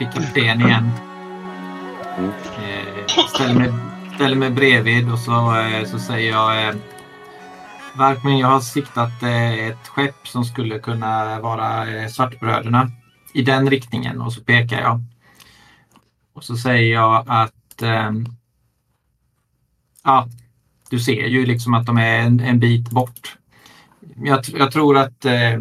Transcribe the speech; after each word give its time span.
jag 0.00 0.60
igen. 0.60 0.90
Eh, 2.58 3.26
ställer, 3.28 3.54
mig, 3.54 3.72
ställer 4.14 4.36
mig 4.36 4.50
bredvid 4.50 5.12
och 5.12 5.18
så, 5.18 5.56
eh, 5.56 5.84
så 5.84 5.98
säger 5.98 6.30
jag 6.30 6.68
eh, 6.68 6.74
Varkmin, 7.94 8.38
jag 8.38 8.48
har 8.48 8.60
siktat 8.60 9.22
eh, 9.22 9.66
ett 9.66 9.88
skepp 9.88 10.28
som 10.28 10.44
skulle 10.44 10.78
kunna 10.78 11.40
vara 11.40 11.88
eh, 11.90 12.08
Svartbröderna 12.08 12.90
i 13.34 13.42
den 13.42 13.70
riktningen 13.70 14.20
och 14.20 14.32
så 14.32 14.44
pekar 14.44 14.80
jag. 14.80 15.00
Och 16.32 16.44
så 16.44 16.56
säger 16.56 16.94
jag 16.94 17.24
att 17.26 17.82
ehm, 17.82 18.26
ja, 20.04 20.28
du 20.90 21.00
ser 21.00 21.26
ju 21.26 21.46
liksom 21.46 21.74
att 21.74 21.86
de 21.86 21.98
är 21.98 22.18
en, 22.18 22.40
en 22.40 22.58
bit 22.58 22.90
bort. 22.90 23.36
Jag, 24.16 24.40
jag 24.58 24.72
tror 24.72 24.98
att 24.98 25.24
eh, 25.24 25.60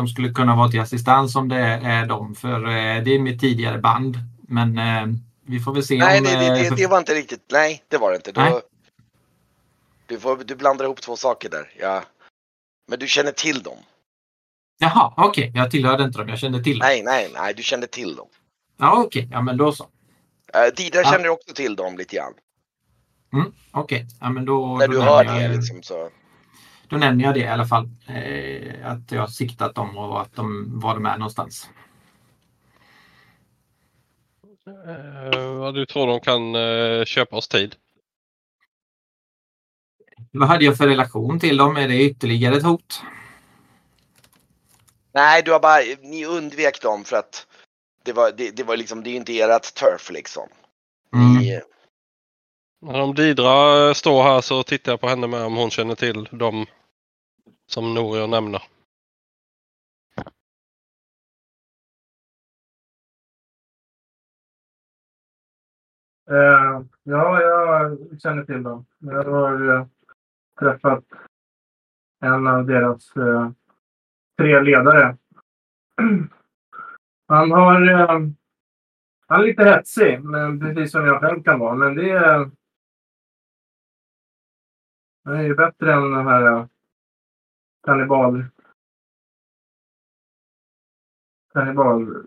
de 0.00 0.08
skulle 0.08 0.32
kunna 0.32 0.56
vara 0.56 0.68
till 0.68 0.80
assistans 0.80 1.36
om 1.36 1.48
det 1.48 1.56
är 1.56 2.06
de, 2.06 2.34
för 2.34 2.64
eh, 2.64 3.02
det 3.04 3.14
är 3.14 3.18
mitt 3.18 3.40
tidigare 3.40 3.78
band. 3.78 4.16
Men 4.40 4.78
eh, 4.78 5.06
vi 5.46 5.60
får 5.60 5.74
väl 5.74 5.82
se 5.82 5.98
Nej, 5.98 6.18
om... 6.18 6.24
det, 6.24 6.36
det, 6.36 6.46
eh, 6.46 6.54
det, 6.54 6.64
för- 6.64 6.76
det 6.76 6.86
var 6.86 6.98
inte 6.98 7.14
riktigt. 7.14 7.42
Nej, 7.52 7.82
det 7.88 7.98
var 7.98 8.10
det 8.10 8.16
inte. 8.16 8.32
Nej. 8.36 8.52
Du, 8.52 8.60
du, 10.14 10.20
får, 10.20 10.36
du 10.36 10.56
blandar 10.56 10.84
ihop 10.84 11.00
två 11.00 11.16
saker 11.16 11.48
där. 11.50 11.72
Ja. 11.80 12.02
Men 12.88 12.98
du 12.98 13.06
känner 13.06 13.32
till 13.32 13.62
dem? 13.62 13.78
Jaha, 14.78 15.14
okej. 15.16 15.52
Jag 15.54 15.70
tillhörde 15.70 16.04
inte 16.04 16.18
dem. 16.18 16.28
Jag 16.28 16.38
kände 16.38 16.62
till 16.64 16.78
dem. 16.78 16.88
Nej, 16.88 17.02
nej, 17.02 17.30
nej, 17.34 17.54
du 17.54 17.62
kände 17.62 17.86
till 17.86 18.16
dem. 18.16 18.28
Ja, 18.78 19.02
okej. 19.06 19.28
Ja, 19.32 19.40
men 19.40 19.56
då 19.56 19.72
så. 19.72 19.84
Uh, 19.84 20.74
Didra 20.76 21.00
Ja. 21.00 21.12
känner 21.12 21.28
också 21.28 21.54
till 21.54 21.76
dem 21.76 21.96
lite 21.98 22.16
grann. 22.16 22.32
Mm, 23.32 23.52
okej. 23.72 24.06
Ja, 24.20 24.30
men 24.30 24.44
då, 24.44 24.76
När 24.78 24.88
då, 24.88 24.92
du 24.92 25.00
hör 25.00 25.24
jag, 25.24 25.50
det 25.50 25.56
liksom 25.56 25.82
så. 25.82 26.10
Då 26.90 26.96
nämner 26.96 27.24
jag 27.24 27.34
det 27.34 27.40
i 27.40 27.48
alla 27.48 27.66
fall. 27.66 27.88
Eh, 28.06 28.90
att 28.90 29.12
jag 29.12 29.20
har 29.20 29.26
siktat 29.26 29.74
dem 29.74 29.98
och 29.98 30.20
att 30.20 30.36
de, 30.36 30.80
var 30.80 30.94
de 30.94 31.06
är 31.06 31.18
någonstans. 31.18 31.70
Eh, 34.86 35.54
vad 35.58 35.74
du 35.74 35.86
tror 35.86 36.06
de 36.06 36.20
kan 36.20 36.54
eh, 36.54 37.04
köpa 37.04 37.36
oss 37.36 37.48
tid? 37.48 37.74
Vad 40.32 40.48
hade 40.48 40.64
jag 40.64 40.76
för 40.76 40.88
relation 40.88 41.40
till 41.40 41.56
dem? 41.56 41.76
Är 41.76 41.88
det 41.88 42.02
ytterligare 42.02 42.56
ett 42.56 42.62
hot? 42.62 43.02
Nej, 45.12 45.42
du 45.42 45.52
har 45.52 45.60
bara, 45.60 45.80
ni 46.02 46.26
undvek 46.26 46.82
dem 46.82 47.04
för 47.04 47.16
att 47.16 47.46
det 48.04 48.12
var, 48.12 48.32
det, 48.36 48.50
det 48.50 48.62
var 48.62 48.76
liksom, 48.76 49.02
det 49.02 49.10
är 49.10 49.12
ju 49.12 49.16
inte 49.16 49.40
ert 49.40 49.74
turf 49.74 50.10
liksom. 50.10 50.48
Mm. 51.14 51.34
Ni, 51.34 51.60
När 52.80 53.00
om 53.00 53.14
Didra 53.14 53.94
står 53.94 54.22
här 54.22 54.40
så 54.40 54.62
tittar 54.62 54.92
jag 54.92 55.00
på 55.00 55.08
henne 55.08 55.26
med 55.26 55.42
om 55.42 55.56
hon 55.56 55.70
känner 55.70 55.94
till 55.94 56.24
dem 56.24 56.66
som 57.70 57.94
Norio 57.94 58.26
nämner. 58.26 58.62
Uh, 66.30 66.84
ja, 67.02 67.40
jag 67.40 67.98
känner 68.22 68.44
till 68.44 68.62
dem. 68.62 68.86
Jag 68.98 69.24
har 69.24 69.70
uh, 69.70 69.86
träffat 70.60 71.04
en 72.20 72.46
av 72.46 72.66
deras 72.66 73.16
uh, 73.16 73.50
tre 74.38 74.60
ledare. 74.60 75.16
Han 77.28 77.50
har... 77.50 77.80
Han 79.26 79.40
är 79.40 79.44
lite 79.44 79.64
hetsig, 79.64 80.24
men 80.24 80.60
precis 80.60 80.92
som 80.92 81.06
jag 81.06 81.20
själv 81.20 81.42
kan 81.42 81.58
vara. 81.58 81.74
Men 81.74 81.94
det 81.94 82.10
är... 82.10 82.50
Han 85.24 85.34
är 85.34 85.42
ju 85.42 85.54
bättre 85.54 85.92
än 85.92 86.10
den 86.10 86.26
här 86.26 86.68
kannibal... 87.82 88.44
Kannibal... 91.52 92.24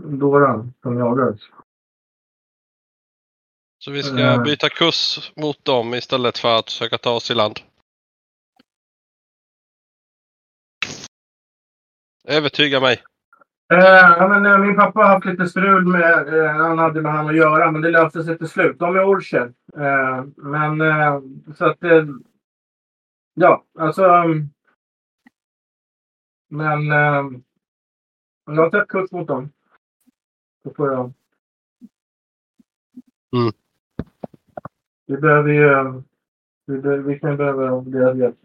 Dåran 0.00 0.72
som 0.82 0.98
jagar 0.98 1.28
oss. 1.32 1.50
Så 3.78 3.90
vi 3.90 4.02
ska 4.02 4.18
Mm. 4.32 4.42
byta 4.42 4.68
kurs 4.68 5.32
mot 5.36 5.64
dem 5.64 5.94
istället 5.94 6.38
för 6.38 6.58
att 6.58 6.64
försöka 6.64 6.98
ta 6.98 7.10
oss 7.10 7.30
i 7.30 7.34
land. 7.34 7.60
Övertyga 12.28 12.80
mig. 12.80 13.02
Eh, 13.72 13.78
ja, 14.18 14.28
men, 14.28 14.46
eh, 14.46 14.58
min 14.58 14.76
pappa 14.76 15.00
har 15.00 15.08
haft 15.08 15.24
lite 15.26 15.46
strul 15.46 15.86
med, 15.86 16.34
eh, 16.34 16.50
han 16.52 16.78
hade 16.78 17.02
med 17.02 17.12
han 17.12 17.28
att 17.28 17.36
göra, 17.36 17.70
men 17.70 17.82
det 17.82 17.90
löste 17.90 18.24
sig 18.24 18.38
till 18.38 18.48
slut. 18.48 18.78
De 18.78 18.96
är 18.96 19.04
orcher. 19.08 19.52
Eh, 19.76 20.24
men 20.36 20.80
eh, 20.80 21.20
så 21.56 21.64
att... 21.64 21.78
Ja, 23.40 23.64
alltså... 23.78 24.02
um, 24.04 24.50
men... 26.48 26.92
Eh, 26.92 27.40
jag 28.44 28.62
har 28.62 28.70
tagit 28.70 28.88
kurs 28.88 29.10
mot 29.12 29.28
dem. 29.28 29.52
Så 30.62 30.74
får 30.74 30.92
jag... 30.92 31.12
Mm. 33.36 33.52
Vi 35.06 35.16
behöver 35.16 35.52
ju... 35.52 36.02
Vi, 36.66 36.78
be, 36.78 36.96
vi 36.96 37.18
kan 37.18 37.36
behöva 37.36 37.80
deras 37.80 38.18
hjälp. 38.18 38.38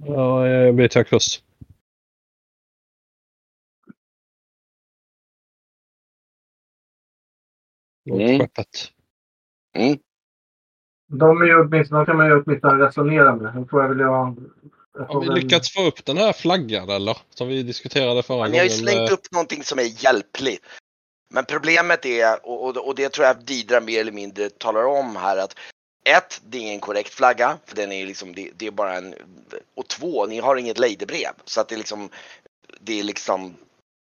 Ja, 0.00 0.48
jag 0.48 0.74
byter 0.76 1.04
kurs. 1.04 1.42
Mot 8.10 8.20
Mm. 8.20 8.38
skeppet. 8.38 8.92
mm. 9.72 9.98
De 11.14 11.42
är 11.42 11.46
ju 11.46 11.60
åtminstone, 11.60 12.06
kan 12.06 12.16
man 12.16 12.26
ju 12.26 12.42
åtminstone 12.42 12.86
resonera 12.86 13.36
med. 13.36 13.54
Då 13.54 13.64
får 13.64 13.82
jag 13.82 13.88
väl 13.88 14.00
göra... 14.00 14.34
jag 14.98 15.04
Har 15.04 15.20
vi 15.20 15.28
lyckats 15.28 15.74
få 15.74 15.86
upp 15.86 16.04
den 16.04 16.16
här 16.16 16.32
flaggan 16.32 16.88
eller? 16.88 17.16
Som 17.34 17.48
vi 17.48 17.62
diskuterade 17.62 18.22
förra 18.22 18.48
Ni 18.48 18.58
har 18.58 18.64
ju 18.64 18.70
gången. 18.70 18.70
slängt 18.70 19.10
eh, 19.10 19.14
upp 19.14 19.32
någonting 19.32 19.62
som 19.62 19.78
är 19.78 20.04
hjälpligt. 20.04 20.62
Men 21.30 21.44
problemet 21.44 22.06
är, 22.06 22.46
och, 22.46 22.68
och, 22.68 22.88
och 22.88 22.94
det 22.94 23.08
tror 23.08 23.26
jag 23.26 23.44
Didra 23.44 23.80
mer 23.80 24.00
eller 24.00 24.12
mindre 24.12 24.50
talar 24.50 24.84
om 24.84 25.16
här 25.16 25.36
att 25.36 25.58
ett, 26.04 26.40
det 26.44 26.58
är 26.58 26.62
ingen 26.62 26.80
korrekt 26.80 27.14
flagga, 27.14 27.58
för 27.66 27.76
den 27.76 27.92
är 27.92 28.06
liksom, 28.06 28.34
det, 28.34 28.50
det 28.56 28.66
är 28.66 28.70
bara 28.70 28.94
en, 28.94 29.14
och 29.76 29.88
två, 29.88 30.26
ni 30.26 30.40
har 30.40 30.56
inget 30.56 30.78
lejdebrev. 30.78 31.32
Så 31.44 31.60
att 31.60 31.68
det 31.68 31.74
är 31.74 31.78
liksom, 31.78 32.08
det 32.80 33.00
är 33.00 33.04
liksom, 33.04 33.54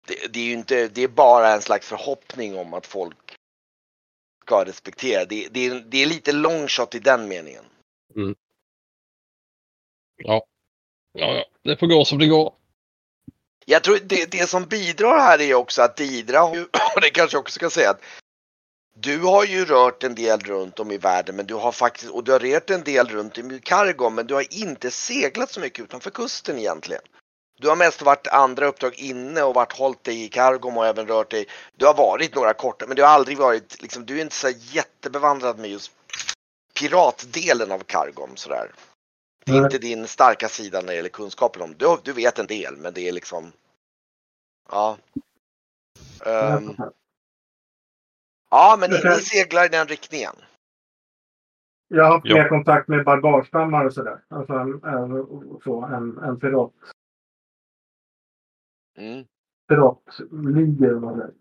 det, 0.07 0.33
det 0.33 0.39
är 0.39 0.43
ju 0.43 0.53
inte, 0.53 0.87
det 0.87 1.03
är 1.03 1.07
bara 1.07 1.53
en 1.53 1.61
slags 1.61 1.87
förhoppning 1.87 2.57
om 2.57 2.73
att 2.73 2.87
folk 2.87 3.34
ska 4.45 4.65
respektera. 4.65 5.25
Det, 5.25 5.47
det, 5.51 5.65
är, 5.65 5.79
det 5.79 6.03
är 6.03 6.05
lite 6.05 6.31
long 6.31 6.67
shot 6.67 6.95
i 6.95 6.99
den 6.99 7.27
meningen. 7.27 7.63
Ja. 10.17 10.45
ja, 11.13 11.33
ja. 11.35 11.45
Det 11.63 11.77
får 11.77 11.87
gå 11.87 12.05
som 12.05 12.19
det 12.19 12.27
går. 12.27 12.53
Jag 13.65 13.83
tror 13.83 13.99
det, 14.03 14.31
det 14.31 14.49
som 14.49 14.65
bidrar 14.65 15.19
här 15.19 15.41
är 15.41 15.53
också 15.53 15.81
att 15.81 15.97
Didra, 15.97 16.43
och 16.95 17.01
det 17.01 17.09
kanske 17.09 17.35
jag 17.35 17.41
också 17.41 17.53
ska 17.53 17.69
säga 17.69 17.89
att 17.89 18.01
du 18.97 19.19
har 19.19 19.45
ju 19.45 19.65
rört 19.65 20.03
en 20.03 20.15
del 20.15 20.39
runt 20.39 20.79
om 20.79 20.91
i 20.91 20.97
världen 20.97 21.35
men 21.35 21.45
du 21.45 21.53
har 21.53 21.71
faktiskt, 21.71 22.11
och 22.11 22.23
du 22.23 22.31
har 22.31 22.39
rört 22.39 22.69
en 22.69 22.83
del 22.83 23.07
runt 23.07 23.37
i 23.37 23.59
Cargo 23.63 24.09
men 24.09 24.27
du 24.27 24.33
har 24.33 24.53
inte 24.53 24.91
seglat 24.91 25.51
så 25.51 25.59
mycket 25.59 25.83
utanför 25.83 26.11
kusten 26.11 26.59
egentligen. 26.59 27.01
Du 27.57 27.69
har 27.69 27.75
mest 27.75 28.01
varit 28.01 28.27
andra 28.27 28.65
uppdrag 28.65 28.93
inne 28.95 29.43
och 29.43 29.53
varit 29.53 29.73
hållit 29.73 30.03
dig 30.03 30.23
i 30.23 30.29
Cargo 30.29 30.69
och 30.69 30.87
även 30.87 31.07
rört 31.07 31.31
dig. 31.31 31.47
Du 31.75 31.85
har 31.85 31.93
varit 31.93 32.35
några 32.35 32.53
korta 32.53 32.87
men 32.87 32.95
du 32.95 33.03
har 33.03 33.09
aldrig 33.09 33.37
varit, 33.37 33.81
liksom, 33.81 34.05
du 34.05 34.17
är 34.17 34.21
inte 34.21 34.35
så 34.35 34.49
jättebevandrad 34.49 35.59
med 35.59 35.69
just 35.69 35.91
piratdelen 36.79 37.71
av 37.71 37.79
Cargom 37.79 38.35
sådär. 38.35 38.71
Det 39.45 39.51
är 39.51 39.63
inte 39.63 39.77
din 39.77 40.07
starka 40.07 40.47
sida 40.47 40.81
när 40.81 40.87
det 40.87 40.95
gäller 40.95 41.09
kunskapen 41.09 41.61
om. 41.61 41.73
Du, 41.77 41.97
du 42.03 42.13
vet 42.13 42.39
en 42.39 42.47
del 42.47 42.77
men 42.77 42.93
det 42.93 43.07
är 43.07 43.11
liksom. 43.11 43.51
Ja. 44.71 44.97
Ehm, 46.25 46.75
ja 48.49 48.77
men 48.79 48.89
ni, 48.89 48.97
ni 49.03 49.21
seglar 49.21 49.65
i 49.65 49.67
den 49.67 49.87
riktningen. 49.87 50.35
Jag 51.87 52.03
har 52.03 52.11
haft 52.11 52.25
mer 52.25 52.49
kontakt 52.49 52.87
med 52.87 53.05
barbarstammar 53.05 53.85
och 53.85 53.93
sådär. 53.93 54.19
Alltså 54.27 54.53
en, 54.53 54.83
en, 54.83 55.25
så, 55.63 55.85
en, 55.85 56.17
en 56.17 56.39
pirat, 56.39 56.71
Mm. 58.97 59.25
piratligor 59.67 60.95
och 60.95 61.01
vad 61.01 61.17
det 61.17 61.23
är. 61.23 61.33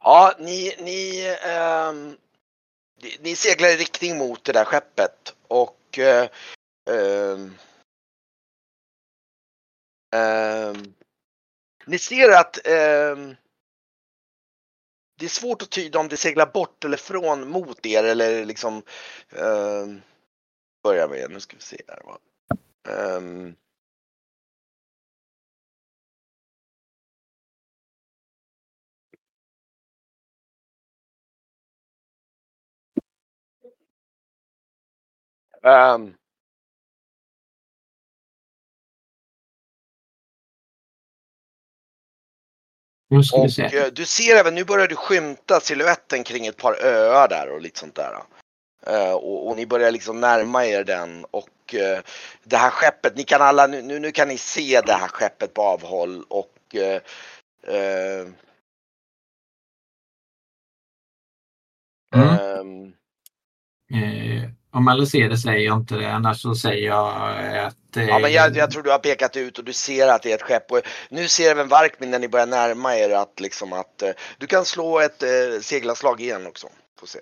Ja, 0.00 0.34
ni, 0.38 0.74
ni, 0.78 1.26
ehm, 1.46 2.16
ni, 3.02 3.18
ni 3.20 3.36
seglar 3.36 3.68
i 3.68 3.76
riktning 3.76 4.18
mot 4.18 4.44
det 4.44 4.52
där 4.52 4.64
skeppet 4.64 5.36
och 5.48 5.98
ehm, 5.98 7.54
ehm, 10.14 10.94
ni 11.86 11.98
ser 11.98 12.40
att 12.40 12.66
ehm, 12.66 13.34
det 15.18 15.24
är 15.24 15.28
svårt 15.28 15.62
att 15.62 15.70
tyda 15.70 15.98
om 15.98 16.08
det 16.08 16.16
seglar 16.16 16.52
bort 16.52 16.84
eller 16.84 16.96
från 16.96 17.48
mot 17.48 17.86
er 17.86 18.04
eller 18.04 18.44
liksom 18.44 18.82
um, 19.30 20.02
börja 20.82 21.08
med, 21.08 21.30
nu 21.30 21.40
ska 21.40 21.56
vi 21.56 21.62
se 21.62 21.82
här. 21.88 22.02
va. 22.04 22.18
Um, 35.68 36.14
och 43.32 43.52
se. 43.52 43.76
Eh, 43.76 43.86
du 43.92 44.04
ser 44.04 44.36
även, 44.36 44.54
nu 44.54 44.64
börjar 44.64 44.88
du 44.88 44.96
skymta 44.96 45.60
siluetten 45.60 46.24
kring 46.24 46.46
ett 46.46 46.56
par 46.56 46.84
öar 46.84 47.28
där 47.28 47.50
och 47.50 47.60
lite 47.60 47.78
sånt 47.80 47.94
där. 47.94 48.22
Uh, 48.88 49.12
och, 49.12 49.48
och, 49.48 49.56
ni 49.56 49.66
börjar 49.66 49.90
liksom 49.90 50.20
närma 50.20 50.66
er 50.66 50.84
den 50.84 51.24
och 51.30 51.74
uh, 51.74 52.00
det 52.44 52.56
här 52.56 52.70
skeppet, 52.70 53.16
ni 53.16 53.24
kan 53.24 53.42
alla, 53.42 53.66
nu, 53.66 53.98
nu 53.98 54.12
kan 54.12 54.28
ni 54.28 54.38
se 54.38 54.80
det 54.86 54.92
här 54.92 55.08
skeppet 55.08 55.54
på 55.54 55.62
avhåll 55.62 56.24
och 56.28 56.74
uh, 56.74 57.00
Mm. 62.14 62.38
Um 62.60 64.57
om 64.70 64.88
alla 64.88 65.06
ser 65.06 65.28
det 65.28 65.38
säger 65.38 65.66
jag 65.66 65.76
inte 65.76 65.94
det, 65.94 66.12
annars 66.12 66.42
så 66.42 66.54
säger 66.54 66.86
jag 66.86 67.08
att... 67.58 67.96
Eh, 67.96 68.08
Ja 68.08 68.18
men 68.18 68.32
jag, 68.32 68.56
jag 68.56 68.70
tror 68.70 68.82
du 68.82 68.90
har 68.90 68.98
pekat 68.98 69.36
ut 69.36 69.58
och 69.58 69.64
du 69.64 69.72
ser 69.72 70.08
att 70.08 70.22
det 70.22 70.30
är 70.30 70.34
ett 70.34 70.42
skepp 70.42 70.72
och 70.72 70.80
nu 71.10 71.28
ser 71.28 71.50
även 71.50 71.68
Varkmin 71.68 72.10
när 72.10 72.18
ni 72.18 72.28
börjar 72.28 72.46
närma 72.46 72.96
er 72.96 73.10
att 73.10 73.40
liksom 73.40 73.72
att 73.72 74.02
eh, 74.02 74.10
du 74.38 74.46
kan 74.46 74.64
slå 74.64 75.00
ett 75.00 75.22
eh, 75.22 75.60
seglarslag 75.60 76.20
igen 76.20 76.46
också. 76.46 76.68
Får 77.00 77.06
se. 77.06 77.18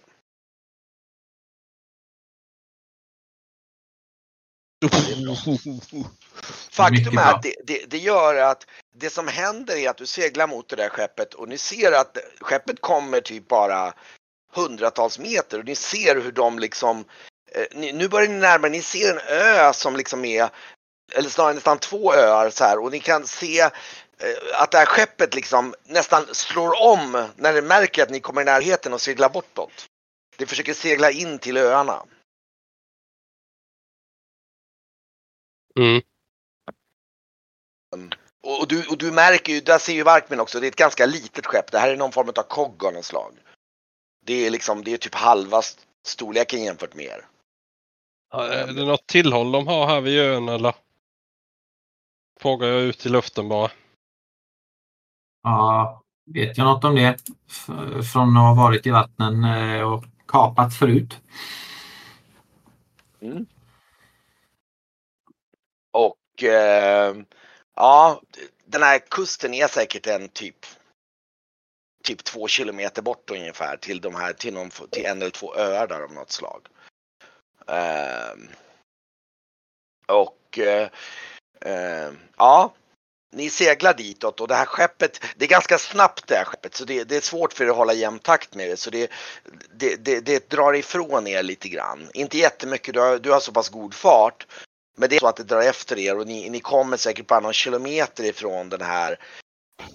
Faktum 6.71 7.19
är 7.19 7.33
att 7.33 7.43
det, 7.43 7.55
det, 7.65 7.91
det 7.91 7.99
gör 7.99 8.37
att 8.37 8.67
det 8.95 9.11
som 9.11 9.29
händer 9.29 9.77
är 9.77 9.91
att 9.91 9.97
du 9.97 10.07
seglar 10.07 10.47
mot 10.47 10.69
det 10.69 10.77
där 10.77 10.89
skeppet 10.89 11.35
och 11.35 11.49
ni 11.49 11.59
ser 11.59 11.93
att 11.93 12.19
skeppet 12.41 12.81
kommer 12.81 13.21
typ 13.21 13.49
bara 13.49 13.93
hundratals 14.53 15.19
meter 15.19 15.59
och 15.59 15.65
ni 15.65 15.75
ser 15.75 16.21
hur 16.21 16.33
de 16.33 16.59
liksom 16.59 17.05
ni, 17.70 17.93
nu 17.93 18.08
börjar 18.08 18.29
ni 18.29 18.35
närma 18.35 18.67
er, 18.67 18.70
ni 18.70 18.82
ser 18.82 19.11
en 19.11 19.20
ö 19.29 19.73
som 19.73 19.97
liksom 19.97 20.25
är 20.25 20.50
eller 21.12 21.29
snarare 21.29 21.55
nästan 21.55 21.79
två 21.79 22.14
öar 22.14 22.50
så 22.50 22.64
här 22.64 22.79
och 22.79 22.91
ni 22.91 23.00
kan 23.00 23.26
se 23.26 23.61
eh, 23.61 23.70
att 24.55 24.70
det 24.70 24.79
här 24.79 24.87
skeppet 24.87 25.35
liksom 25.35 25.75
nästan 25.85 26.26
slår 26.35 26.82
om 26.82 27.29
när 27.37 27.53
det 27.53 27.62
märker 27.62 28.03
att 28.03 28.11
ni 28.11 28.20
kommer 28.20 28.43
i 28.43 28.44
närheten 28.44 28.93
och 28.93 29.00
seglar 29.00 29.29
bortåt. 29.29 29.87
Det 30.37 30.47
försöker 30.47 30.75
segla 30.75 31.11
in 31.11 31.38
till 31.38 31.56
öarna. 31.56 32.06
Mm. 35.79 36.02
Och, 38.43 38.69
du, 38.69 38.87
och 38.87 38.99
du 38.99 39.12
märker 39.12 39.52
ju, 39.52 39.61
där 39.61 39.79
ser 39.79 39.93
ju 39.93 40.02
Varkmin 40.02 40.41
också, 40.41 40.61
det 40.61 40.67
är 40.67 40.69
ett 40.69 40.76
ganska 40.76 41.06
litet 41.06 41.47
skepp. 41.47 41.70
Det 41.70 41.79
här 41.79 41.91
är 41.91 41.97
någon 41.97 42.12
form 42.12 42.29
av 42.29 42.43
kogg 42.43 42.85
av 42.85 42.93
något 42.93 43.05
slag. 43.05 43.38
Det 44.25 44.47
är 44.47 44.50
liksom, 44.50 44.85
det 44.85 44.93
är 44.93 44.99
typ 44.99 45.14
halva 45.14 45.59
st- 45.59 45.82
storleken 46.06 46.62
jämfört 46.62 46.94
med 46.94 47.06
er. 47.06 47.26
Är 48.32 48.67
det 48.67 48.84
något 48.84 49.06
tillhåll 49.06 49.52
de 49.52 49.67
har 49.67 49.87
här 49.87 50.00
vid 50.00 50.20
ön 50.20 50.49
eller? 50.49 50.75
Frågar 52.40 52.69
jag 52.69 52.82
ut 52.82 53.06
i 53.06 53.08
luften 53.08 53.49
bara. 53.49 53.70
Ja, 55.43 56.02
vet 56.34 56.58
jag 56.58 56.64
något 56.64 56.84
om 56.84 56.94
det? 56.94 57.17
Från 58.12 58.37
att 58.37 58.43
ha 58.43 58.55
varit 58.55 58.87
i 58.87 58.90
vattnen 58.90 59.44
eh, 59.44 59.93
och 59.93 60.05
kapat 60.28 60.75
förut. 60.75 61.20
Och 65.93 66.43
eh, 66.43 67.17
ja, 67.75 68.20
den 68.67 68.82
här 68.82 68.99
kusten 69.11 69.55
är 69.55 69.69
säkert 69.69 70.06
en 70.06 70.28
typ 70.28 70.67
typ 72.05 72.25
två 72.25 72.49
kilometer 72.49 73.02
bort 73.02 73.31
ungefär 73.31 73.76
till 73.76 74.00
de 74.00 74.14
här, 74.14 74.32
till, 74.32 74.55
någon, 74.55 74.70
till 74.90 75.06
en 75.06 75.23
eller 75.23 75.31
två 75.31 75.56
öar 75.56 75.87
där 75.87 76.00
av 76.00 76.12
något 76.12 76.31
slag. 76.31 76.67
Ehm, 77.67 78.49
och 80.07 80.59
eh, 80.59 80.89
ehm, 81.61 82.19
ja, 82.37 82.75
ni 83.33 83.51
seglar 83.51 83.95
ditåt 83.95 84.41
och 84.41 84.49
det 84.49 84.55
här 84.55 84.67
skeppet, 84.67 85.25
det 85.37 85.45
är 85.45 85.49
ganska 85.49 85.79
snabbt 85.79 86.27
det 86.27 86.37
här 86.37 86.45
skeppet 86.45 86.75
så 86.75 86.85
det, 86.85 87.05
det 87.05 87.17
är 87.17 87.21
svårt 87.21 87.53
för 87.53 87.65
er 87.65 87.69
att 87.69 87.77
hålla 87.77 87.93
jämn 87.93 88.19
takt 88.19 88.55
med 88.55 88.69
det 88.69 88.77
så 88.77 88.91
det, 88.91 89.11
det, 89.75 89.97
det, 89.97 90.21
det 90.21 90.51
drar 90.51 90.75
ifrån 90.75 91.27
er 91.27 91.43
lite 91.43 91.69
grann. 91.69 92.11
Inte 92.15 92.39
jättemycket, 92.39 92.95
du 92.95 93.01
har, 93.01 93.19
du 93.19 93.31
har 93.31 93.41
så 93.41 93.53
pass 93.53 93.69
god 93.69 93.95
fart 93.95 94.47
men 94.97 95.09
det 95.09 95.17
är 95.17 95.21
så 95.21 95.27
att 95.27 95.37
det 95.37 95.45
drar 95.45 95.62
efter 95.62 95.99
er 95.99 96.19
och 96.19 96.27
ni, 96.27 96.51
ni 96.51 96.61
kommer 96.61 96.97
säkert 96.97 97.27
bara 97.27 97.41
någon 97.41 97.53
kilometer 97.53 98.25
ifrån 98.25 98.69
den 98.69 98.83
här 98.83 99.19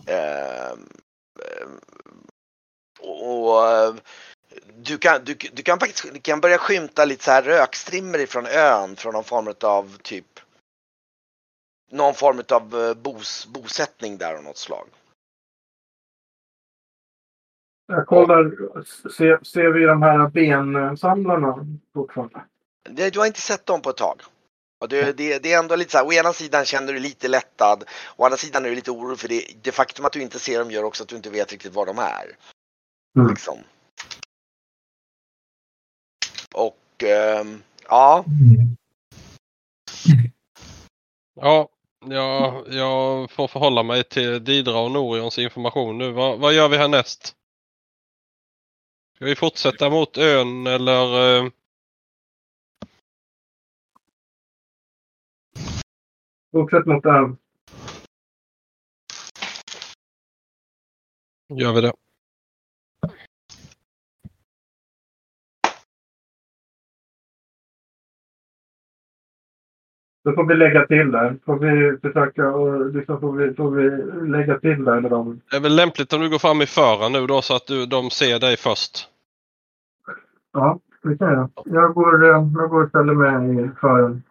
eh, 0.08 0.76
och 3.00 3.96
du 4.76 4.98
kan, 4.98 5.24
du, 5.24 5.36
du 5.54 5.64
kan 5.64 5.80
faktiskt 5.80 6.14
du 6.14 6.20
kan 6.20 6.42
börja 6.42 6.58
skymta 6.58 7.06
lite 7.06 7.24
så 7.24 7.32
här 7.32 7.42
rökstrimmer 7.42 8.20
ifrån 8.20 8.46
ön 8.46 8.96
från 8.96 9.14
någon 9.14 9.24
form 9.24 9.54
av 9.62 9.98
typ 9.98 10.40
någon 11.92 12.14
form 12.14 12.42
av 12.50 12.82
eh, 12.82 12.94
bos, 12.94 13.48
bosättning 13.48 14.18
där 14.18 14.36
av 14.36 14.44
något 14.44 14.58
slag. 14.58 14.88
Jag 17.88 18.08
kollar. 18.08 18.52
Ser, 19.10 19.44
ser 19.44 19.70
vi 19.70 19.86
de 19.86 20.02
här 20.02 20.28
bensamlarna 20.30 21.66
fortfarande? 21.94 22.42
Du 23.12 23.20
har 23.20 23.26
inte 23.26 23.42
sett 23.42 23.66
dem 23.66 23.82
på 23.82 23.90
ett 23.90 23.98
tag. 23.98 24.22
Och 24.82 24.90
det, 24.90 25.18
det, 25.18 25.44
det 25.44 25.54
är 25.54 25.60
ändå 25.60 25.76
lite 25.76 25.92
så 25.92 25.98
här, 25.98 26.08
å 26.08 26.14
ena 26.14 26.34
sidan 26.34 26.66
känner 26.66 26.88
du 26.88 26.94
dig 26.94 27.02
lite 27.02 27.28
lättad, 27.28 27.84
å 28.16 28.26
andra 28.26 28.38
sidan 28.38 28.66
är 28.66 28.70
du 28.70 28.76
lite 28.76 28.92
orolig 28.92 29.20
för 29.20 29.28
det, 29.28 29.46
det 29.62 29.72
faktum 29.72 30.06
att 30.06 30.12
du 30.12 30.22
inte 30.22 30.40
ser 30.40 30.60
dem 30.60 30.72
gör 30.72 30.84
också 30.84 31.04
att 31.04 31.10
du 31.10 31.16
inte 31.16 31.30
vet 31.30 31.52
riktigt 31.52 31.74
var 31.74 31.86
de 31.86 31.98
är. 31.98 32.36
Mm. 33.16 33.30
Liksom. 33.30 33.58
Ja, 37.90 38.26
Ja, 41.34 41.70
jag, 42.06 42.74
jag 42.74 43.32
får 43.32 43.48
förhålla 43.48 43.84
mig 43.84 44.04
till 44.04 44.44
Didra 44.44 44.80
och 44.80 44.92
Norions 44.92 45.40
information 45.40 45.98
nu. 45.98 46.12
Vad, 46.12 46.40
vad 46.40 46.54
gör 46.54 46.70
vi 46.70 46.78
härnäst? 46.78 47.36
Ska 49.16 49.26
vi 49.26 49.36
fortsätta 49.36 49.90
mot 49.90 50.18
ön 50.18 50.68
eller? 50.68 51.38
eh, 51.46 51.52
Fortsätt 56.52 56.86
mot 56.86 57.04
den. 57.04 57.38
Gör 61.60 61.74
vi 61.74 61.82
det? 61.82 61.94
Då 70.24 70.34
får 70.34 70.48
vi 70.48 70.56
lägga 70.56 70.86
till 70.86 71.12
där. 71.12 71.38
Får 71.46 71.60
vi 71.60 71.98
försöka 71.98 72.50
och 72.50 72.96
liksom 72.96 73.20
får 73.20 73.32
vi, 73.32 73.54
får 73.54 73.72
vi 73.72 73.84
lägga 74.32 74.60
till 74.60 74.86
där 74.86 75.00
med 75.00 75.12
dem. 75.12 75.42
Det 75.52 75.58
är 75.58 75.62
väl 75.62 75.76
lämpligt 75.76 76.14
om 76.14 76.22
du 76.22 76.30
går 76.30 76.40
fram 76.40 76.62
i 76.62 76.66
fören 76.66 77.12
nu 77.12 77.28
då 77.28 77.42
så 77.42 77.56
att 77.56 77.68
du, 77.68 77.86
de 77.86 78.10
ser 78.10 78.40
dig 78.40 78.58
först. 78.58 79.08
Ja, 80.54 80.80
det 81.04 81.18
kan 81.18 81.34
jag. 81.34 81.50
Jag 81.66 81.94
går, 81.94 82.24
eh, 82.24 82.30
jag 82.30 82.70
går 82.70 82.84
och 82.84 82.90
ställer 82.90 83.14
mig 83.14 83.66
i 83.66 83.70
fören. 83.82 84.24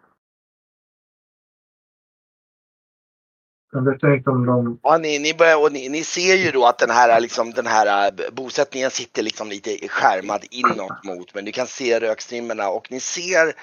Jag 3.71 3.85
vet 3.85 4.03
inte 4.03 4.29
om 4.29 4.45
de... 4.45 4.79
Ja, 4.83 4.97
ni, 4.97 5.19
ni, 5.19 5.33
börjar, 5.33 5.65
och 5.65 5.71
ni, 5.71 5.89
ni 5.89 6.03
ser 6.03 6.35
ju 6.35 6.51
då 6.51 6.65
att 6.65 6.79
den 6.79 6.89
här, 6.89 7.21
liksom, 7.21 7.51
den 7.51 7.65
här 7.65 8.07
eh, 8.07 8.33
bosättningen 8.33 8.91
sitter 8.91 9.23
liksom 9.23 9.49
lite 9.49 9.87
skärmad 9.87 10.45
inåt 10.51 11.03
mot 11.03 11.35
men 11.35 11.45
du 11.45 11.51
kan 11.51 11.67
se 11.67 11.99
rökstrimmerna 11.99 12.69
och 12.69 12.87
ni 12.91 12.99
ser 12.99 13.53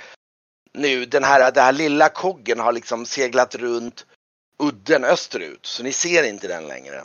nu 0.72 1.04
den 1.04 1.24
här, 1.24 1.52
den 1.52 1.64
här 1.64 1.72
lilla 1.72 2.08
koggen 2.08 2.60
har 2.60 2.72
liksom 2.72 3.06
seglat 3.06 3.54
runt 3.54 4.06
udden 4.58 5.04
österut 5.04 5.66
så 5.66 5.82
ni 5.82 5.92
ser 5.92 6.22
inte 6.22 6.48
den 6.48 6.66
längre. 6.66 7.04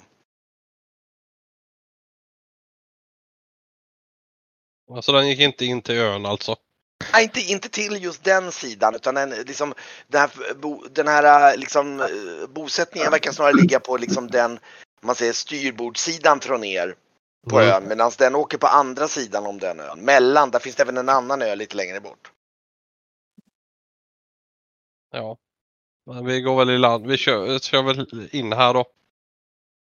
Alltså 4.91 5.12
den 5.12 5.27
gick 5.27 5.39
inte 5.39 5.65
in 5.65 5.82
till 5.82 5.96
ön 5.96 6.25
alltså. 6.25 6.55
Nej, 7.13 7.24
inte, 7.24 7.39
inte 7.41 7.70
till 7.70 8.03
just 8.03 8.24
den 8.24 8.51
sidan 8.51 8.96
utan 8.96 9.15
den, 9.15 9.29
liksom, 9.29 9.74
den 10.08 10.22
här, 10.22 10.53
bo, 10.53 10.84
den 10.91 11.08
här 11.08 11.58
liksom, 11.58 12.00
eh, 12.00 12.48
bosättningen 12.50 13.12
verkar 13.12 13.32
snarare 13.32 13.53
ligga 13.53 13.79
på 13.79 13.98
liksom 13.98 14.27
den 14.27 14.60
man 15.01 15.15
säger 15.15 15.34
styrbordssidan 15.34 16.39
från 16.39 16.63
er 16.63 16.96
på 17.50 17.60
Mm. 17.60 17.70
ön 17.70 17.88
medan 17.88 18.12
den 18.17 18.36
åker 18.36 18.58
på 18.58 18.67
andra 18.67 19.08
sidan 19.08 19.46
om 19.46 19.60
den 19.60 19.79
ön. 19.79 20.00
Mellan, 20.00 20.51
där 20.51 20.60
finns 20.60 20.75
det 20.75 20.84
även 20.84 20.98
en 20.98 21.10
annan 21.10 21.41
ö 21.41 21.55
lite 21.55 21.75
längre 21.75 22.00
bort. 22.00 22.32
Ja. 25.13 25.38
Men 26.05 26.25
vi 26.25 26.41
går 26.41 26.58
väl 26.58 26.70
i 26.70 26.77
land. 26.77 27.08
Vi 27.08 27.17
kör, 27.17 27.60
kör 27.60 27.84
väl 27.84 28.29
in 28.32 28.53
här 28.53 28.74
då. 28.74 28.86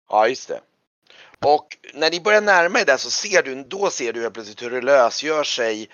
Ja, 0.08 0.28
just 0.28 0.48
det. 0.48 0.60
Och 1.44 1.78
när 1.94 2.10
ni 2.10 2.20
börjar 2.20 2.40
närma 2.40 2.80
er 2.80 2.84
där 2.84 2.96
så 2.96 3.10
ser 3.10 3.42
du, 3.42 3.64
då 3.64 3.90
ser 3.90 4.12
du 4.12 4.22
helt 4.22 4.34
plötsligt 4.34 4.62
hur 4.62 4.70
det 4.70 4.80
lösgör 4.80 5.44
sig 5.44 5.88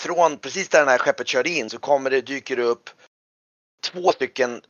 från 0.00 0.38
precis 0.38 0.68
där 0.68 0.84
det 0.84 0.90
här 0.90 0.98
skeppet 0.98 1.28
körde 1.28 1.50
in 1.50 1.70
så 1.70 1.78
kommer 1.78 2.10
det, 2.10 2.20
dyker 2.20 2.56
det 2.56 2.62
upp 2.62 2.90
två 3.82 4.12
stycken 4.12 4.62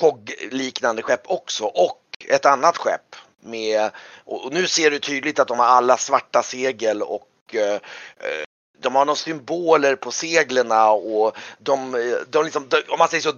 KOG-liknande 0.00 1.02
skepp 1.02 1.30
också 1.30 1.64
och 1.64 2.02
ett 2.28 2.46
annat 2.46 2.76
skepp 2.76 3.16
med, 3.40 3.90
och 4.24 4.44
och 4.44 4.52
nu 4.52 4.66
ser 4.66 4.90
du 4.90 4.98
tydligt 4.98 5.38
att 5.38 5.48
de 5.48 5.58
har 5.58 5.66
alla 5.66 5.96
svarta 5.96 6.42
segel 6.42 7.02
och 7.02 7.54
eh, 7.54 7.74
eh, 7.74 8.44
de 8.80 8.94
har 8.94 9.04
några 9.04 9.16
symboler 9.16 9.96
på 9.96 10.10
seglen 10.10 10.72
och 10.92 11.36
de, 11.58 11.92
de 12.28 12.44
liksom, 12.44 12.68
de, 12.68 12.82
om 12.88 12.98
man 12.98 13.08
säger 13.08 13.22
så, 13.22 13.32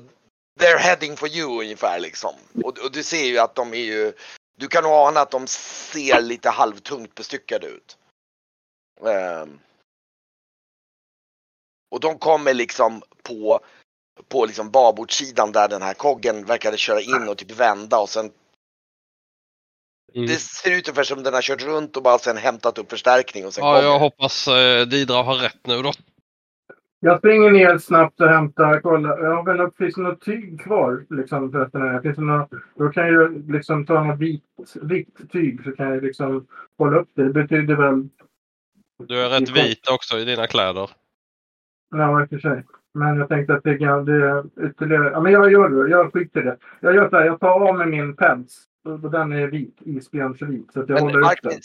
they're 0.60 0.78
heading 0.78 1.16
for 1.16 1.28
you 1.28 1.60
ungefär 1.60 2.00
liksom. 2.00 2.34
Och, 2.64 2.78
och 2.78 2.92
du 2.92 3.02
ser 3.02 3.24
ju 3.24 3.38
att 3.38 3.54
de 3.54 3.74
är 3.74 3.84
ju 3.84 4.12
Du 4.56 4.68
kan 4.68 4.84
nog 4.84 4.92
ana 4.92 5.20
att 5.20 5.30
de 5.30 5.46
ser 5.46 6.20
lite 6.20 6.50
halvtungt 6.50 7.14
bestyckade 7.14 7.66
ut. 7.66 7.96
Um, 9.00 9.60
Och 11.90 12.00
de 12.00 12.18
kommer 12.18 12.54
liksom 12.54 13.02
på, 13.22 13.60
på 14.28 14.46
liksom 14.46 14.70
babordssidan 14.70 15.52
där 15.52 15.68
den 15.68 15.82
här 15.82 15.94
koggen 15.94 16.44
verkade 16.44 16.76
köra 16.76 17.00
in 17.00 17.28
och 17.28 17.38
typ 17.38 17.50
vända 17.50 17.98
och 17.98 18.08
sen 18.08 18.32
Mm. 20.14 20.26
Det 20.26 20.32
ser 20.40 20.78
ut 20.78 20.88
ungefär 20.88 21.02
som 21.02 21.22
den 21.22 21.34
har 21.34 21.42
kört 21.42 21.62
runt 21.66 21.96
och 21.96 22.02
bara 22.02 22.18
sen 22.18 22.36
hämtat 22.36 22.78
upp 22.78 22.90
förstärkning 22.90 23.46
och 23.46 23.52
sen 23.54 23.64
Ja, 23.64 23.74
kommer. 23.74 23.88
jag 23.88 23.98
hoppas 23.98 24.48
eh, 24.48 24.86
Didra 24.86 25.22
har 25.22 25.34
rätt 25.34 25.66
nu 25.66 25.82
då. 25.82 25.92
Jag 27.02 27.18
springer 27.18 27.50
ner 27.50 27.78
snabbt 27.78 28.20
och 28.20 28.28
hämtar, 28.28 28.80
kolla. 28.80 29.08
Jag 29.18 29.36
har 29.36 29.44
väl 29.44 29.60
upp, 29.60 29.76
finns 29.76 29.94
det 29.94 30.00
något 30.02 30.20
tyg 30.24 30.60
kvar? 30.60 31.06
Liksom, 31.10 31.52
för 31.52 31.60
att 31.60 31.72
den 31.72 31.82
här, 31.82 32.00
finns 32.00 32.16
det 32.16 32.22
något, 32.22 32.50
då 32.78 32.88
kan 32.88 33.06
jag 33.06 33.50
liksom 33.50 33.86
ta 33.86 34.04
något 34.04 34.18
vitt, 34.18 34.44
vitt 34.82 35.32
tyg 35.32 35.60
så 35.64 35.72
kan 35.72 35.88
jag 35.90 36.02
liksom 36.02 36.46
hålla 36.78 36.98
upp 36.98 37.08
det. 37.14 37.24
Det 37.24 37.32
betyder 37.42 37.74
väl, 37.76 38.08
Du 39.08 39.20
är 39.22 39.28
rätt 39.40 39.50
vit 39.50 39.88
också 39.90 40.18
i 40.18 40.24
dina 40.24 40.46
kläder. 40.46 40.90
ja 41.90 42.22
i 42.22 42.24
och 42.24 42.28
för 42.28 42.38
sig. 42.38 42.64
Men 42.94 43.16
jag 43.16 43.28
tänkte 43.28 43.54
att 43.54 43.64
det 43.64 43.78
kan, 43.78 44.04
det 44.04 44.12
är 44.30 44.66
ytterligare, 44.66 45.10
ja 45.10 45.20
men 45.20 45.32
jag 45.32 45.52
gör 45.52 45.68
det. 45.68 45.90
Jag 45.90 46.12
skiter 46.12 46.40
i 46.40 46.44
det. 46.44 46.56
Jag 46.80 46.94
gör 46.94 47.08
så 47.10 47.16
här, 47.16 47.24
jag 47.26 47.40
tar 47.40 47.68
av 47.68 47.78
mig 47.78 47.86
min 47.86 48.16
päls. 48.16 48.64
Den 48.84 49.32
är 49.32 49.46
vit, 49.46 49.76
isbjörnsvit. 49.86 50.72
Så 50.72 50.80
att 50.80 50.88
jag 50.88 50.94
Men 50.94 51.02
håller 51.02 51.18
upp 51.18 51.38
den. 51.42 51.52
Martin, 51.52 51.60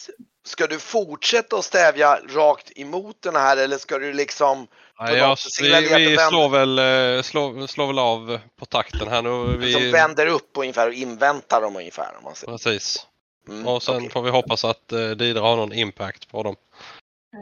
ska 0.46 0.68
du 0.68 0.80
fortsätta 0.80 1.56
att 1.56 1.66
stävja 1.66 2.20
rakt 2.36 2.72
emot 2.76 3.22
den 3.22 3.36
här 3.36 3.58
eller 3.58 3.78
ska 3.78 4.00
du 4.00 4.14
liksom 4.14 4.68
Nej, 5.00 5.18
jag, 5.18 5.38
vi 5.62 6.06
vi 6.06 6.18
slår, 6.18 6.50
väl, 6.50 6.80
eh, 6.80 7.22
slår, 7.22 7.68
slår 7.68 7.88
väl 7.88 8.00
av 8.00 8.40
på 8.60 8.66
takten 8.66 9.08
här 9.08 9.22
nu. 9.22 9.30
som 9.30 9.82
Vi, 9.82 9.92
vänder 9.92 10.28
upp 10.28 10.52
ungefär 10.58 10.88
och 10.88 10.94
inväntar 10.94 11.62
dem 11.62 11.76
ungefär? 11.76 12.14
Om 12.18 12.24
man 12.24 12.36
säger. 12.36 12.52
precis. 12.52 13.08
Mm, 13.50 13.68
Och 13.68 13.84
sen 13.84 13.96
okej. 13.98 14.10
får 14.10 14.22
vi 14.22 14.30
hoppas 14.30 14.66
att 14.66 14.92
eh, 14.92 15.10
Didra 15.10 15.42
har 15.42 15.56
någon 15.56 15.74
impact 15.74 16.32
på 16.32 16.44
dem. 16.44 16.56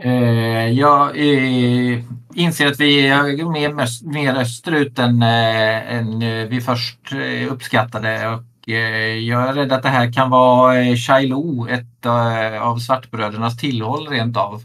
Eh, 0.04 0.70
jag 0.70 1.18
eh, 1.18 2.00
inser 2.36 2.68
att 2.68 2.80
vi 2.80 3.08
är 3.08 3.52
mer, 3.52 4.10
mer, 4.14 4.36
österut 4.36 5.00
än, 5.00 5.22
eh, 5.22 5.94
än 5.94 6.22
eh, 6.22 6.48
vi 6.48 6.62
först 6.62 7.12
eh, 7.12 7.54
uppskattade. 7.54 8.30
Och, 8.30 8.40
jag 8.66 9.50
är 9.50 9.54
rädd 9.54 9.72
att 9.72 9.84
det 9.84 9.90
här 9.90 10.14
kan 10.14 10.30
vara 10.30 10.80
eh, 10.80 10.96
Shiloh, 10.96 11.74
ett 11.74 12.06
eh, 12.06 12.62
av 12.62 12.78
svartbrödernas 12.78 13.58
tillhåll 13.58 14.08
rent 14.08 14.38
av. 14.38 14.64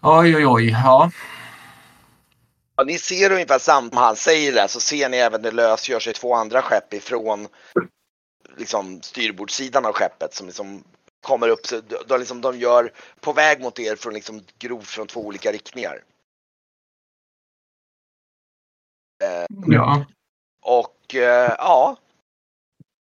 Oj, 0.00 0.36
oj, 0.36 0.46
oj. 0.46 0.70
Ja. 0.70 1.10
Ja, 2.76 2.84
ni 2.84 2.98
ser 2.98 3.32
ungefär 3.32 3.58
samtidigt 3.58 3.94
som 3.94 4.02
han 4.02 4.16
säger 4.16 4.52
det 4.52 4.68
så 4.68 4.80
ser 4.80 5.08
ni 5.08 5.16
även 5.16 5.42
det 5.42 5.50
lösgör 5.50 6.00
sig 6.00 6.12
två 6.12 6.34
andra 6.34 6.62
skepp 6.62 6.94
ifrån 6.94 7.48
liksom, 8.56 9.02
styrbordssidan 9.02 9.86
av 9.86 9.92
skeppet 9.92 10.34
som 10.34 10.46
liksom 10.46 10.84
kommer 11.22 11.48
upp. 11.48 11.66
Så 11.66 11.80
de, 11.80 11.96
de, 12.08 12.18
liksom, 12.18 12.40
de 12.40 12.58
gör 12.58 12.92
på 13.20 13.32
väg 13.32 13.60
mot 13.60 13.78
er 13.78 13.96
från 13.96 14.14
liksom, 14.14 14.42
grovt 14.58 14.88
från 14.88 15.06
två 15.06 15.26
olika 15.26 15.52
riktningar. 15.52 16.02
Eh, 19.24 19.46
ja. 19.66 20.04
Och 20.62 21.14
eh, 21.14 21.54
ja, 21.58 21.96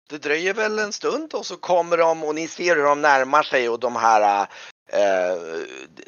det 0.09 0.19
dröjer 0.19 0.55
väl 0.55 0.79
en 0.79 0.93
stund 0.93 1.35
och 1.35 1.47
så 1.47 1.57
kommer 1.57 1.97
de 1.97 2.25
och 2.25 2.35
ni 2.35 2.49
ser 2.49 2.77
hur 2.77 2.85
de 2.85 3.01
närmar 3.01 3.43
sig 3.43 3.69
och 3.69 3.81
de 3.81 3.97
här 3.97 4.47
eh, 4.93 5.37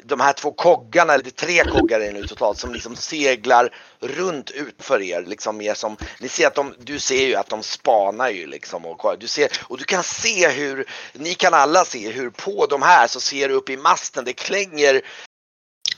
de 0.03 0.19
här 0.19 0.33
två 0.33 0.51
koggarna, 0.51 1.13
eller 1.13 1.29
tre 1.29 1.63
koggar 1.63 1.99
är 1.99 2.05
det 2.05 2.19
nu 2.19 2.27
totalt, 2.27 2.57
som 2.57 2.73
liksom 2.73 2.95
seglar 2.95 3.75
runt 3.99 4.51
utför 4.51 5.01
er. 5.01 5.21
Liksom 5.21 5.57
mer 5.57 5.73
som, 5.73 5.97
ni 6.19 6.27
ser 6.27 6.47
att 6.47 6.55
de, 6.55 6.73
du 6.79 6.99
ser 6.99 7.27
ju 7.27 7.35
att 7.35 7.49
de 7.49 7.63
spanar 7.63 8.29
ju 8.29 8.47
liksom. 8.47 8.85
Och, 8.85 9.19
du 9.19 9.27
ser, 9.27 9.49
och 9.63 9.77
du 9.77 9.83
kan 9.83 10.03
se 10.03 10.49
hur, 10.49 10.89
ni 11.13 11.33
kan 11.33 11.53
alla 11.53 11.85
se 11.85 12.11
hur 12.11 12.29
på 12.29 12.65
de 12.65 12.81
här 12.81 13.07
så 13.07 13.19
ser 13.19 13.49
du 13.49 13.55
upp 13.55 13.69
i 13.69 13.77
masten, 13.77 14.25
det 14.25 14.33
klänger 14.33 15.01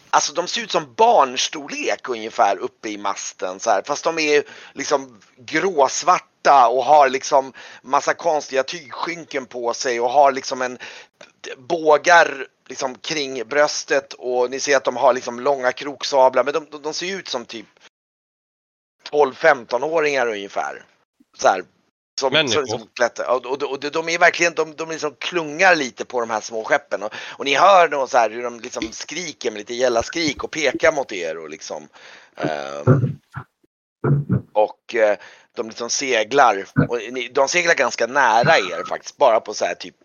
Alltså 0.09 0.33
de 0.33 0.47
ser 0.47 0.61
ut 0.61 0.71
som 0.71 0.93
barnstorlek 0.93 2.09
ungefär 2.09 2.57
uppe 2.57 2.89
i 2.89 2.97
masten 2.97 3.59
så 3.59 3.69
här. 3.69 3.81
Fast 3.85 4.03
de 4.03 4.19
är 4.19 4.43
liksom 4.73 5.21
gråsvarta 5.37 6.67
och 6.67 6.83
har 6.83 7.09
liksom 7.09 7.53
massa 7.81 8.13
konstiga 8.13 8.63
tygskynken 8.63 9.45
på 9.45 9.73
sig 9.73 9.99
och 9.99 10.09
har 10.09 10.31
liksom 10.31 10.61
en 10.61 10.77
bågar 11.57 12.47
liksom 12.67 12.95
kring 12.95 13.47
bröstet 13.47 14.13
och 14.13 14.49
ni 14.49 14.59
ser 14.59 14.77
att 14.77 14.83
de 14.83 14.95
har 14.95 15.13
liksom 15.13 15.39
långa 15.39 15.71
kroksablar 15.71 16.43
men 16.43 16.53
de, 16.53 16.67
de, 16.71 16.81
de 16.81 16.93
ser 16.93 17.15
ut 17.15 17.27
som 17.27 17.45
typ 17.45 17.67
12-15-åringar 19.11 20.27
ungefär. 20.27 20.85
Så 21.37 21.47
här. 21.47 21.63
Som, 22.19 22.33
Människor. 22.33 22.65
som, 22.65 22.79
som 22.79 22.87
klättrar. 22.93 23.35
Och, 23.35 23.45
och, 23.45 23.63
och 23.63 23.79
de 23.79 24.09
är 24.09 24.19
verkligen, 24.19 24.53
de, 24.53 24.75
de 24.75 24.89
liksom 24.89 25.15
klungar 25.19 25.75
lite 25.75 26.05
på 26.05 26.19
de 26.19 26.29
här 26.29 26.41
små 26.41 26.63
skeppen. 26.63 27.03
Och, 27.03 27.13
och 27.37 27.45
ni 27.45 27.55
hör 27.55 27.89
nog 27.89 28.09
så 28.09 28.17
här 28.17 28.29
hur 28.29 28.43
de 28.43 28.59
liksom 28.59 28.91
skriker 28.91 29.51
med 29.51 29.57
lite 29.59 29.73
gälla 29.73 30.03
skrik 30.03 30.43
och 30.43 30.51
pekar 30.51 30.91
mot 30.91 31.11
er 31.11 31.37
och 31.37 31.49
liksom. 31.49 31.87
ehm, 32.35 33.19
och 34.53 34.95
eh, 34.95 35.17
de 35.55 35.67
liksom 35.67 35.89
seglar. 35.89 36.65
Och 36.89 36.97
ni, 37.11 37.27
de 37.27 37.47
seglar 37.47 37.75
ganska 37.75 38.07
nära 38.07 38.57
er 38.57 38.83
faktiskt. 38.89 39.17
Bara 39.17 39.39
på 39.39 39.53
så 39.53 39.65
här 39.65 39.75
typ 39.75 39.95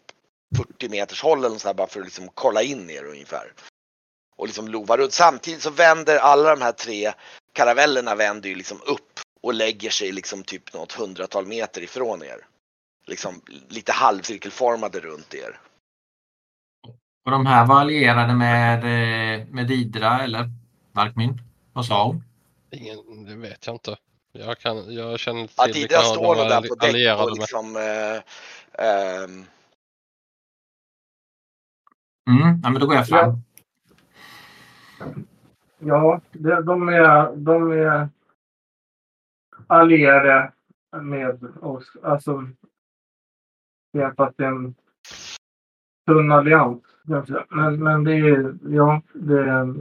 40 0.57 0.89
meters 0.89 1.23
håll 1.23 1.45
eller 1.45 1.59
så 1.59 1.69
här 1.69 1.75
bara 1.75 1.87
för 1.87 2.01
att 2.01 2.07
liksom 2.07 2.29
kolla 2.35 2.63
in 2.63 2.91
er 2.91 3.05
ungefär. 3.05 3.53
Och 4.37 4.47
liksom 4.47 4.69
lova 4.69 4.97
runt. 4.97 5.13
Samtidigt 5.13 5.63
så 5.63 5.71
vänder 5.71 6.19
alla 6.19 6.51
de 6.57 6.63
här 6.63 6.73
tre 6.73 7.13
karavellerna 7.53 8.15
vänder 8.15 8.49
ju 8.49 8.55
liksom 8.55 8.81
upp 8.87 9.21
och 9.45 9.55
lägger 9.55 9.91
sig 9.91 10.13
liksom 10.13 10.43
typ 10.43 10.75
något 10.75 10.93
hundratal 10.93 11.47
meter 11.47 11.81
ifrån 11.83 12.23
er. 12.23 12.47
Liksom 13.07 13.41
lite 13.69 13.93
halvcirkelformade 13.93 15.01
runt 15.01 15.35
er. 15.35 15.61
Och 17.25 17.31
de 17.31 17.47
här 17.47 17.67
var 17.67 17.81
allierade 17.81 18.35
med, 18.35 18.79
eh, 18.79 19.47
med 19.47 19.67
Didra 19.67 20.21
eller 20.21 20.51
Varkmin? 20.93 21.39
Vad 21.73 21.87
sa 21.87 22.05
hon? 22.07 22.25
Ingen, 22.71 23.25
det 23.25 23.35
vet 23.37 23.67
jag 23.67 23.75
inte. 23.75 23.97
Jag, 24.33 24.59
kan, 24.59 24.95
jag 24.95 25.19
känner 25.21 25.45
Att 25.57 25.73
till 25.73 25.77
Ida 25.77 25.79
vilka 25.81 26.03
står 26.03 26.35
de 26.35 26.43
nog 26.43 26.47
är 26.47 26.49
där 26.49 26.69
på 26.69 26.75
däck 26.75 26.89
allierade 26.89 27.23
och 27.23 27.31
med. 27.31 27.39
liksom 27.39 27.77
eh, 27.77 28.87
ehm, 28.87 29.45
Mm, 32.31 32.61
ja, 32.63 32.71
men 32.71 32.81
då 32.81 32.87
går 32.87 32.97
jag 32.97 33.09
fram. 33.09 33.43
Ja, 35.79 36.21
det, 36.33 36.63
de, 36.63 36.89
är, 36.89 37.37
de 37.37 37.73
är 37.73 38.09
allierade 39.67 40.53
med 41.03 41.45
oss. 41.61 41.97
Alltså, 42.03 42.49
det 43.93 44.01
är 44.01 44.15
fast 44.15 44.41
en 44.41 44.75
tunn 46.07 46.33
allians. 46.33 46.83
Men, 47.49 47.83
men 47.83 48.05
det 48.05 48.15
är, 48.15 48.55
ja, 48.63 49.03
det 49.15 49.41
är, 49.41 49.75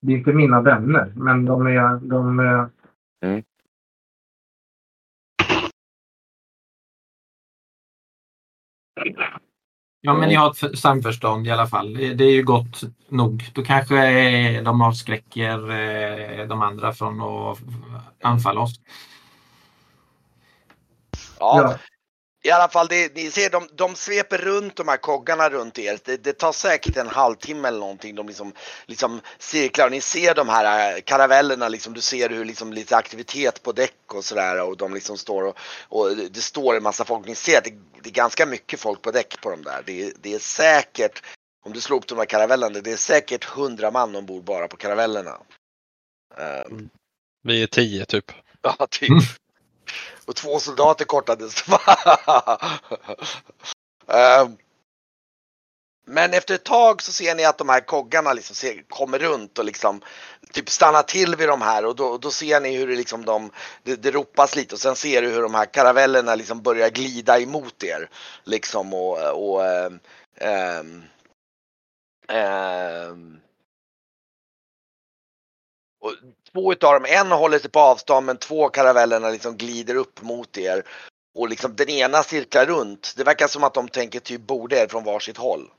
det 0.00 0.12
är 0.12 0.16
inte 0.16 0.32
mina 0.32 0.62
vänner, 0.62 1.12
men 1.16 1.44
de 1.44 1.66
är, 1.66 1.96
de 2.08 2.38
är 2.38 2.70
mm. 3.20 3.42
Ja, 10.06 10.14
men 10.14 10.28
ni 10.28 10.34
har 10.34 10.50
ett 10.50 10.58
för- 10.58 10.74
samförstånd 10.74 11.46
i 11.46 11.50
alla 11.50 11.66
fall. 11.66 11.94
Det 11.94 12.24
är 12.24 12.30
ju 12.32 12.42
gott 12.42 12.82
nog. 13.08 13.50
Då 13.52 13.62
kanske 13.64 14.06
eh, 14.08 14.62
de 14.62 14.82
avskräcker 14.82 15.70
eh, 15.70 16.46
de 16.46 16.62
andra 16.62 16.92
från 16.92 17.20
att 17.22 17.58
anfalla 18.22 18.60
oss. 18.60 18.80
ja. 21.38 21.78
I 22.46 22.50
alla 22.50 22.68
fall, 22.68 22.88
det, 22.88 23.14
ni 23.14 23.30
ser 23.30 23.50
de, 23.50 23.68
de 23.72 23.94
sveper 23.94 24.38
runt 24.38 24.76
de 24.76 24.88
här 24.88 24.96
koggarna 24.96 25.50
runt 25.50 25.78
er. 25.78 25.98
Det, 26.04 26.16
det 26.16 26.32
tar 26.32 26.52
säkert 26.52 26.96
en 26.96 27.08
halvtimme 27.08 27.68
eller 27.68 27.78
någonting. 27.78 28.14
De 28.14 28.26
liksom, 28.26 28.52
liksom 28.86 29.20
cirklar. 29.38 29.90
Ni 29.90 30.00
ser 30.00 30.34
de 30.34 30.48
här 30.48 30.94
äh, 30.94 31.00
karavellerna, 31.00 31.68
liksom, 31.68 31.94
du 31.94 32.00
ser 32.00 32.30
hur 32.30 32.44
liksom 32.44 32.72
lite 32.72 32.96
aktivitet 32.96 33.62
på 33.62 33.72
däck 33.72 34.14
och 34.14 34.24
sådär. 34.24 34.62
Och 34.62 34.76
de 34.76 34.94
liksom 34.94 35.18
står 35.18 35.42
och, 35.42 35.58
och 35.88 36.16
det 36.16 36.40
står 36.40 36.76
en 36.76 36.82
massa 36.82 37.04
folk. 37.04 37.26
Ni 37.26 37.34
ser 37.34 37.58
att 37.58 37.64
det, 37.64 37.74
det 38.02 38.08
är 38.08 38.14
ganska 38.14 38.46
mycket 38.46 38.80
folk 38.80 39.02
på 39.02 39.10
däck 39.10 39.40
på 39.40 39.50
de 39.50 39.62
där. 39.62 39.82
Det, 39.86 40.12
det 40.22 40.34
är 40.34 40.38
säkert, 40.38 41.22
om 41.64 41.72
du 41.72 41.80
slår 41.80 41.96
upp 41.96 42.06
de 42.06 42.18
här 42.18 42.24
karavellerna, 42.24 42.80
det 42.80 42.92
är 42.92 42.96
säkert 42.96 43.44
hundra 43.44 43.90
man 43.90 44.16
ombord 44.16 44.44
bara 44.44 44.68
på 44.68 44.76
karavellerna. 44.76 45.38
Ehm, 46.38 46.90
Vi 47.42 47.62
är 47.62 47.66
tio 47.66 48.04
typ. 48.04 48.32
Ja, 48.62 48.86
typ. 48.90 49.12
Och 50.26 50.36
två 50.36 50.60
soldater 50.60 51.04
kortades. 51.04 51.64
um, 54.06 54.56
Men 56.06 56.34
efter 56.34 56.54
ett 56.54 56.64
tag 56.64 57.02
så 57.02 57.12
ser 57.12 57.34
ni 57.34 57.44
att 57.44 57.58
de 57.58 57.68
här 57.68 57.80
koggarna 57.80 58.32
liksom 58.32 58.56
ser, 58.56 58.82
kommer 58.88 59.18
runt 59.18 59.58
och 59.58 59.64
liksom 59.64 60.00
typ 60.52 60.70
stannar 60.70 61.02
till 61.02 61.36
vid 61.36 61.48
de 61.48 61.62
här 61.62 61.84
och 61.84 61.96
då, 61.96 62.18
då 62.18 62.30
ser 62.30 62.60
ni 62.60 62.76
hur 62.76 62.88
det 62.88 62.96
liksom 62.96 63.24
de, 63.24 63.50
det, 63.82 63.96
det 63.96 64.10
ropas 64.10 64.56
lite 64.56 64.74
och 64.74 64.80
sen 64.80 64.96
ser 64.96 65.22
du 65.22 65.28
hur 65.28 65.42
de 65.42 65.54
här 65.54 65.66
karavellerna 65.66 66.34
liksom 66.34 66.62
börjar 66.62 66.90
glida 66.90 67.40
emot 67.40 67.84
er. 67.84 68.10
Liksom 68.44 68.94
och, 68.94 69.52
och 69.52 69.66
ehm, 69.66 70.00
ehm, 70.36 71.02
ehm, 72.28 73.40
och 76.00 76.12
två 76.54 76.72
utav 76.72 76.92
dem, 76.92 77.04
en 77.08 77.32
håller 77.32 77.58
sig 77.58 77.70
på 77.70 77.80
avstånd 77.80 78.26
men 78.26 78.36
två 78.36 78.68
karavellerna 78.68 79.30
liksom 79.30 79.56
glider 79.56 79.94
upp 79.94 80.22
mot 80.22 80.58
er. 80.58 80.82
Och 81.34 81.48
liksom 81.48 81.76
den 81.76 81.88
ena 81.88 82.22
cirklar 82.22 82.66
runt. 82.66 83.14
Det 83.16 83.24
verkar 83.24 83.46
som 83.46 83.64
att 83.64 83.74
de 83.74 83.88
tänker 83.88 84.20
typ 84.20 84.40
borde 84.40 84.88
från 84.88 85.04
varsitt 85.04 85.36
håll. 85.36 85.70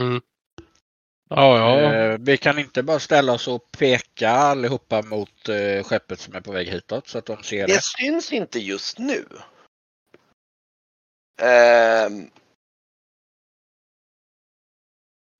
Mm. 0.00 0.20
Ja, 1.28 1.58
ja. 1.58 1.94
Eh, 1.94 2.18
vi 2.20 2.36
kan 2.36 2.58
inte 2.58 2.82
bara 2.82 2.98
ställa 2.98 3.32
oss 3.32 3.48
och 3.48 3.72
peka 3.78 4.30
allihopa 4.30 5.02
mot 5.02 5.48
eh, 5.48 5.84
skeppet 5.84 6.20
som 6.20 6.34
är 6.34 6.40
på 6.40 6.52
väg 6.52 6.68
hitåt 6.68 7.08
så 7.08 7.18
att 7.18 7.26
de 7.26 7.42
ser 7.42 7.66
det. 7.66 7.72
Det 7.72 7.82
syns 7.82 8.32
inte 8.32 8.58
just 8.58 8.98
nu. 8.98 9.24
Ehm, 11.42 12.30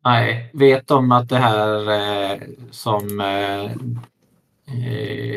Nej, 0.05 0.51
vet 0.55 0.87
de 0.89 1.13
att 1.13 1.29
det 1.29 1.39
här 1.39 1.91
eh, 1.91 2.41
som 2.71 3.21
eh, 3.21 3.65
eh, 3.65 3.71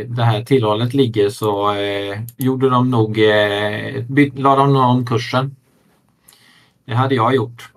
det 0.07 0.23
här 0.23 0.43
tillhållet 0.43 0.93
ligger 0.93 1.29
så 1.29 1.73
eh, 1.73 2.21
gjorde 2.37 2.69
de 2.69 2.91
nog, 2.91 3.19
eh, 3.19 4.03
byt, 4.03 4.39
la 4.39 4.55
de 4.55 4.73
nog 4.73 4.83
om 4.83 5.05
kursen. 5.05 5.55
Det 6.85 6.93
hade 6.93 7.15
jag 7.15 7.35
gjort. 7.35 7.73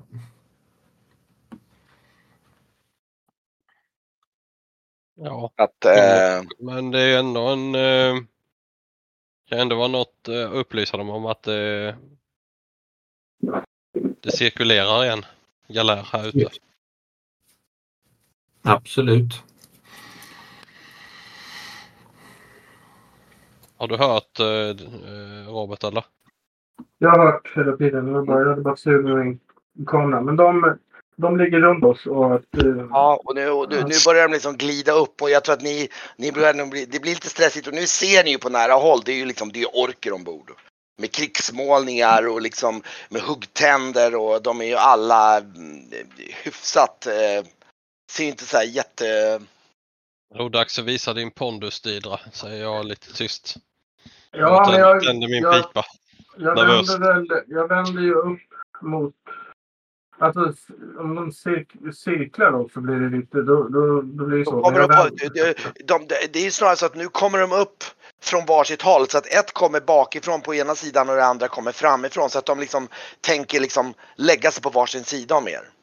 ja. 5.17 5.53
att, 5.57 5.85
eh, 5.85 6.49
Men 6.59 6.91
det 6.91 7.01
är 7.01 7.19
ändå 7.19 7.41
en... 7.49 7.75
Eh, 7.75 8.23
kan 9.49 9.59
ändå 9.59 9.77
vara 9.77 9.89
något 9.89 10.29
eh, 10.29 10.53
upplysa 10.53 10.97
dem 10.97 11.11
om 11.11 11.27
att 11.27 11.47
eh, 11.47 11.95
det 14.21 14.31
cirkulerar 14.31 15.05
en 15.05 15.25
galär 15.69 16.03
här 16.13 16.29
ute. 16.29 16.49
Absolut. 18.63 19.43
Har 23.77 23.89
du 23.89 23.97
hört 23.97 24.41
eh, 24.41 25.53
Robert 25.53 25.85
eller? 25.85 26.05
Jag 26.99 27.11
har 27.11 27.33
hört 27.33 27.53
hela 27.57 27.77
tiden. 27.77 28.15
Jag 28.15 28.49
hade 28.49 28.61
bara 28.61 28.77
sur 28.77 29.03
med 29.03 29.27
min 29.27 29.41
kamera. 29.87 30.21
Men 30.21 30.37
de, 30.37 30.79
de 31.17 31.37
ligger 31.37 31.61
runt 31.61 31.85
oss 31.85 32.07
och 32.07 32.35
att... 32.35 32.57
eh, 32.57 32.87
ja, 32.91 33.21
och 33.25 33.35
nu, 33.35 33.51
och 33.51 33.71
nu, 33.71 33.77
nu 33.77 33.95
börjar 34.07 34.29
de 34.29 34.33
liksom 34.33 34.57
glida 34.57 34.93
upp 34.93 35.23
och 35.23 35.31
jag 35.31 35.45
tror 35.45 35.55
att 35.55 35.63
ni, 35.63 35.89
ni 36.17 36.33
börjar 36.33 36.55
nog 36.55 36.71
bli, 36.71 36.85
det 36.85 37.01
blir 37.01 37.15
lite 37.15 37.29
stressigt 37.29 37.67
och 37.67 37.75
nu 37.75 37.87
ser 37.87 38.25
ni 38.25 38.31
ju 38.31 38.39
på 38.39 38.49
nära 38.49 38.73
håll, 38.73 39.01
det 39.05 39.13
är 39.13 39.17
ju 39.17 39.27
liksom, 39.27 39.53
det 39.53 39.63
är 39.63 39.77
orker 39.77 40.13
ombord. 40.13 40.51
Med 40.99 41.13
krigsmålningar 41.13 42.29
och 42.29 42.41
liksom 42.41 42.83
med 43.09 43.23
huggtänder 43.23 44.15
och 44.17 44.43
de 44.43 44.61
är 44.61 44.65
ju 44.65 44.75
alla 44.75 45.39
mm, 45.39 45.91
hyfsat, 46.45 47.07
eh, 47.07 47.47
ser 48.13 48.25
inte 48.25 48.45
så 48.45 48.57
här 48.57 48.65
jätte... 48.65 49.41
Jo, 50.35 50.49
dags 50.49 50.79
att 50.79 50.85
visa 50.85 51.15
din 51.15 51.31
pondus 51.31 51.81
Didra, 51.81 52.19
säger 52.33 52.63
jag 52.63 52.87
lite 52.87 53.13
tyst. 53.13 53.57
Ja, 54.37 54.67
men 54.71 54.81
jag 54.81 54.97
jag, 54.97 55.03
tänder 55.03 55.29
min 55.29 55.43
jag, 55.43 55.55
pipa. 55.55 55.85
jag, 56.37 56.57
nervös. 56.57 56.91
vänder 56.91 57.15
väl, 57.15 57.43
jag 57.47 57.69
vänder 57.69 58.03
ju 58.03 58.15
upp 58.15 58.39
mot... 58.83 59.15
Alltså 60.19 60.53
om 60.99 61.15
de 61.15 61.33
cirk, 61.33 61.95
cirklar 61.95 62.53
då 62.53 62.69
så 62.75 62.81
blir 62.81 62.95
det 62.95 63.17
lite... 63.17 63.43
Då, 63.43 63.69
då, 63.69 64.03
då 64.03 64.25
blir 64.27 64.39
det 64.39 64.45
så. 64.45 64.71
De 64.71 64.75
jag 64.75 64.89
de, 64.89 65.29
de, 65.85 66.07
de, 66.09 66.15
det 66.33 66.39
är 66.39 66.45
ju 66.45 66.51
snarare 66.51 66.77
så 66.77 66.87
att 66.87 66.95
nu 66.95 67.09
kommer 67.09 67.39
de 67.39 67.53
upp 67.53 67.85
från 68.23 68.47
varsitt 68.47 68.83
håll 68.83 69.09
så 69.09 69.19
att 69.19 69.27
ett 69.27 69.53
kommer 69.53 69.81
bakifrån 69.81 70.41
på 70.41 70.55
ena 70.55 70.75
sidan 70.75 71.09
och 71.09 71.17
det 71.17 71.25
andra 71.25 71.49
kommer 71.49 71.73
framifrån 71.73 72.31
så 72.31 72.39
att 72.39 72.47
de 72.47 72.61
liksom 72.61 72.89
tänker 73.21 73.61
liksom 73.61 73.95
lägga 74.17 74.51
sig 74.51 74.63
på 74.63 74.71
varsin 74.71 75.05
sida 75.05 75.35
om 75.35 75.49
er. 75.49 75.76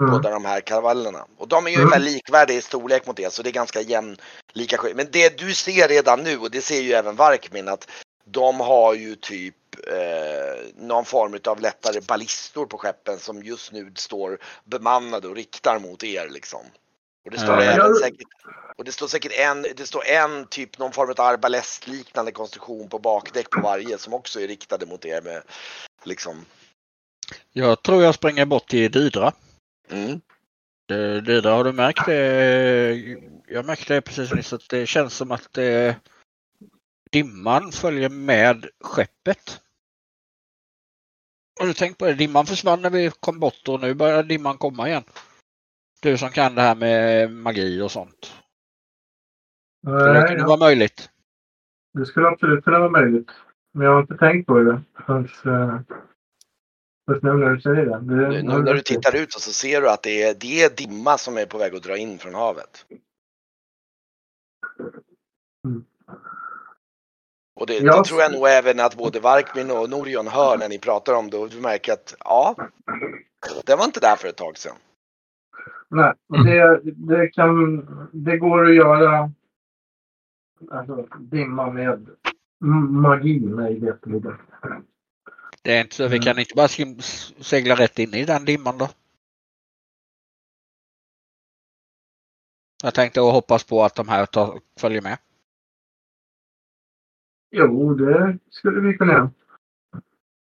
Mm. 0.00 0.12
båda 0.12 0.30
de 0.30 0.44
här 0.44 0.60
karavallerna. 0.60 1.26
Och 1.38 1.48
de 1.48 1.66
är 1.66 1.70
ju 1.70 1.76
Mm. 1.76 1.86
ungefär 1.86 2.04
likvärdiga 2.04 2.58
i 2.58 2.62
storlek 2.62 3.06
mot 3.06 3.16
det 3.16 3.32
så 3.32 3.42
det 3.42 3.50
är 3.50 3.52
ganska 3.52 3.80
jämlika 3.80 4.76
skill- 4.78 4.96
Men 4.96 5.08
det 5.10 5.38
du 5.38 5.54
ser 5.54 5.88
redan 5.88 6.22
nu 6.22 6.38
och 6.38 6.50
det 6.50 6.60
ser 6.60 6.80
ju 6.80 6.92
även 6.92 7.16
Varkmin 7.16 7.68
att 7.68 7.88
de 8.24 8.60
har 8.60 8.94
ju 8.94 9.14
typ 9.16 9.54
eh, 9.88 10.64
någon 10.76 11.04
form 11.04 11.38
av 11.46 11.60
lättare 11.60 12.00
ballistor 12.00 12.66
på 12.66 12.78
skeppen 12.78 13.18
som 13.18 13.42
just 13.42 13.72
nu 13.72 13.92
står 13.96 14.38
bemannade 14.64 15.28
och 15.28 15.34
riktar 15.36 15.78
mot 15.78 16.04
er 16.04 16.28
liksom. 16.28 16.60
Och 17.24 17.30
det 17.30 17.38
står 17.38 17.54
Ja, 17.54 17.62
även 17.62 17.94
säkert 17.94 18.28
och 18.76 18.84
det 18.84 18.92
står 18.92 19.06
säkert 19.08 19.32
en, 19.32 19.62
det 19.62 19.86
står 19.86 20.06
en 20.06 20.46
typ 20.46 20.78
någon 20.78 20.92
form 20.92 21.10
av 21.10 21.20
arbalestliknande 21.20 22.32
konstruktion 22.32 22.88
på 22.88 22.98
bakdäck 22.98 23.50
på 23.50 23.60
varje 23.60 23.98
som 23.98 24.14
också 24.14 24.40
är 24.40 24.48
riktade 24.48 24.86
mot 24.86 25.04
er 25.04 25.20
med 25.20 25.42
liksom. 26.04 26.44
Jag 27.52 27.82
tror 27.82 28.02
jag 28.02 28.14
springer 28.14 28.44
bort 28.44 28.68
till 28.68 28.90
Didra. 28.92 29.32
Mm. 29.90 30.20
Eh, 30.90 31.22
Didra, 31.22 31.50
har 31.50 31.64
du 31.64 31.72
märkt 31.72 32.06
det? 32.06 33.18
Jag 33.48 33.66
märkte 33.66 33.94
det 33.94 34.00
precis 34.00 34.32
nyss 34.32 34.52
att 34.52 34.68
det 34.68 34.86
känns 34.86 35.14
som 35.14 35.30
att 35.30 35.58
eh, 35.58 35.94
dimman 37.10 37.72
följer 37.72 38.08
med 38.08 38.66
skeppet. 38.80 39.60
Har 41.60 41.66
du 41.66 41.74
tänkt 41.74 41.98
på 41.98 42.06
det? 42.06 42.14
Dimman 42.14 42.46
försvann 42.46 42.82
när 42.82 42.90
vi 42.90 43.10
kom 43.20 43.40
bort 43.40 43.68
och 43.68 43.80
nu 43.80 43.94
börjar 43.94 44.22
dimman 44.22 44.58
komma 44.58 44.88
igen. 44.88 45.04
Du 46.02 46.18
som 46.18 46.30
kan 46.30 46.54
det 46.54 46.62
här 46.62 46.74
med 46.74 47.30
magi 47.32 47.80
och 47.80 47.90
sånt. 47.90 48.34
Det 49.82 50.12
Nej, 50.12 50.36
det 50.36 50.44
vara 50.44 50.56
möjligt. 50.56 51.10
det 51.92 52.06
skulle 52.06 52.28
absolut 52.28 52.64
kunna 52.64 52.78
vara 52.78 52.90
möjligt. 52.90 53.30
Men 53.72 53.86
jag 53.86 53.92
har 53.92 54.00
inte 54.00 54.16
tänkt 54.16 54.46
på 54.46 54.58
det 54.58 54.82
förrän, 55.06 55.28
först 57.06 57.22
nu 57.22 57.32
när 57.32 57.50
du 57.50 57.60
säger 57.60 57.86
det. 57.86 58.00
det 58.00 58.28
Nu, 58.28 58.42
nu 58.42 58.62
när 58.62 58.74
du 58.74 58.80
tittar 58.80 59.16
ut 59.16 59.32
så 59.32 59.52
ser 59.52 59.80
du 59.80 59.90
att 59.90 60.02
det 60.02 60.22
är, 60.22 60.34
det 60.34 60.62
är 60.62 60.76
dimma 60.76 61.18
som 61.18 61.36
är 61.36 61.46
på 61.46 61.58
väg 61.58 61.74
att 61.74 61.82
dra 61.82 61.96
in 61.96 62.18
från 62.18 62.34
havet. 62.34 62.86
Mm. 65.64 65.84
Och 67.56 67.66
det, 67.66 67.78
Ja. 67.78 67.98
det 67.98 68.04
tror 68.04 68.20
jag 68.20 68.32
nog 68.32 68.48
även 68.48 68.80
att 68.80 68.96
både 68.96 69.20
Varkmin 69.20 69.70
och 69.70 69.90
Norion 69.90 70.26
hör 70.26 70.58
när 70.58 70.68
ni 70.68 70.78
pratar 70.78 71.14
om 71.14 71.30
det 71.30 71.36
och 71.36 71.50
du 71.50 71.60
märker 71.60 71.92
att 71.92 72.14
ja, 72.24 72.56
det 73.66 73.76
var 73.76 73.84
inte 73.84 74.00
där 74.00 74.16
för 74.16 74.28
ett 74.28 74.36
tag 74.36 74.58
sedan. 74.58 74.76
Nej, 75.88 76.12
det, 76.28 76.80
det, 76.84 77.28
kan, 77.28 77.86
det 78.12 78.38
går 78.38 78.66
att 78.66 78.74
göra 78.74 79.30
alltså, 80.70 81.08
dimma 81.18 81.70
med 81.70 82.08
magi 82.90 83.40
mig 83.40 83.80
veterligen. 83.80 84.36
Det 85.64 85.76
är 85.76 85.80
inte 85.80 85.94
så, 85.94 86.08
vi 86.08 86.16
Mm. 86.16 86.24
kan 86.24 86.38
inte 86.38 86.54
bara 86.54 86.68
segla 87.40 87.74
rätt 87.74 87.98
in 87.98 88.14
i 88.14 88.24
den 88.24 88.44
dimman 88.44 88.78
då. 88.78 88.88
Jag 92.82 92.94
tänkte 92.94 93.20
och 93.20 93.32
hoppas 93.32 93.64
på 93.64 93.84
att 93.84 93.94
de 93.94 94.08
här 94.08 94.26
tar, 94.26 94.60
följer 94.78 95.02
med. 95.02 95.18
Jo, 97.50 97.94
det 97.94 98.38
skulle 98.50 98.80
vi 98.80 98.98
kunna 98.98 99.12
göra. 99.12 99.30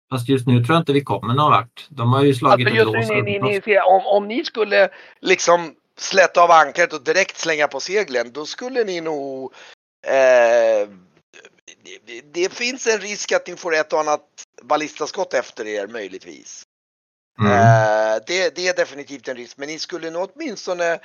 Fast 0.09 0.29
just 0.29 0.47
nu 0.47 0.63
tror 0.63 0.75
jag 0.75 0.81
inte 0.81 0.93
vi 0.93 1.03
kommer 1.03 1.33
någon 1.33 1.51
vart. 1.51 1.87
De 1.89 2.13
har 2.13 2.23
ju 2.23 2.33
slagit 2.33 2.67
Alltså 2.67 2.97
just 2.97 3.09
nu, 3.09 3.21
ni, 3.21 3.39
ni, 3.39 3.61
ni 3.65 3.79
om, 3.79 4.05
om 4.05 4.27
ni 4.27 4.45
skulle 4.45 4.89
liksom 5.19 5.75
släta 5.97 6.43
av 6.43 6.51
ankaret 6.51 6.93
och 6.93 7.03
direkt 7.03 7.37
slänga 7.37 7.67
på 7.67 7.79
seglen, 7.79 8.31
då 8.31 8.45
skulle 8.45 8.83
ni 8.83 9.01
nog 9.01 9.53
eh, 10.07 10.89
det, 12.05 12.21
det 12.21 12.53
finns 12.53 12.87
en 12.87 12.99
risk 12.99 13.31
att 13.31 13.47
ni 13.47 13.55
får 13.55 13.75
ett 13.75 13.93
och 13.93 13.99
annat 13.99 14.25
ballistaskott 14.61 15.33
efter 15.33 15.67
er 15.67 15.87
möjligtvis. 15.87 16.63
Mm. 17.39 17.51
Eh, 17.51 18.21
det, 18.27 18.55
det 18.55 18.67
är 18.67 18.75
definitivt 18.75 19.27
en 19.27 19.37
risk, 19.37 19.57
men 19.57 19.67
ni 19.67 19.79
skulle 19.79 20.09
nog 20.09 20.29
åtminstone, 20.33 20.99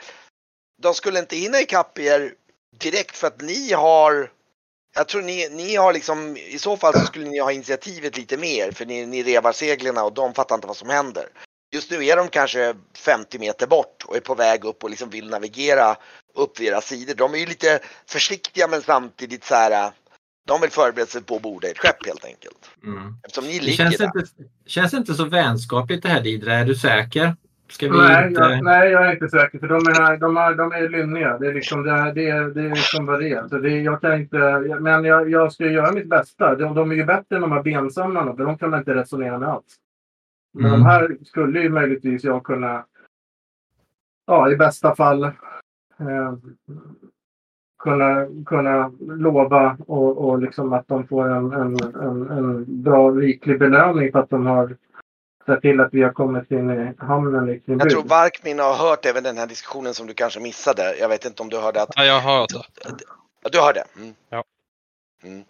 de 0.82 0.94
skulle 0.94 1.18
inte 1.18 1.36
hinna 1.36 1.60
ikapp 1.60 1.98
er 1.98 2.34
direkt 2.78 3.16
för 3.16 3.26
att 3.26 3.40
ni 3.40 3.72
har, 3.72 4.32
jag 4.94 5.08
tror 5.08 5.22
ni, 5.22 5.48
ni 5.48 5.76
har 5.76 5.92
liksom, 5.92 6.36
i 6.36 6.58
så 6.58 6.76
fall 6.76 6.92
så 6.92 7.06
skulle 7.06 7.28
ni 7.28 7.38
ha 7.38 7.52
initiativet 7.52 8.16
lite 8.16 8.36
mer 8.36 8.72
för 8.72 8.86
ni, 8.86 9.06
ni 9.06 9.22
revar 9.22 9.52
seglen 9.52 9.98
och 9.98 10.12
de 10.12 10.34
fattar 10.34 10.54
inte 10.54 10.66
vad 10.66 10.76
som 10.76 10.90
händer. 10.90 11.28
Just 11.74 11.90
nu 11.90 12.04
är 12.04 12.16
de 12.16 12.28
kanske 12.28 12.74
50 12.94 13.38
meter 13.38 13.66
bort 13.66 14.04
och 14.04 14.16
är 14.16 14.20
på 14.20 14.34
väg 14.34 14.64
upp 14.64 14.84
och 14.84 14.90
liksom 14.90 15.10
vill 15.10 15.30
navigera 15.30 15.96
upp 16.34 16.60
vid 16.60 16.68
era 16.68 16.80
sidor. 16.80 17.14
De 17.14 17.34
är 17.34 17.38
ju 17.38 17.46
lite 17.46 17.80
försiktiga 18.06 18.68
men 18.68 18.82
samtidigt 18.82 19.44
så 19.44 19.54
här, 19.54 19.92
de 20.46 20.60
vill 20.60 20.70
förbereda 20.70 21.06
sig 21.06 21.22
på 21.22 21.36
att 21.36 21.42
borda 21.42 21.68
ett 21.68 21.78
skepp 21.78 22.06
helt 22.06 22.24
enkelt. 22.24 22.70
Mm. 22.84 23.14
Eftersom 23.24 23.44
ni 23.44 23.58
Det 23.58 23.64
ligger 23.64 23.76
känns 23.76 23.96
där. 23.98 24.04
inte, 24.06 24.24
känns 24.66 24.94
inte 24.94 25.14
så 25.14 25.24
vänskapligt 25.24 26.02
det 26.02 26.08
här 26.08 26.22
Didra. 26.22 26.52
Är 26.52 26.64
du 26.64 26.74
säker? 26.74 27.36
Ska 27.70 27.88
vi 27.92 27.98
Nej, 27.98 28.28
inte... 28.28 28.40
jag, 28.40 28.64
nej, 28.64 28.90
jag 28.90 29.06
är 29.08 29.12
inte 29.12 29.28
säker. 29.28 29.58
För 29.58 29.68
de 29.68 29.74
är, 29.76 30.16
de 30.16 30.36
är, 30.36 30.54
de 30.54 30.72
är 30.72 30.88
lynniga. 30.88 31.38
Det 31.38 31.46
är 31.46 31.54
liksom 31.54 31.82
det, 31.82 31.90
är- 31.90 32.12
det, 32.14 32.28
är, 32.28 32.44
det 32.44 32.60
är 32.62 32.70
liksom 32.74 33.06
vad 33.06 33.20
det 33.20 33.28
är. 33.30 33.48
Så 33.48 33.58
det, 33.58 33.80
jag 33.82 34.00
kan 34.00 34.20
inte, 34.20 34.38
men 34.80 35.04
jag, 35.04 35.30
jag 35.30 35.52
ska 35.52 35.66
göra 35.66 35.92
mitt 35.92 36.08
bästa. 36.08 36.54
De, 36.54 36.74
de 36.74 36.90
är 36.90 36.94
ju 36.94 37.04
bättre 37.04 37.36
än 37.36 37.42
de 37.42 37.52
här 37.52 37.62
bensamlarna. 37.62 38.36
För 38.36 38.44
de 38.44 38.58
kan 38.58 38.70
man 38.70 38.78
inte 38.78 38.94
resonera 38.94 39.38
med 39.38 39.48
alls. 39.48 39.74
Men 40.54 40.66
Mm. 40.66 40.78
de 40.80 40.86
här 40.86 41.16
skulle 41.24 41.60
ju 41.60 41.68
möjligtvis 41.68 42.24
jag 42.24 42.44
kunna, 42.44 42.84
ja 44.26 44.50
i 44.50 44.56
bästa 44.56 44.94
fall, 44.96 45.24
eh, 45.24 45.32
kunna, 47.86 48.26
kunna 48.46 48.92
lova 48.98 49.76
och, 49.86 50.18
och 50.18 50.38
liksom 50.38 50.72
att 50.72 50.88
de 50.88 51.06
får 51.06 51.28
en, 51.28 51.52
en, 51.52 51.76
en, 51.94 52.30
en 52.30 52.82
bra 52.82 53.10
riklig 53.10 53.58
belöning 53.58 54.12
för 54.12 54.18
att 54.18 54.30
de 54.30 54.46
har 54.46 54.76
sett 55.46 55.60
till 55.60 55.80
att 55.80 55.94
vi 55.94 56.02
har 56.02 56.12
kommit 56.12 56.50
in 56.50 56.70
i 56.70 56.92
hamnen 56.98 57.48
i 57.48 57.60
sin 57.60 57.78
Jag 57.78 57.90
tror. 57.90 58.02
Varkmin 58.02 58.58
har 58.58 58.74
hört 58.74 59.06
även 59.06 59.22
den 59.22 59.36
här 59.36 59.46
diskussionen 59.46 59.94
som 59.94 60.06
du 60.06 60.14
kanske 60.14 60.40
missade. 60.40 60.96
Jag 61.00 61.08
vet 61.08 61.24
inte 61.24 61.42
om 61.42 61.48
du 61.48 61.58
hörde 61.58 61.82
att... 61.82 61.88
Ja, 61.96 62.04
jag 62.04 62.20
har 62.20 62.40
hört 62.40 62.48
det. 62.50 63.04
Ja, 63.42 63.48
du 63.52 63.60
hörde? 63.60 63.84
Mm. 63.96 64.14
Ja. 64.30 64.44
Mm. 65.24 65.44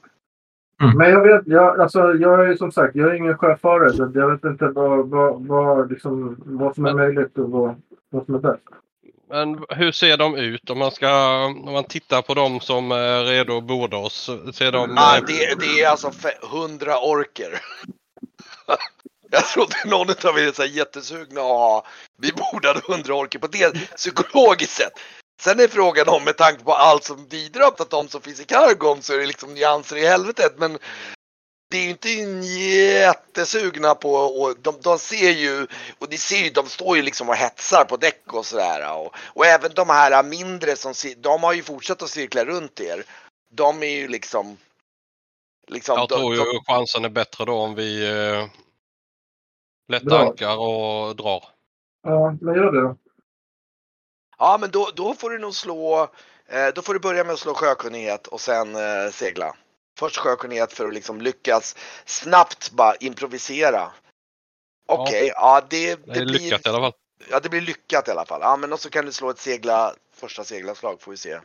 Mm. 0.82 0.98
Men 0.98 1.10
jag 1.10 1.22
vet, 1.22 1.46
jag, 1.46 1.80
alltså, 1.80 2.14
jag 2.14 2.50
är 2.50 2.56
som 2.56 2.72
sagt, 2.72 2.96
jag 2.96 3.10
är 3.10 3.14
ingen 3.14 3.38
sjöfarare. 3.38 3.92
Så 3.92 4.10
jag 4.14 4.30
vet 4.30 4.44
inte 4.44 4.68
vad, 4.68 5.08
vad, 5.08 5.46
vad, 5.46 5.90
liksom, 5.90 6.36
vad 6.44 6.74
som 6.74 6.86
är 6.86 6.94
möjligt 6.94 7.38
och 7.38 7.50
vad, 7.50 7.82
vad 8.10 8.24
som 8.24 8.34
är 8.34 8.38
bäst. 8.38 8.62
Men 9.28 9.64
hur 9.68 9.92
ser 9.92 10.16
de 10.16 10.36
ut 10.36 10.70
om 10.70 10.78
man 10.78 10.90
ska 10.90 11.44
om 11.44 11.72
man 11.72 11.84
tittar 11.84 12.22
på 12.22 12.34
dem 12.34 12.60
som 12.60 12.92
är 12.92 13.24
redo 13.24 13.58
att 13.58 13.64
borda 13.64 13.96
oss? 13.96 14.30
Ser 14.52 14.72
de... 14.72 14.98
Ah, 14.98 15.20
det, 15.20 15.54
det 15.60 15.80
är 15.82 15.88
alltså 15.88 16.12
100 16.42 17.00
orker. 17.00 17.60
Jag 19.30 19.46
trodde 19.46 19.74
någon 19.86 20.10
av 20.10 20.38
er 20.38 20.58
var 20.58 20.64
jättesugna 20.64 21.40
att 21.40 21.46
ha 21.46 21.86
vi 22.18 22.32
bordade 22.32 22.80
100 22.88 23.14
orker 23.14 23.38
på 23.38 23.46
det 23.46 23.96
psykologiskt 23.96 24.72
sett. 24.72 24.92
Sen 25.40 25.60
är 25.60 25.68
frågan 25.68 26.08
om 26.08 26.24
med 26.24 26.36
tanke 26.36 26.64
på 26.64 26.72
allt 26.72 27.04
som 27.04 27.28
Didra 27.28 27.70
till 27.70 27.82
att 27.82 27.90
de 27.90 28.08
som 28.08 28.20
finns 28.20 28.40
i 28.40 28.44
Kargon 28.44 29.02
så 29.02 29.14
är 29.14 29.18
det 29.18 29.26
liksom 29.26 29.54
nyanser 29.54 29.96
i 29.96 30.06
helvetet. 30.06 30.52
Men 30.58 30.78
det 31.68 31.76
är 31.78 31.82
ju 31.82 31.90
inte 31.90 32.08
jättesugna 32.08 33.94
på 33.94 34.10
och 34.14 34.56
de, 34.60 34.74
de 34.82 34.98
ser 34.98 35.30
ju 35.30 35.66
och 35.98 36.10
ni 36.10 36.16
ser 36.16 36.36
ju 36.44 36.50
de 36.50 36.66
står 36.66 36.96
ju 36.96 37.02
liksom 37.02 37.28
och 37.28 37.34
hetsar 37.36 37.84
på 37.84 37.96
däck 37.96 38.32
och 38.34 38.46
sådär. 38.46 38.96
Och, 38.98 39.14
och 39.18 39.46
även 39.46 39.70
de 39.74 39.88
här 39.88 40.22
mindre 40.22 40.76
som 40.76 40.92
de 41.16 41.42
har 41.42 41.52
ju 41.52 41.62
fortsatt 41.62 42.02
att 42.02 42.10
cirkla 42.10 42.44
runt 42.44 42.80
er. 42.80 43.04
De 43.50 43.82
är 43.82 43.86
ju 43.90 44.08
liksom 44.08 44.56
Liksom, 45.68 45.98
Jag 45.98 46.08
de- 46.08 46.14
tror 46.18 46.34
ju 46.34 46.40
de- 46.44 46.64
chansen 46.66 47.04
är 47.04 47.08
bättre 47.08 47.44
då 47.44 47.52
om 47.58 47.74
vi 47.74 48.06
eh, 48.10 48.46
lättar 49.88 50.18
ankar 50.18 50.56
och 50.56 51.16
drar. 51.16 51.44
Ja, 52.02 52.36
men 52.40 52.54
gör 52.54 52.72
det 52.72 52.80
då. 52.80 52.96
Ja, 54.38 54.58
men 54.60 54.70
då, 54.70 54.90
då 54.96 55.14
får 55.14 55.30
du 55.30 55.38
nog 55.38 55.54
slå, 55.54 56.02
eh, 56.48 56.66
då 56.74 56.82
får 56.82 56.94
du 56.94 57.00
börja 57.00 57.24
med 57.24 57.32
att 57.32 57.38
slå 57.38 57.54
sjökunnighet 57.54 58.26
och 58.26 58.40
sen 58.40 58.74
eh, 58.76 59.10
segla. 59.12 59.56
Först 59.98 60.16
sjökunnighet 60.16 60.72
för 60.72 60.86
att 60.88 60.94
liksom 60.94 61.20
lyckas 61.20 61.76
snabbt 62.04 62.70
bara 62.70 62.96
improvisera. 62.96 63.92
Okej, 64.86 65.32
ja. 65.34 65.66
det, 65.70 65.94
Det 65.94 66.12
det, 66.14 66.24
blir, 66.24 66.24
lyckat 66.38 66.66
i 66.66 66.68
alla 66.68 66.80
fall. 66.80 66.92
ja 67.30 67.40
det 67.40 67.48
blir 67.48 67.60
lyckat 67.60 68.08
i 68.08 68.10
alla 68.10 68.24
fall. 68.26 68.40
Ja, 68.40 68.56
men 68.56 68.72
och 68.72 68.80
så 68.80 68.90
kan 68.90 69.06
du 69.06 69.12
slå 69.12 69.30
ett 69.30 69.38
segla, 69.38 69.94
första 70.12 70.44
seglarslag 70.44 71.00
får 71.00 71.10
vi 71.10 71.16
se. 71.16 71.40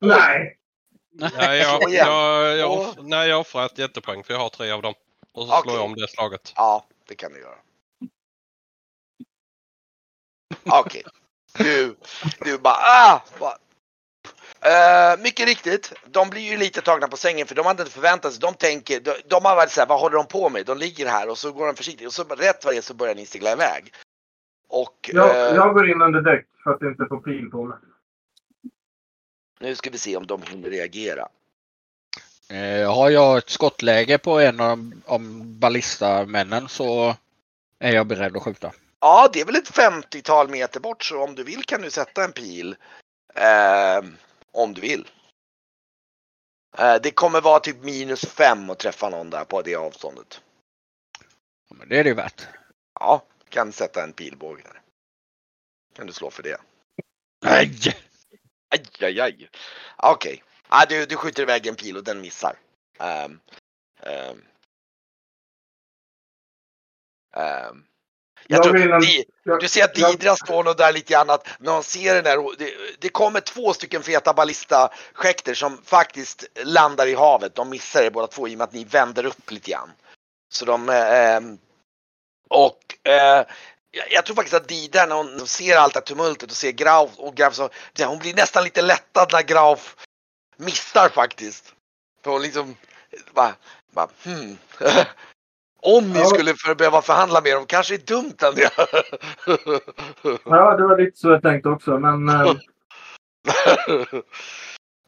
Nej. 0.00 0.58
Nej, 1.10 1.58
jag, 1.58 1.90
jag, 1.90 2.56
jag, 2.58 2.72
Och- 2.88 3.04
nej, 3.04 3.28
jag 3.28 3.40
offrar 3.40 3.66
ett 3.66 3.78
jättepoäng 3.78 4.24
för 4.24 4.34
jag 4.34 4.40
har 4.40 4.48
tre 4.48 4.70
av 4.70 4.82
dem. 4.82 4.94
Och 5.32 5.46
så 5.46 5.52
Okej. 5.52 5.62
slår 5.62 5.74
jag 5.76 5.84
om 5.84 5.94
det 5.94 6.08
slaget. 6.08 6.52
Ja, 6.56 6.86
det 7.06 7.14
kan 7.14 7.32
du 7.32 7.40
göra. 7.40 7.58
Okej. 10.70 11.02
Du, 11.58 11.96
du 12.40 12.58
bara 12.58 12.74
ah! 12.74 13.22
Bara. 13.40 13.58
Eh, 14.60 15.22
mycket 15.22 15.46
riktigt, 15.46 15.92
de 16.06 16.30
blir 16.30 16.42
ju 16.42 16.56
lite 16.56 16.80
tagna 16.80 17.08
på 17.08 17.16
sängen 17.16 17.46
för 17.46 17.54
de 17.54 17.66
hade 17.66 17.82
inte 17.82 17.94
förväntat 17.94 18.32
sig, 18.32 18.40
de 18.40 18.54
tänker, 18.54 19.00
de, 19.00 19.14
de 19.28 19.44
har 19.44 19.56
varit 19.56 19.70
såhär, 19.70 19.88
vad 19.88 20.00
håller 20.00 20.16
de 20.16 20.26
på 20.26 20.48
med? 20.48 20.66
De 20.66 20.78
ligger 20.78 21.06
här 21.06 21.30
och 21.30 21.38
så 21.38 21.52
går 21.52 21.66
de 21.66 21.74
försiktigt 21.74 22.06
och 22.06 22.12
så 22.12 22.24
rätt 22.24 22.64
vad 22.64 22.74
det 22.74 22.78
är 22.78 22.82
så 22.82 22.94
börjar 22.94 23.14
ni 23.14 23.26
segla 23.26 23.52
iväg. 23.52 23.92
Och 24.68 25.10
Jag, 25.12 25.30
eh, 25.30 25.54
jag 25.54 25.74
går 25.74 25.90
in 25.90 26.02
under 26.02 26.20
däck 26.20 26.46
för 26.64 26.70
att 26.70 26.82
inte 26.82 27.06
få 27.08 27.16
pil 27.16 27.50
på 27.50 27.64
mig. 27.64 27.78
nu 29.60 29.74
ska 29.74 29.90
vi 29.90 29.98
se 29.98 30.16
om 30.16 30.26
de 30.26 30.42
hinner 30.42 30.70
reagera. 30.70 31.28
Eh, 32.50 32.94
har 32.94 33.10
jag 33.10 33.38
ett 33.38 33.50
skottläge 33.50 34.18
på 34.18 34.40
en 34.40 34.60
av 34.60 34.92
om 35.06 35.58
ballistamennen 35.58 36.68
så 36.68 37.16
är 37.78 37.92
jag 37.92 38.06
beredd 38.06 38.36
att 38.36 38.42
skjuta. 38.42 38.72
Ja, 39.00 39.28
det 39.32 39.40
är 39.40 39.44
väl 39.44 39.56
ett 39.56 39.70
50-tal 39.70 40.48
meter 40.48 40.80
bort 40.80 41.02
så 41.02 41.24
om 41.24 41.34
du 41.34 41.44
vill 41.44 41.62
kan 41.62 41.82
du 41.82 41.90
sätta 41.90 42.24
en 42.24 42.32
pil. 42.32 42.76
Eh, 43.34 44.04
om 44.52 44.74
du 44.74 44.80
vill. 44.80 45.08
Eh, 46.78 46.96
det 47.02 47.10
kommer 47.10 47.40
vara 47.40 47.60
typ 47.60 47.84
minus 47.84 48.24
fem 48.24 48.70
att 48.70 48.78
träffa 48.78 49.08
någon 49.08 49.30
där 49.30 49.44
på 49.44 49.62
det 49.62 49.74
avståndet. 49.74 50.42
Men 51.68 51.88
det 51.88 51.98
är 51.98 52.04
det 52.04 52.10
ju 52.10 52.14
värt. 52.14 52.46
Ja, 53.00 53.22
kan 53.48 53.72
sätta 53.72 54.02
en 54.02 54.12
pilbåge 54.12 54.62
där. 54.62 54.80
Kan 55.94 56.06
du 56.06 56.12
slå 56.12 56.30
för 56.30 56.42
det? 56.42 56.60
Nej! 57.44 57.70
Aj, 58.70 58.84
aj, 59.00 59.20
aj. 59.20 59.48
Okej. 59.96 60.42
Ah, 60.68 60.86
du, 60.86 61.06
du 61.06 61.16
skjuter 61.16 61.42
iväg 61.42 61.66
en 61.66 61.76
pil 61.76 61.96
och 61.96 62.04
den 62.04 62.20
missar. 62.20 62.58
Ehm, 62.98 63.40
ehm. 64.02 64.44
Ehm. 67.32 67.84
Jag 68.50 68.56
Jag 68.58 68.62
tror, 68.64 68.92
en- 68.92 69.00
Di- 69.00 69.24
jag- 69.42 69.60
du 69.60 69.68
ser 69.68 69.84
att 69.84 69.98
jag- 69.98 70.10
Didra 70.10 70.36
står 70.36 70.64
nog 70.64 70.76
där 70.76 70.92
lite 70.92 71.12
grann 71.12 71.30
att 71.30 71.48
när 71.58 71.72
hon 71.72 71.82
ser 71.82 72.14
den 72.14 72.24
där, 72.24 72.56
det, 72.58 72.74
det 72.98 73.08
kommer 73.08 73.40
två 73.40 73.72
stycken 73.72 74.02
feta 74.02 74.32
ballistaskäkter 74.34 75.54
som 75.54 75.82
faktiskt 75.84 76.44
landar 76.64 77.06
i 77.06 77.14
havet. 77.14 77.54
De 77.54 77.70
missar 77.70 78.02
er 78.02 78.10
båda 78.10 78.26
två 78.26 78.48
i 78.48 78.54
och 78.54 78.58
med 78.58 78.64
att 78.64 78.72
ni 78.72 78.84
vänder 78.84 79.26
upp 79.26 79.50
lite 79.50 79.70
grann. 79.70 79.90
Så 80.52 80.64
de, 80.64 80.88
ehm, 80.88 81.58
och 82.50 82.78
eh, 83.04 83.44
jag, 83.90 84.06
jag 84.10 84.24
tror 84.26 84.36
faktiskt 84.36 84.54
att 84.56 84.68
Didra 84.68 85.06
när 85.06 85.16
hon 85.16 85.46
ser 85.46 85.76
allt 85.76 85.94
det 85.94 86.00
här 86.00 86.04
tumultet 86.04 86.50
och 86.50 86.56
ser 86.56 86.70
Grauf 86.72 87.10
och 87.16 87.34
Grauf 87.34 87.54
så, 87.54 87.70
hon 87.98 88.18
blir 88.18 88.34
nästan 88.34 88.64
lite 88.64 88.82
lättad 88.82 89.28
när 89.32 89.42
Grauf 89.42 89.96
missar 90.56 91.08
faktiskt. 91.08 91.74
För 92.24 92.30
hon 92.30 92.42
liksom, 92.42 92.76
bara, 93.34 93.54
bara 93.92 94.08
hmm. 94.24 94.58
Om 95.82 96.12
ni 96.12 96.18
Ja. 96.18 96.24
skulle 96.24 96.54
för, 96.54 96.74
behöva 96.74 97.02
förhandla 97.02 97.40
med 97.40 97.56
dem, 97.56 97.66
kanske 97.66 97.94
är 97.94 97.98
dumt 97.98 98.34
Andrea. 98.42 98.70
Ja, 100.44 100.76
det 100.76 100.86
var 100.86 100.98
lite 100.98 101.18
så 101.18 101.28
jag 101.30 101.42
tänkte 101.42 101.68
också. 101.68 101.98
Men 101.98 102.28
eh, 102.28 102.54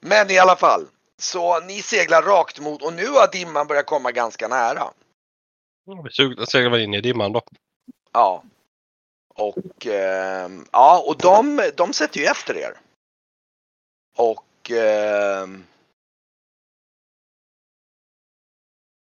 Men 0.01 0.31
i 0.31 0.39
alla 0.39 0.57
fall. 0.57 0.87
Så 1.19 1.61
ni 1.61 1.83
seglar 1.83 2.23
rakt 2.23 2.61
mot 2.61 2.83
och 2.83 2.93
nu 2.93 3.07
har 3.07 3.33
dimman 3.33 3.67
börjat 3.67 3.87
komma 3.87 4.13
ganska 4.13 4.49
nära. 4.49 4.83
Vi 6.05 6.47
seglar 6.47 6.79
in 6.79 6.95
i 6.95 7.01
dimman 7.01 7.33
då. 7.33 7.43
Ja. 8.13 8.43
Och 9.35 9.87
ehm, 9.87 10.65
ja, 10.73 11.05
och 11.07 11.17
de, 11.19 11.71
de 11.77 11.93
sätter 11.93 12.21
ju 12.21 12.27
efter 12.27 12.57
er. 12.57 12.73
Och 14.17 14.71
ehm, 14.71 15.65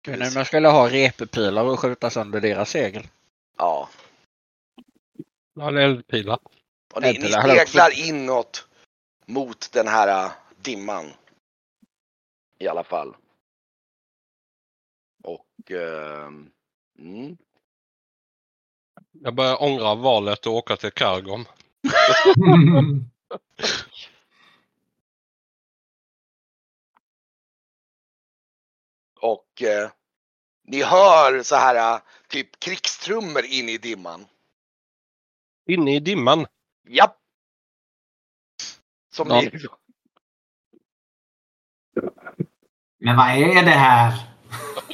Om 0.08 0.14
jag 0.34 0.46
skulle 0.46 0.68
ha 0.68 0.88
repepilar 0.88 1.64
och 1.64 1.80
skjuta 1.80 2.10
sönder 2.10 2.40
deras 2.40 2.70
segel. 2.70 3.06
ja. 3.58 3.88
Ja, 5.56 5.70
det 5.70 5.82
är 5.82 5.84
eldpilar. 5.84 6.38
Och 6.94 7.02
ni, 7.02 7.18
ni 7.18 7.28
speglar 7.28 8.08
inåt 8.08 8.68
mot 9.26 9.72
den 9.72 9.88
här 9.88 10.24
äh, 10.24 10.32
dimman. 10.62 11.12
I 12.58 12.68
alla 12.68 12.84
fall. 12.84 13.16
Och 15.22 15.70
ehm, 15.70 16.50
mm. 16.98 17.36
Jag 19.12 19.34
börjar 19.34 19.62
ångra 19.62 19.94
valet 19.94 20.38
att 20.38 20.46
åka 20.46 20.76
till 20.76 20.92
Kargom. 20.92 21.44
Och 29.24 29.62
eh, 29.62 29.90
ni 30.64 30.82
hör 30.82 31.42
så 31.42 31.56
här 31.56 31.94
äh, 31.94 32.00
typ 32.28 32.60
krigstrummor 32.60 33.44
in 33.44 33.68
i 33.68 33.78
dimman. 33.78 34.26
Inne 35.68 35.96
i 35.96 36.00
dimman. 36.00 36.46
Japp! 36.88 37.16
Som 39.14 39.30
Ja. 39.30 39.40
ni, 39.40 39.50
Men 42.98 43.16
vad 43.16 43.28
är 43.28 43.62
det 43.62 43.70
här? 43.70 44.12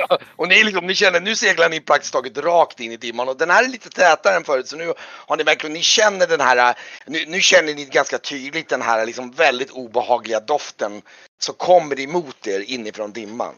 och 0.36 0.48
ni, 0.48 0.64
liksom, 0.64 0.86
ni 0.86 0.94
känner, 0.94 1.20
nu 1.20 1.36
seglar 1.36 1.68
ni 1.68 1.80
praktiskt 1.80 2.12
taget 2.12 2.38
rakt 2.38 2.80
in 2.80 2.92
i 2.92 2.96
dimman 2.96 3.28
och 3.28 3.36
den 3.36 3.50
här 3.50 3.64
är 3.64 3.68
lite 3.68 3.90
tätare 3.90 4.36
än 4.36 4.44
förut 4.44 4.68
så 4.68 4.76
nu 4.76 4.94
har 4.98 5.36
ni 5.36 5.42
verkligen, 5.42 5.74
ni 5.74 5.82
känner 5.82 6.26
den 6.26 6.40
här, 6.40 6.78
nu, 7.06 7.26
nu 7.26 7.40
känner 7.40 7.74
ni 7.74 7.84
ganska 7.84 8.18
tydligt 8.18 8.68
den 8.68 8.82
här 8.82 9.06
liksom 9.06 9.30
väldigt 9.30 9.70
obehagliga 9.70 10.40
doften 10.40 11.02
som 11.38 11.54
kommer 11.54 12.00
emot 12.00 12.46
er 12.46 12.60
inifrån 12.60 13.12
dimman. 13.12 13.54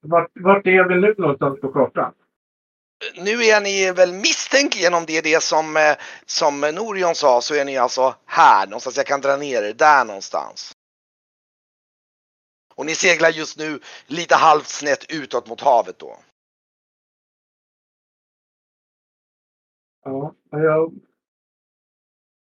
Vart, 0.00 0.30
vart 0.34 0.66
är 0.66 0.88
vi 0.88 1.00
nu 1.00 1.14
någonstans 1.18 1.60
på 1.60 1.72
kartan? 1.72 2.12
Nu 3.16 3.30
är 3.44 3.60
ni 3.60 3.92
väl 3.92 4.12
misstänkt 4.12 4.94
om 4.94 5.04
det 5.06 5.20
det 5.20 5.42
som, 5.42 5.76
eh, 5.76 5.96
som 6.26 6.60
Norion 6.60 7.14
sa 7.14 7.40
så 7.40 7.54
är 7.54 7.64
ni 7.64 7.76
alltså 7.76 8.14
här 8.26 8.66
någonstans. 8.66 8.96
Jag 8.96 9.06
kan 9.06 9.20
dra 9.20 9.36
ner 9.36 9.62
er 9.62 9.72
där 9.72 10.04
någonstans. 10.04 10.72
Och 12.74 12.86
ni 12.86 12.94
seglar 12.94 13.30
just 13.30 13.58
nu 13.58 13.80
lite 14.06 14.34
halvt 14.34 14.66
snett 14.66 15.12
utåt 15.12 15.48
mot 15.48 15.60
havet 15.60 15.98
då. 15.98 16.18
Ja, 20.04 20.34
jag, 20.50 20.92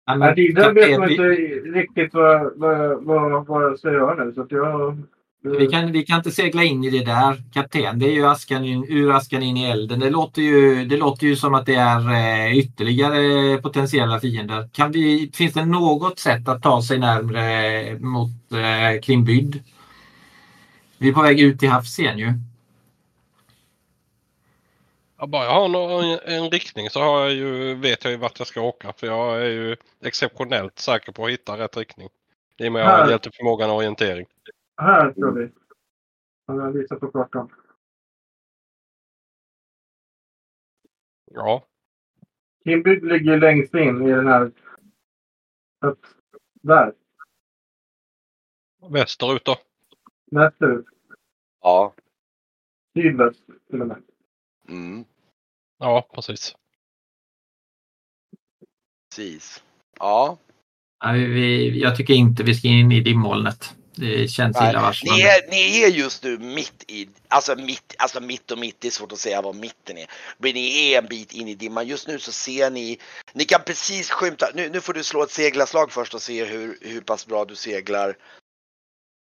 Ja, 0.07 0.15
nej, 0.15 0.35
det 0.35 0.53
där 0.53 0.73
vet 0.73 0.99
man 0.99 1.09
inte 1.09 1.23
riktigt 1.79 2.13
vad, 2.13 2.53
vad, 2.55 3.03
vad, 3.03 3.47
vad 3.47 3.63
jag 3.63 3.79
ska 3.79 3.91
göra 3.91 4.23
nu. 4.23 4.33
Så 4.33 4.41
att 4.41 4.51
jag, 4.51 4.97
vi, 5.45 5.67
kan, 5.67 5.91
vi 5.91 6.05
kan 6.05 6.17
inte 6.17 6.31
segla 6.31 6.63
in 6.63 6.83
i 6.83 6.89
det 6.89 7.05
där. 7.05 7.43
Kapten, 7.53 7.99
det 7.99 8.05
är 8.05 8.11
ju 8.11 8.27
askan 8.27 8.65
in, 8.65 8.85
ur 8.89 9.11
askan 9.15 9.43
in 9.43 9.57
i 9.57 9.65
elden. 9.65 9.99
Det 9.99 10.09
låter 10.09 10.41
ju, 10.41 10.85
det 10.85 10.97
låter 10.97 11.27
ju 11.27 11.35
som 11.35 11.53
att 11.53 11.65
det 11.65 11.75
är 11.75 12.11
eh, 12.11 12.57
ytterligare 12.57 13.57
potentiella 13.57 14.19
fiender. 14.19 14.69
Kan 14.73 14.91
vi, 14.91 15.31
finns 15.33 15.53
det 15.53 15.65
något 15.65 16.19
sätt 16.19 16.47
att 16.47 16.63
ta 16.63 16.81
sig 16.81 16.99
närmre 16.99 17.99
mot 17.99 18.29
eh, 18.51 19.01
Krimbyd? 19.01 19.63
Vi 20.97 21.09
är 21.09 21.13
på 21.13 21.21
väg 21.21 21.39
ut 21.39 21.59
till 21.59 21.69
havs 21.69 21.99
igen 21.99 22.17
ju. 22.17 22.33
Ja, 25.19 25.27
bara 25.27 25.45
jag 25.45 25.51
har 25.51 25.67
någon, 25.67 26.19
en 26.25 26.49
riktning 26.49 26.89
så 26.89 26.99
har 26.99 27.19
jag 27.19 27.33
ju, 27.33 27.75
vet 27.75 28.03
jag 28.03 28.11
ju 28.11 28.17
vart 28.17 28.39
jag 28.39 28.47
ska 28.47 28.61
åka. 28.61 28.93
För 28.97 29.07
jag 29.07 29.41
är 29.41 29.45
ju 29.45 29.75
exceptionellt 30.05 30.79
säker 30.79 31.11
på 31.11 31.25
att 31.25 31.31
hitta 31.31 31.57
rätt 31.57 31.77
riktning. 31.77 32.09
I 32.57 32.67
och 32.67 32.71
med 32.71 32.81
att 32.81 32.87
jag 32.87 32.97
har 32.97 33.03
Här. 33.03 33.11
hjälteförmågan 33.11 33.69
och 33.69 33.75
orientering. 33.75 34.25
Här 34.77 35.13
tror 35.13 35.31
vi. 35.31 35.51
Han 36.47 36.59
har 36.59 36.71
visat 36.71 36.99
på 36.99 37.11
kartan. 37.11 37.51
Ja, 41.31 41.67
Kimby 42.63 42.99
ligger 42.99 43.37
längst 43.39 43.73
in 43.73 44.01
i 44.07 44.11
den 44.11 44.27
här... 44.27 44.51
Upp, 45.85 46.05
där. 46.53 46.93
västerut 48.91 49.45
då. 49.45 49.55
Västerut. 50.31 50.85
Ja. 51.61 51.93
Sydväst 52.93 53.45
till 53.69 53.81
och 53.81 53.87
med. 53.87 54.03
Mm, 54.67 55.05
Ja, 55.77 56.09
precis. 56.13 56.55
precis. 59.09 59.63
Ja. 59.99 60.37
Ja, 60.99 61.11
vi- 61.11 61.27
vi, 61.33 61.81
jag 61.81 61.97
tycker 61.97 62.13
inte 62.13 62.43
vi 62.43 62.53
ska 62.53 62.67
in 62.67 62.91
i 62.91 63.01
dimmolnet. 63.01 63.75
Det 63.97 64.27
känns 64.27 64.57
illavarslande. 64.57 65.23
Ni 65.23 65.27
är, 65.29 65.49
ni 65.49 65.81
är 65.81 65.87
just 65.87 66.23
nu 66.23 66.37
mitt 66.37 66.83
i, 66.87 67.09
alltså 67.27 67.55
mitt, 67.55 67.95
alltså 67.97 68.21
mitt 68.21 68.51
och 68.51 68.57
mitt, 68.57 68.81
det 68.81 68.87
är 68.87 68.91
svårt 68.91 69.11
att 69.11 69.19
säga 69.19 69.41
vad 69.41 69.55
mitten 69.55 69.97
är. 69.97 70.09
Men 70.37 70.53
ni 70.53 70.91
är 70.91 70.97
en 70.97 71.07
bit 71.07 71.33
in 71.33 71.47
i 71.47 71.55
dimman. 71.55 71.87
Just 71.87 72.07
nu 72.07 72.19
så 72.19 72.31
ser 72.31 72.71
ni, 72.71 72.99
ni 73.33 73.45
kan 73.45 73.61
precis 73.65 74.11
skymta, 74.11 74.49
nu, 74.53 74.69
nu 74.69 74.81
får 74.81 74.93
du 74.93 75.03
slå 75.03 75.23
ett 75.23 75.31
seglarslag 75.31 75.91
först 75.91 76.13
och 76.13 76.21
se 76.21 76.45
hur, 76.45 76.77
hur 76.81 77.01
pass 77.01 77.27
bra 77.27 77.45
du 77.45 77.55
seglar. 77.55 78.17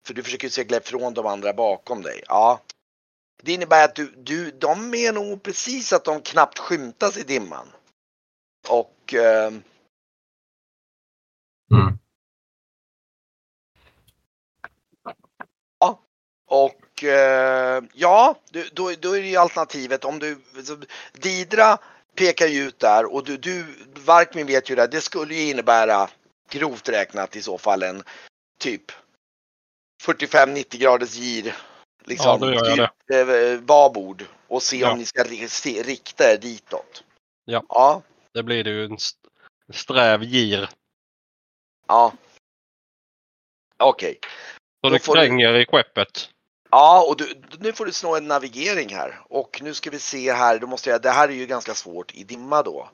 För 0.08 0.14
du 0.14 0.24
försöker 0.24 0.48
ju 0.48 0.52
segla 0.52 0.78
ifrån 0.78 1.14
de 1.14 1.26
andra 1.26 1.54
bakom 1.54 2.02
dig. 2.02 2.24
Ja. 2.28 2.62
Det 3.44 3.54
innebär 3.54 3.86
att 3.86 3.96
du, 3.96 4.14
du, 4.18 4.52
de 4.52 4.94
är 4.94 5.14
nog 5.14 5.44
precis 5.44 5.94
att 5.94 6.06
de 6.06 6.22
knappt 6.22 6.60
skymtas 6.60 7.18
i 7.18 7.24
dimman. 7.24 7.68
Och 8.70 9.14
eh, 9.14 9.52
Mm. 11.74 12.00
Och 16.52 17.04
eh, 17.04 17.84
ja, 17.94 18.36
då, 18.74 18.92
då 19.00 19.14
är 19.18 19.22
det 19.22 19.28
ju 19.28 19.36
alternativet 19.38 20.06
om 20.06 20.20
du, 20.20 20.38
Didra 21.14 21.78
pekar 22.16 22.48
ju 22.48 22.64
ut 22.64 22.80
där 22.80 23.14
och 23.14 23.24
du, 23.26 23.38
du 23.38 23.66
Varkmin 23.96 24.48
vet 24.48 24.70
ju 24.70 24.76
det, 24.76 24.88
det 24.88 25.02
skulle 25.02 25.36
ju 25.36 25.50
innebära 25.50 26.10
grovt 26.50 26.90
räknat 26.90 27.36
i 27.36 27.42
så 27.42 27.58
fall 27.58 27.84
en 27.84 28.04
typ 28.60 28.92
45-90 30.04 30.78
graders 30.78 31.16
gir. 31.16 31.56
Liksom, 32.06 32.28
Ja, 32.28 32.38
då 32.38 32.54
gör 32.54 32.78
jag 32.78 32.90
det. 33.08 33.52
Eh, 33.54 33.60
babord 33.60 34.26
och 34.48 34.64
se 34.64 34.78
Ja. 34.78 34.92
om 34.92 34.98
ni 34.98 35.06
ska 35.06 35.24
rikta 35.24 36.34
er 36.34 36.38
ditåt. 36.38 37.04
Ja. 37.46 37.64
Ja, 37.70 38.02
Det 38.32 38.44
blir 38.44 38.64
det 38.64 38.70
ju 38.70 38.86
en 38.86 38.94
st- 38.96 39.18
sträv 39.74 40.24
gir. 40.24 40.70
ja. 41.88 42.14
Okej. 43.78 44.20
Så 44.22 44.28
Då 44.82 44.90
det 44.90 45.00
får 45.00 45.16
du- 45.16 45.22
kränger 45.22 45.54
i 45.60 45.66
skeppet. 45.66 46.30
Ja, 46.72 47.06
och 47.08 47.18
du, 47.18 47.42
nu 47.60 47.74
får 47.74 47.86
du 47.86 47.92
slå 47.92 48.16
en 48.16 48.28
navigering 48.28 48.96
här. 48.96 49.22
Och 49.30 49.62
nu 49.62 49.74
ska 49.74 49.90
vi 49.90 50.00
se 50.00 50.34
här, 50.34 50.60
då 50.60 50.68
måste 50.68 50.90
jag, 50.90 51.02
det 51.02 51.10
här 51.10 51.30
är 51.30 51.34
ju 51.34 51.46
ganska 51.46 51.76
svårt 51.76 52.16
i 52.16 52.24
dimma 52.24 52.64
då. 52.64 52.90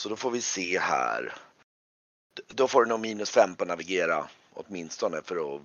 Så 0.00 0.08
då 0.08 0.16
får 0.16 0.30
vi 0.30 0.40
se 0.40 0.78
här. 0.78 1.34
Då 2.48 2.68
får 2.68 2.84
du 2.84 2.88
nog 2.88 3.00
minus 3.00 3.30
fem 3.30 3.56
på 3.56 3.64
navigera 3.64 4.28
åtminstone 4.54 5.22
för 5.22 5.54
att... 5.54 5.62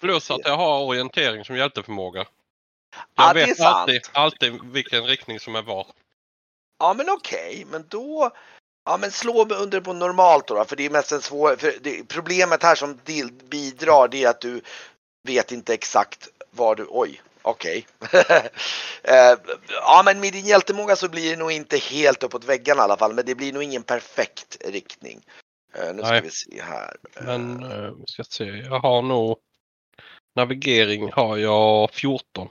Plus 0.00 0.30
att 0.30 0.40
jag 0.44 0.56
har 0.56 0.84
orientering 0.84 1.44
som 1.44 1.56
hjälteförmåga. 1.56 2.26
Ja, 2.90 3.06
Jag 3.14 3.30
är 3.30 3.46
vet 3.46 3.60
alltid, 3.60 4.02
alltid 4.12 4.60
vilken 4.64 5.04
riktning 5.04 5.40
som 5.40 5.56
är 5.56 5.62
var. 5.62 5.86
Ja, 6.78 6.94
men 6.94 7.10
okej, 7.10 7.66
men 7.70 7.84
då... 7.88 8.30
Ja, 8.84 8.96
men 8.96 9.10
slå 9.10 9.54
under 9.54 9.80
på 9.80 9.92
normalt 9.92 10.46
då, 10.46 10.54
då 10.54 10.64
för 10.64 10.76
det 10.76 10.86
är 10.86 10.90
mest 10.90 11.12
en 11.12 11.22
svår... 11.22 11.56
För 11.56 11.74
det, 11.80 12.08
problemet 12.08 12.62
här 12.62 12.74
som 12.74 12.98
del, 13.04 13.32
bidrar 13.32 14.08
det 14.08 14.24
är 14.24 14.30
att 14.30 14.40
du 14.40 14.62
vet 15.22 15.52
inte 15.52 15.74
exakt 15.74 16.28
var 16.50 16.74
du... 16.74 16.86
Oj, 16.88 17.22
okej. 17.42 17.86
Eh, 19.02 19.38
ja, 19.68 20.02
men 20.04 20.20
med 20.20 20.32
din 20.32 20.46
hjältemåga 20.46 20.96
så 20.96 21.08
blir 21.08 21.30
det 21.30 21.36
nog 21.36 21.52
inte 21.52 21.76
helt 21.76 22.22
uppåt 22.22 22.44
väggarna 22.44 22.80
i 22.80 22.84
alla 22.84 22.96
fall, 22.96 23.14
men 23.14 23.26
det 23.26 23.34
blir 23.34 23.52
nog 23.52 23.62
ingen 23.62 23.82
perfekt 23.82 24.56
riktning. 24.64 25.20
Eh, 25.74 25.94
nu 25.94 26.02
ska 26.02 26.10
Nej. 26.10 26.22
vi 26.22 26.30
se 26.30 26.62
här. 26.62 26.96
Eh, 27.16 27.24
Men 27.24 27.62
eh, 27.62 27.90
vi 27.90 28.04
ska 28.06 28.24
se, 28.24 28.44
jag 28.44 28.80
har 28.80 29.02
nog 29.02 29.38
navigering 30.36 31.12
har 31.12 31.36
jag 31.36 31.90
14. 31.90 32.48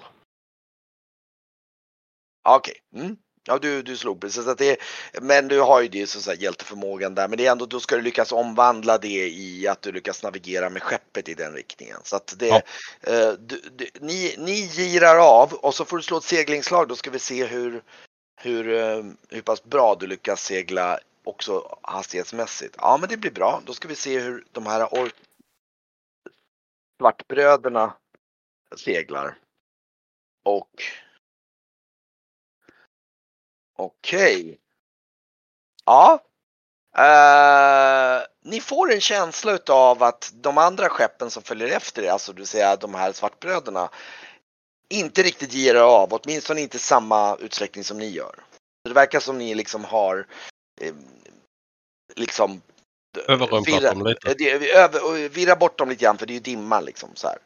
Ja, 2.44 2.56
Okej. 2.56 2.76
Mm. 2.96 3.18
Ja, 3.50 3.58
du, 3.58 3.82
du 3.82 3.98
slog 3.98 4.22
precis 4.22 4.48
att 4.48 4.58
det 4.58 4.78
Men 5.22 5.48
du 5.48 5.62
har 5.62 5.82
ju 5.82 5.88
det 5.88 6.08
så 6.08 6.18
att 6.18 6.24
säga, 6.24 6.42
hjälteförmågan 6.42 7.16
där. 7.16 7.28
Men 7.28 7.38
det 7.38 7.46
är 7.46 7.52
ändå, 7.52 7.66
då 7.66 7.80
ska 7.80 7.96
du 7.96 8.02
lyckas 8.02 8.32
omvandla 8.32 8.98
det 8.98 9.30
i 9.30 9.68
att 9.68 9.82
du 9.82 9.92
lyckas 9.92 10.24
navigera 10.24 10.70
med 10.70 10.84
skeppet 10.84 11.30
i 11.30 11.34
den 11.34 11.54
riktningen. 11.54 11.98
Så 12.04 12.16
att 12.16 12.36
det, 12.38 12.48
Ja. 12.48 12.62
eh, 13.02 13.32
du, 13.34 13.62
du, 13.72 13.90
ni, 14.00 14.36
ni 14.38 14.68
girar 14.68 15.16
av 15.42 15.54
och 15.54 15.76
så 15.76 15.86
får 15.86 15.98
du 15.98 16.04
slå 16.04 16.18
ett 16.18 16.24
seglingslag. 16.24 16.88
Då 16.88 16.96
ska 16.96 17.12
vi 17.12 17.20
se 17.20 17.46
hur, 17.46 17.84
hur, 18.42 18.74
eh, 18.74 19.04
hur 19.30 19.42
pass 19.42 19.64
bra 19.64 19.96
du 20.00 20.08
lyckas 20.08 20.44
segla 20.44 21.00
också 21.24 21.78
hastighetsmässigt. 21.82 22.76
Ja, 22.78 22.98
men 23.00 23.10
det 23.10 23.18
blir 23.18 23.32
bra. 23.32 23.62
Då 23.66 23.74
ska 23.74 23.88
vi 23.88 23.96
se 23.96 24.20
hur 24.20 24.46
de 24.52 24.66
här 24.66 24.86
or- 24.86 25.12
svartbröderna 27.00 27.94
seglar. 28.78 29.38
Och 30.46 30.84
Okej. 33.80 34.58
Ja. 35.86 36.24
Eh, 36.98 38.24
ni 38.44 38.62
får 38.62 38.92
en 38.94 39.02
känsla 39.02 39.52
utav 39.52 40.04
att 40.04 40.32
de 40.34 40.58
andra 40.58 40.90
skeppen 40.90 41.30
som 41.30 41.44
följer 41.44 41.68
efter 41.78 42.04
er, 42.04 42.10
alltså 42.12 42.34
du 42.34 42.46
säger 42.46 42.78
de 42.78 42.94
här 42.96 43.12
svartbröderna, 43.12 43.90
inte 44.90 45.24
riktigt 45.24 45.54
ger 45.54 45.76
er 45.76 45.80
av, 45.80 46.14
åtminstone 46.14 46.62
inte 46.62 46.80
samma 46.80 47.36
utsträckning 47.36 47.84
som 47.84 47.98
ni 47.98 48.10
gör. 48.10 48.36
Det 48.84 48.94
verkar 48.94 49.20
som 49.20 49.38
ni 49.38 49.56
liksom 49.56 49.84
har 49.86 50.28
eh, 50.82 50.94
liksom 52.16 52.62
Överrumplat 53.28 53.68
virra- 53.82 53.94
dem 53.94 54.06
lite. 54.06 54.50
eh, 54.50 54.80
över- 54.84 55.30
virra 55.30 55.56
bort 55.56 55.78
dem 55.78 55.90
lite 55.90 56.04
grann 56.04 56.18
för 56.18 56.26
det 56.26 56.32
är 56.34 56.36
ju 56.36 56.40
dimma 56.40 56.80
liksom 56.82 57.10
så 57.16 57.28
här. 57.28 57.38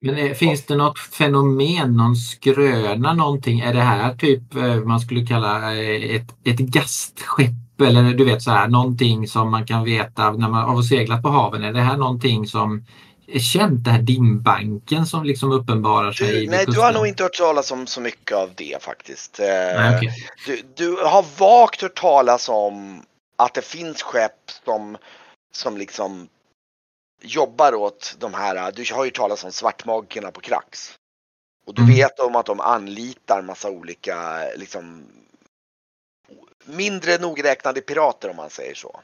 Men 0.00 0.16
eh, 0.18 0.32
finns 0.32 0.66
det 0.66 0.76
något 0.76 0.98
fenomen, 0.98 1.96
någon 1.96 2.16
skröna, 2.16 3.12
någonting? 3.14 3.60
Är 3.60 3.74
det 3.74 3.80
här 3.80 4.14
typ 4.14 4.54
eh, 4.54 4.76
man 4.76 5.00
skulle 5.00 5.26
kalla 5.26 5.74
eh, 5.74 6.16
ett, 6.16 6.34
ett 6.44 6.58
gastskepp 6.58 7.80
eller 7.80 8.14
du 8.14 8.24
vet 8.24 8.42
så 8.42 8.50
här 8.50 8.68
någonting 8.68 9.28
som 9.28 9.50
man 9.50 9.66
kan 9.66 9.84
veta 9.84 10.30
när 10.32 10.48
man 10.48 10.64
har 10.64 10.82
seglat 10.82 11.22
på 11.22 11.28
haven? 11.28 11.64
Är 11.64 11.72
det 11.72 11.80
här 11.80 11.96
någonting 11.96 12.46
som 12.46 12.84
är 13.28 13.38
känt, 13.38 13.84
det 13.84 13.90
här 13.90 14.02
dimbanken 14.02 15.06
som 15.06 15.24
liksom 15.24 15.52
uppenbarar 15.52 16.12
sig 16.12 16.26
Du, 16.26 16.50
nej, 16.50 16.58
du 16.58 16.66
kusten? 16.66 16.84
har 16.84 16.92
nog 16.92 17.06
inte 17.06 17.22
hört 17.22 17.38
talas 17.38 17.72
om 17.72 17.86
så 17.86 18.00
mycket 18.00 18.36
av 18.36 18.50
det 18.54 18.82
faktiskt. 18.82 19.36
Nej, 19.40 19.96
okej. 19.96 20.14
Du, 20.46 20.62
du 20.76 20.90
har 20.90 21.24
vagt 21.38 21.82
hört 21.82 21.94
talas 21.94 22.48
om 22.48 23.02
att 23.38 23.54
det 23.54 23.64
finns 23.64 24.02
skepp 24.02 24.50
som, 24.64 24.96
som 25.52 25.76
liksom 25.76 26.28
jobbar 27.20 27.74
åt 27.74 28.16
de 28.18 28.34
här, 28.34 28.72
du 28.72 28.94
har 28.94 29.04
ju 29.04 29.10
talas 29.10 29.44
om 29.44 29.52
svartmagikerna 29.52 30.30
på 30.30 30.40
Krax. 30.40 30.98
Och 31.66 31.74
du 31.74 31.82
Mm. 31.82 31.94
vet 31.94 32.18
om 32.20 32.36
att 32.36 32.46
de 32.46 32.60
anlitar 32.60 33.42
massa 33.42 33.70
olika, 33.70 34.44
liksom 34.56 35.06
mindre 36.64 37.18
nogräknade 37.18 37.80
pirater 37.80 38.30
om 38.30 38.36
man 38.36 38.50
säger 38.50 38.74
så. 38.74 39.00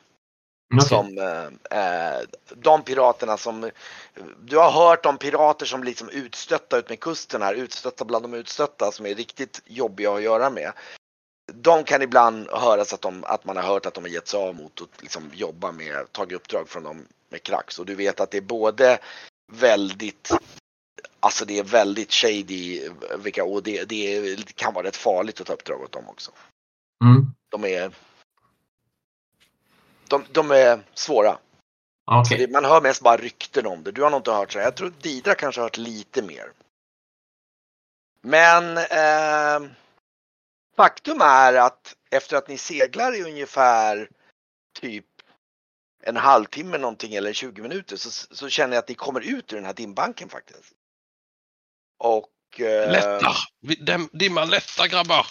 Okej. 0.75 0.88
Som 0.88 1.18
eh, 1.18 1.79
eh, 1.79 2.20
de 2.55 2.83
piraterna 2.83 3.37
som 3.37 3.70
du 4.44 4.57
har 4.57 4.70
hört 4.70 5.07
om 5.07 5.18
pirater 5.18 5.66
som 5.66 5.85
liksom 5.85 6.09
utstötta 6.09 6.79
ut 6.79 6.88
med 6.88 7.01
kusten 7.01 7.42
här, 7.42 7.55
utstötta 7.55 8.05
bland 8.05 8.25
de 8.25 8.35
utstötta 8.35 8.92
som 8.92 9.07
är 9.07 9.14
riktigt 9.14 9.62
jobbiga 9.64 10.12
att 10.12 10.22
göra 10.22 10.51
med. 10.51 10.72
De 11.53 11.85
kan 11.85 12.03
ibland 12.03 12.48
höras 12.51 12.92
att, 12.92 13.01
de, 13.01 13.25
att 13.25 13.44
man 13.44 13.57
har 13.57 13.64
hört 13.64 13.87
att 13.87 13.94
de 13.94 14.05
har 14.05 14.11
gett 14.11 14.29
sig 14.29 14.40
av 14.40 14.55
mot 14.55 14.83
att 14.83 15.03
liksom 15.03 15.31
jobba 15.35 15.72
med, 15.72 16.12
tagit 16.12 16.37
uppdrag 16.37 16.68
från 16.68 16.83
dem 16.83 17.07
med 17.33 17.42
krax. 17.42 17.79
Och 17.79 17.87
du 17.87 17.95
vet 17.95 18.21
att 18.21 18.31
det 18.31 18.37
är 18.37 18.42
både 18.42 18.99
väldigt 19.53 20.33
Alltså 21.21 21.45
det 21.45 21.59
är 21.59 21.64
väldigt 21.64 22.12
shady 22.12 22.90
vilka, 23.18 23.45
och 23.45 23.62
det, 23.62 23.85
det, 23.85 24.55
kan 24.55 24.75
vara 24.75 24.87
rätt 24.87 24.97
farligt 24.97 25.40
att 25.40 25.47
ta 25.47 25.53
uppdrag 25.53 25.81
åt 25.83 25.92
dem 25.92 26.09
också. 26.09 26.31
Mm. 27.05 27.27
De 27.49 27.64
är 27.64 27.92
de, 30.09 30.25
de 30.33 30.51
är 30.51 30.81
svåra. 30.95 31.38
Okej. 32.05 32.38
Det- 32.38 32.53
Man 32.53 32.64
hör 32.64 32.81
mest 32.81 33.03
bara 33.03 33.16
rykten 33.16 33.66
om 33.66 33.83
det. 33.83 33.92
Du 33.92 34.03
har 34.03 34.11
nog 34.11 34.18
inte 34.18 34.33
hört 34.33 34.53
så. 34.53 34.59
här. 34.59 34.66
Jag 34.66 34.77
tror 34.77 34.92
Didra 35.01 35.35
kanske 35.35 35.61
har 35.61 35.66
hört 35.66 35.77
lite 35.77 36.23
mer. 36.23 36.53
Men 38.21 38.77
eh, 38.79 39.71
faktum 40.77 41.21
är 41.21 41.55
att 41.55 41.97
efter 42.11 42.37
att 42.37 42.49
ni 42.49 42.59
seglar 42.59 43.14
i 43.14 43.23
ungefär 43.23 44.09
typ 44.81 45.07
en 46.03 46.17
halvtimme 46.17 46.79
någonting 46.79 47.15
eller 47.15 47.33
20 47.33 47.62
minuter 47.62 47.97
så, 47.97 48.11
så 48.35 48.49
känner 48.49 48.75
jag 48.75 48.83
att 48.83 48.88
ni 48.88 48.95
kommer 48.95 49.21
ut 49.21 49.53
ur 49.53 49.57
den 49.57 49.65
här 49.67 49.73
dimbanken 49.75 50.29
faktiskt. 50.29 50.73
Och... 51.99 52.61
Eh, 52.61 52.91
Lätta! 52.93 53.33
Dimman 54.12 54.51
lätta 54.51 54.88
grabbar! 54.88 55.27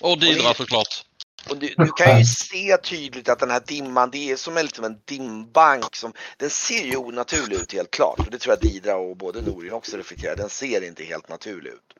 Och 0.00 0.18
Didra 0.18 0.48
ni- 0.48 0.54
såklart. 0.54 1.04
Och 1.50 1.56
du, 1.56 1.74
du 1.76 1.92
kan 1.92 2.18
ju 2.18 2.24
se 2.24 2.76
tydligt 2.76 3.28
att 3.28 3.38
den 3.38 3.50
här 3.50 3.62
dimman, 3.66 4.10
det 4.10 4.30
är 4.30 4.36
som 4.36 4.56
en, 4.56 4.64
liksom 4.64 4.84
en 4.84 5.00
dimbank 5.04 5.96
som, 5.96 6.12
den 6.36 6.50
ser 6.50 6.84
ju 6.84 6.96
onaturlig 6.96 7.56
ut 7.56 7.72
helt 7.72 7.90
klart. 7.90 8.18
Och 8.18 8.30
det 8.30 8.38
tror 8.38 8.52
jag 8.54 8.72
Didra 8.72 8.96
och 8.96 9.16
både 9.16 9.42
Norin 9.42 9.72
också 9.72 9.96
reflekterar, 9.96 10.36
den 10.36 10.48
ser 10.48 10.84
inte 10.84 11.04
helt 11.04 11.28
naturlig 11.28 11.70
ut. 11.70 11.94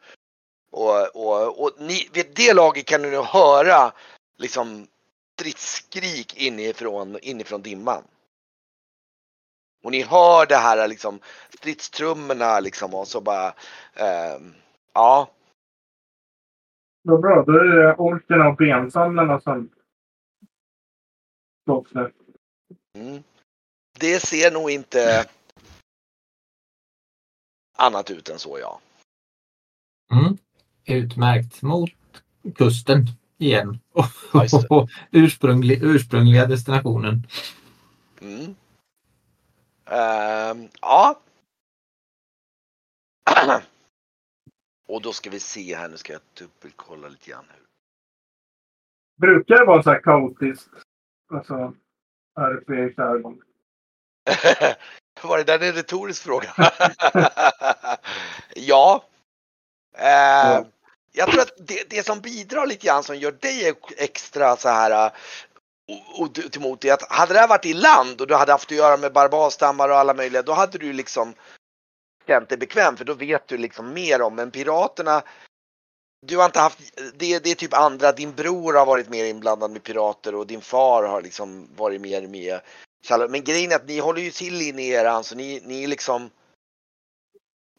Och, 0.72 1.16
och, 1.16 1.62
och 1.62 1.72
ni, 1.78 2.08
vid 2.12 2.26
det 2.34 2.54
laget 2.54 2.86
kan 2.86 3.02
du 3.02 3.10
nu 3.10 3.16
höra 3.22 3.92
liksom 4.38 4.86
stridsskrik 5.40 6.36
inifrån, 6.36 7.18
inifrån 7.22 7.62
dimman. 7.62 8.04
Och 9.84 9.90
ni 9.90 10.02
hör 10.02 10.46
det 10.46 10.56
här 10.56 10.88
liksom 10.88 11.20
stridstrummorna 11.48 12.60
liksom 12.60 12.94
och 12.94 13.08
så 13.08 13.20
bara, 13.20 13.54
ehm, 13.94 14.54
ja. 14.94 15.30
Vad 17.02 17.20
bra, 17.20 17.44
då 17.44 17.52
är 17.52 17.64
det 17.64 17.94
orkerna 17.94 18.48
och 18.48 18.56
bensamlarna 18.56 19.40
som 19.40 19.70
slåss 21.64 21.88
nu. 21.94 22.12
Mm. 22.98 23.22
Det 23.98 24.20
ser 24.20 24.52
nog 24.52 24.70
inte 24.70 25.26
annat 27.78 28.10
ut 28.10 28.28
än 28.28 28.38
så 28.38 28.58
ja. 28.58 28.80
Mm. 30.12 30.38
Utmärkt. 30.84 31.62
Mot 31.62 31.90
kusten 32.54 33.06
igen. 33.40 33.80
Ja, 34.32 34.42
just 34.42 34.66
Ursprunglig, 35.10 35.82
ursprungliga 35.82 36.46
destinationen. 36.46 37.26
Mm. 38.20 38.54
Ehm, 39.84 40.68
ja. 40.80 41.20
Och 44.88 45.02
då 45.02 45.12
ska 45.12 45.30
vi 45.30 45.40
se 45.40 45.76
här, 45.76 45.88
nu 45.88 45.96
ska 45.96 46.12
jag 46.12 46.22
dubbelkolla 46.38 47.08
lite 47.08 47.30
grann. 47.30 47.44
Hur. 47.48 47.66
Brukar 49.20 49.58
det 49.58 49.64
vara 49.64 49.82
så 49.82 49.90
här 49.90 50.00
kaotiskt? 50.00 50.68
Alltså, 51.30 51.74
RP 52.40 52.70
i 52.70 52.94
skärgården. 52.94 53.42
Var 55.22 55.38
det 55.38 55.44
där 55.44 55.68
en 55.68 55.74
retorisk 55.74 56.22
fråga? 56.22 56.54
ja. 58.54 59.04
Ehm, 59.98 60.64
jag 61.12 61.30
tror 61.30 61.42
att 61.42 61.52
det, 61.56 61.90
det 61.90 62.06
som 62.06 62.20
bidrar 62.20 62.66
lite 62.66 62.86
grann 62.86 63.02
som 63.02 63.16
gör 63.16 63.32
dig 63.32 63.74
extra 63.96 64.56
så 64.56 64.68
här 64.68 65.06
uh, 65.06 65.12
emot 66.56 66.84
är 66.84 66.92
att 66.92 67.12
hade 67.12 67.32
det 67.32 67.40
här 67.40 67.48
varit 67.48 67.66
i 67.66 67.74
land 67.74 68.20
och 68.20 68.26
du 68.26 68.34
hade 68.34 68.52
haft 68.52 68.72
att 68.72 68.78
göra 68.78 68.96
med 68.96 69.12
barbarstammar 69.12 69.88
och 69.88 69.96
alla 69.96 70.14
möjliga, 70.14 70.42
då 70.42 70.52
hade 70.52 70.78
du 70.78 70.92
liksom 70.92 71.34
känt 72.26 72.48
dig 72.48 72.58
bekväm 72.58 72.96
för 72.96 73.04
då 73.04 73.14
vet 73.14 73.48
du 73.48 73.58
liksom 73.58 73.92
mer 73.92 74.22
om. 74.22 74.34
Men 74.34 74.50
piraterna, 74.50 75.22
du 76.26 76.36
har 76.36 76.44
inte 76.44 76.60
haft, 76.60 76.78
det, 77.14 77.38
det 77.38 77.50
är 77.50 77.54
typ 77.54 77.74
andra, 77.74 78.12
din 78.12 78.34
bror 78.34 78.74
har 78.74 78.86
varit 78.86 79.08
mer 79.08 79.24
inblandad 79.24 79.70
med 79.70 79.82
pirater 79.82 80.34
och 80.34 80.46
din 80.46 80.60
far 80.60 81.02
har 81.02 81.22
liksom 81.22 81.68
varit 81.76 82.00
mer 82.00 82.26
med. 82.26 82.60
Men 83.28 83.44
grejen 83.44 83.72
är 83.72 83.76
att 83.76 83.88
ni 83.88 83.98
håller 83.98 84.22
ju 84.22 84.30
till 84.30 84.62
inne 84.62 84.82
i 84.82 84.88
eran 84.88 85.12
så 85.12 85.16
alltså 85.16 85.34
ni, 85.34 85.62
ni 85.64 85.84
är 85.84 85.88
liksom 85.88 86.30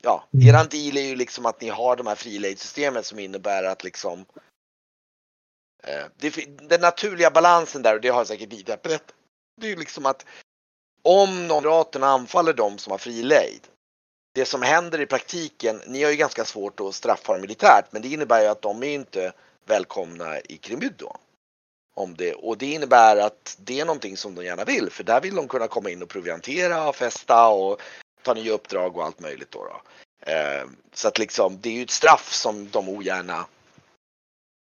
Ja, 0.02 0.24
eran 0.32 0.68
deal 0.68 0.98
är 0.98 1.02
ju 1.02 1.16
liksom 1.16 1.46
att 1.46 1.62
ni 1.62 1.70
har 1.70 1.96
de 1.96 2.08
här 2.08 2.16
frilejdsystemen 2.16 3.04
som 3.04 3.20
innebär 3.20 3.64
att 3.64 3.84
liksom 3.84 4.26
eh, 5.84 6.06
det, 6.18 6.58
Den 6.70 6.82
naturliga 6.82 7.32
balansen 7.32 7.82
där, 7.82 7.96
och 7.96 8.02
det 8.02 8.10
har 8.10 8.20
jag 8.20 8.28
säkert 8.28 8.50
Didra 8.50 8.78
berättat, 8.84 9.16
det 9.62 9.68
är 9.68 9.70
ju 9.70 9.76
liksom 9.76 10.06
att 10.06 10.26
om 11.04 11.48
någon 11.48 11.64
piraterna 11.64 12.08
anfaller 12.08 12.54
dem 12.54 12.78
som 12.78 12.92
har 12.92 12.98
frilejd 12.98 13.68
det 14.34 14.46
som 14.46 14.62
händer 14.62 15.02
i 15.02 15.06
praktiken, 15.06 15.82
ni 15.88 16.04
har 16.04 16.12
ju 16.12 16.18
ganska 16.18 16.46
svårt 16.46 16.80
att 16.80 16.96
straffa 16.96 17.34
dem 17.34 17.42
militärt, 17.42 17.86
men 17.92 18.02
det 18.02 18.08
innebär 18.08 18.42
ju 18.42 18.48
att 18.48 18.62
de 18.62 18.84
är 18.84 18.94
inte 18.94 19.34
välkomna 19.66 20.40
i 20.40 20.58
Krimbyd 20.58 20.94
då. 20.98 21.18
Om 21.94 22.16
det, 22.16 22.34
och 22.34 22.58
det 22.58 22.66
innebär 22.66 23.18
att 23.18 23.58
det 23.60 23.80
är 23.80 23.86
någonting 23.86 24.18
som 24.18 24.36
de 24.36 24.46
gärna 24.46 24.66
vill, 24.66 24.90
för 24.92 25.04
där 25.04 25.22
vill 25.22 25.36
de 25.36 25.48
kunna 25.48 25.68
komma 25.68 25.90
in 25.90 26.04
och 26.04 26.10
proviantera, 26.10 26.94
festa 26.94 27.48
och 27.48 27.82
ta 28.24 28.34
nya 28.34 28.54
uppdrag 28.54 28.98
och 28.98 29.06
allt 29.06 29.20
möjligt 29.20 29.52
då. 29.52 29.66
då. 29.66 29.82
Eh, 30.32 30.66
så 30.94 31.08
att 31.08 31.18
liksom, 31.18 31.62
det 31.62 31.70
är 31.70 31.74
ju 31.74 31.84
ett 31.84 31.92
straff 31.92 32.34
som 32.34 32.70
de 32.70 32.90
ogärna 32.90 33.46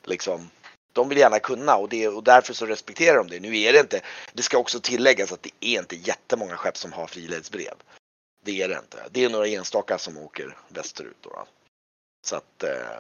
liksom 0.06 0.50
de 0.94 1.10
vill 1.10 1.18
gärna 1.18 1.40
kunna 1.40 1.76
och, 1.76 1.90
det, 1.90 2.08
och 2.08 2.24
därför 2.24 2.54
så 2.54 2.66
respekterar 2.66 3.18
de 3.18 3.28
det. 3.28 3.40
Nu 3.40 3.60
är 3.60 3.74
det 3.74 3.80
inte, 3.80 4.02
det 4.34 4.44
ska 4.44 4.58
också 4.58 4.80
tilläggas 4.80 5.32
att 5.32 5.44
det 5.44 5.52
är 5.60 5.80
inte 5.80 5.96
jättemånga 5.96 6.58
skepp 6.58 6.78
som 6.78 6.94
har 6.94 7.08
friledsbrev. 7.08 7.74
Det 8.44 8.62
är 8.62 8.70
det 8.70 8.78
inte. 8.78 9.04
Det 9.12 9.24
är 9.24 9.30
några 9.30 9.48
enstaka 9.48 9.98
som 9.98 10.18
åker 10.18 10.58
västerut 10.68 11.18
då. 11.22 11.30
då. 11.30 11.46
Så 12.26 12.36
att 12.36 12.64
eh, 12.64 12.98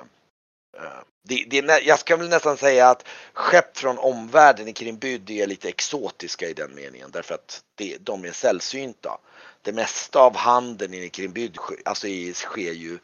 eh 0.77 1.01
det, 1.27 1.45
det 1.47 1.57
är, 1.57 1.87
jag 1.87 1.99
ska 1.99 2.17
väl 2.17 2.29
nästan 2.29 2.57
säga 2.57 2.89
att 2.89 3.07
skepp 3.33 3.77
från 3.77 3.97
omvärlden 3.97 4.67
i 4.67 4.73
Krimbyd 4.73 5.29
är 5.29 5.47
lite 5.47 5.69
exotiska 5.69 6.49
i 6.49 6.53
den 6.53 6.75
meningen 6.75 7.11
därför 7.11 7.35
att 7.35 7.63
det, 7.75 7.97
de 7.97 8.25
är 8.25 8.31
sällsynta. 8.31 9.17
Det 9.65 9.73
mesta 9.73 10.19
av 10.19 10.35
handeln 10.35 10.93
i 10.93 11.09
Krimbyd 11.09 11.55
sk- 11.55 11.81
alltså, 11.85 12.07
sker 12.33 12.71
ju 12.71 12.99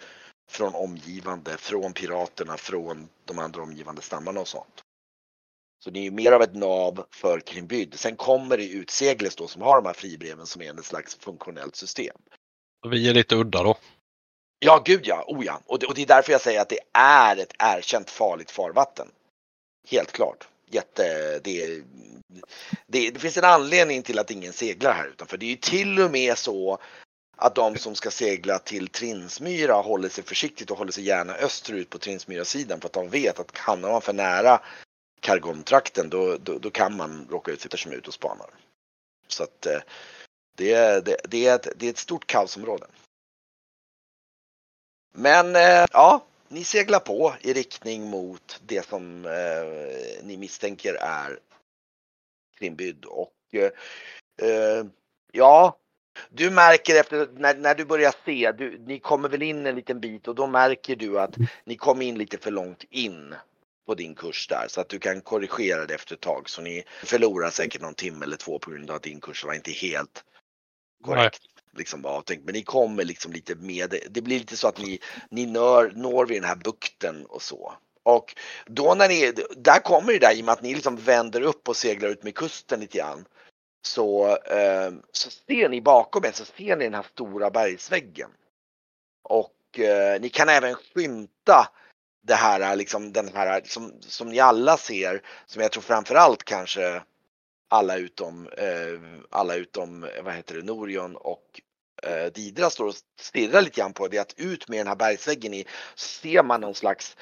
från 0.50 0.76
omgivande, 0.76 1.58
från 1.58 1.93
piraterna, 1.93 2.58
från 2.58 3.10
de 3.26 3.39
andra 3.39 3.62
omgivande 3.62 4.02
stammarna 4.02 4.39
och 4.39 4.47
sånt. 4.47 4.82
Så 5.84 5.89
det 5.89 6.00
är 6.00 6.04
ju 6.04 6.12
mer 6.12 6.32
av 6.32 6.41
ett 6.41 6.56
nav 6.56 7.06
för 7.12 7.39
Krimbyd. 7.39 8.00
Sen 8.00 8.15
kommer 8.15 8.58
det 8.58 8.69
ut 8.69 8.89
Segles 8.89 9.36
då 9.36 9.47
som 9.47 9.62
har 9.62 9.76
de 9.76 9.86
här 9.86 9.93
fribreven 9.93 10.45
som 10.45 10.62
är 10.62 10.69
en 10.69 10.84
slags 10.84 11.15
funktionellt 11.15 11.76
system. 11.76 12.17
Vi 12.89 13.10
är 13.10 13.13
lite 13.13 13.36
udda 13.36 13.63
då. 13.63 13.78
Ja, 14.60 14.82
gud 14.86 15.02
ja, 15.04 15.24
oh 15.28 15.45
ja. 15.45 15.62
Och 15.65 15.80
det, 15.80 15.86
och 15.86 15.95
det 15.95 16.02
är 16.02 16.08
därför 16.08 16.32
jag 16.32 16.41
säger 16.41 16.62
att 16.62 16.69
det 16.69 16.80
är 16.93 17.38
ett 17.38 17.54
erkänt 17.60 18.10
farligt 18.10 18.52
farvatten. 18.52 19.08
Helt 19.88 20.12
klart. 20.12 20.47
Jätte, 20.74 21.40
det, 21.40 21.84
det, 22.88 23.12
det 23.12 23.19
finns 23.19 23.38
en 23.38 23.44
anledning 23.44 24.04
till 24.04 24.19
att 24.19 24.32
ingen 24.32 24.54
seglar 24.54 24.94
här 24.94 25.08
utanför. 25.08 25.38
Det 25.38 25.46
är 25.46 25.50
ju 25.50 25.56
till 25.56 26.00
och 26.00 26.12
med 26.12 26.38
så 26.38 26.78
att 27.38 27.56
de 27.56 27.78
som 27.78 27.96
ska 27.96 28.12
segla 28.12 28.60
till 28.60 28.88
Trinsmyra 28.88 29.74
håller 29.74 30.10
sig 30.10 30.24
försiktigt 30.24 30.72
och 30.72 30.78
håller 30.78 30.92
sig 30.92 31.04
gärna 31.04 31.34
österut 31.34 31.90
på 31.90 31.98
Trinsmyra-sidan 31.98 32.80
för 32.82 32.88
att 32.88 32.94
de 32.94 33.10
vet 33.10 33.40
att 33.40 33.58
hamnar 33.58 33.92
man 33.92 34.02
för 34.02 34.13
nära 34.13 34.62
Kargomtrakten 35.19 36.10
då, 36.10 36.38
då, 36.38 36.58
då 36.60 36.69
kan 36.69 36.98
man 36.98 37.28
råka 37.32 37.52
ut 37.52 37.62
för 37.62 37.78
som 37.78 37.92
är 37.92 37.96
ute 37.96 38.08
och 38.08 38.13
spanar. 38.13 38.50
Så 39.28 39.44
att 39.44 39.65
eh, 39.65 39.80
det, 40.58 40.74
är- 40.74 41.02
det, 41.02 41.17
det, 41.24 41.48
är 41.48 41.56
ett, 41.56 41.67
det 41.76 41.86
är 41.86 41.90
ett 41.90 41.98
stort 41.98 42.28
kaosområde. 42.28 42.88
Men 45.13 45.56
eh, 45.56 45.86
ja, 45.92 46.26
ni 46.52 46.63
seglar 46.63 46.99
på 46.99 47.33
i 47.41 47.54
riktning 47.54 48.10
mot 48.10 48.62
det 48.65 48.85
som 48.85 49.25
eh, 49.25 50.23
ni 50.23 50.37
misstänker 50.37 50.93
är 50.93 51.39
Krimbyd 52.60 53.06
och 53.06 53.33
eh, 53.52 53.71
eh, 54.49 54.85
ja, 55.31 55.77
du 56.29 56.52
märker 56.52 56.99
efter 56.99 57.29
när, 57.33 57.56
när 57.56 57.75
du 57.75 57.85
börjar 57.85 58.13
se, 58.25 58.52
du, 58.52 58.77
ni 58.79 58.99
kommer 58.99 59.29
väl 59.29 59.41
in 59.41 59.65
en 59.65 59.75
liten 59.75 59.99
bit 59.99 60.27
och 60.27 60.35
då 60.35 60.47
märker 60.47 60.95
du 60.95 61.19
att 61.19 61.35
ni 61.63 61.77
kom 61.77 62.02
in 62.02 62.17
lite 62.17 62.37
för 62.37 62.52
långt 62.52 62.83
in 62.89 63.35
på 63.85 63.95
din 63.95 64.15
kurs 64.15 64.47
där 64.47 64.65
så 64.67 64.81
att 64.81 64.89
du 64.89 64.99
kan 64.99 65.21
korrigera 65.21 65.85
det 65.85 65.93
efter 65.93 66.15
ett 66.15 66.21
tag 66.21 66.49
så 66.49 66.62
ni 66.62 66.83
förlorar 67.04 67.49
säkert 67.49 67.81
någon 67.81 67.93
timme 67.93 68.25
eller 68.25 68.37
två 68.37 68.60
på 68.60 68.71
grund 68.71 68.89
av 68.89 68.95
att 68.95 69.04
din 69.04 69.21
kurs 69.21 69.45
var 69.45 69.54
inte 69.54 69.71
helt 69.71 70.23
korrekt. 71.04 71.41
Liksom 71.78 72.02
bara 72.02 72.13
avtänkt. 72.13 72.46
Men 72.46 72.54
ni 72.54 72.63
kommer 72.63 73.04
liksom 73.04 73.32
lite 73.32 73.56
med, 73.56 73.96
det- 74.12 74.22
blir 74.22 74.40
lite 74.40 74.58
så 74.58 74.67
att 74.67 74.78
ni, 74.78 75.00
ni 75.30 75.46
når, 75.46 75.92
når 75.96 76.26
vid 76.26 76.42
den 76.42 76.50
här 76.50 76.56
bukten 76.56 77.26
och 77.26 77.42
så. 77.42 77.74
Och 78.04 78.36
då 78.65 78.96
när 78.96 79.08
ni, 79.08 79.34
där 79.58 79.80
kommer 79.80 80.13
det 80.13 80.19
där 80.19 80.36
i 80.38 80.42
och 80.42 80.46
med 80.46 80.54
att 80.54 80.62
ni 80.62 80.76
liksom 80.76 80.96
vänder 80.96 81.42
upp 81.42 81.69
och 81.69 81.76
seglar 81.78 82.10
ut 82.10 82.24
med 82.24 82.36
kusten 82.36 82.80
lite 82.80 82.98
grann. 82.98 83.26
Så, 83.86 84.38
eh, 84.38 84.92
så 85.12 85.30
ser 85.30 85.69
ni 85.69 85.82
bakom 85.82 86.26
er 86.26 86.32
så 86.32 86.46
ser 86.46 86.78
ni 86.78 86.84
den 86.84 86.94
här 86.94 87.06
stora 87.13 87.50
bergsväggen. 87.50 88.30
Och 89.24 89.80
eh, 89.80 90.22
ni 90.22 90.30
kan 90.30 90.50
även 90.50 90.76
skymta 90.76 91.69
det 92.28 92.36
här 92.36 92.76
liksom 92.76 93.13
den 93.13 93.28
här 93.34 93.62
som, 93.65 93.94
som 94.02 94.30
ni 94.30 94.40
alla 94.40 94.78
ser, 94.78 95.22
som 95.46 95.62
jag 95.62 95.72
tror 95.72 95.84
framförallt 95.84 96.44
kanske 96.44 97.02
alla 97.72 97.98
utom, 97.98 98.48
eh, 98.48 99.00
alla 99.30 99.56
utom 99.56 100.04
eh, 100.04 100.24
vad 100.24 100.34
heter 100.34 100.56
det, 100.56 100.63
Norion 100.63 101.15
och 101.15 101.62
eh, 102.04 102.26
Didra 102.34 102.69
står 102.69 102.88
och 102.88 102.96
stirrar 103.19 103.62
lite 103.62 103.82
grann 103.82 103.94
på 103.94 104.08
det 104.08 104.17
att 104.17 104.34
ut 104.38 104.69
med 104.69 104.80
den 104.80 104.88
här 104.88 104.96
bergsväggen 104.96 105.54
i 105.54 105.65
ser 105.96 106.44
man 106.44 106.62
någon 106.62 106.76
slags 106.76 107.17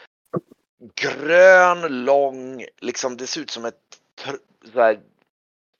grön, 0.96 2.06
lång, 2.06 2.66
liksom 2.80 3.18
det 3.18 3.28
ser 3.28 3.42
ut 3.42 3.50
som 3.50 3.66
ett 3.66 4.00
tr- 4.22 4.74
här, 4.74 5.00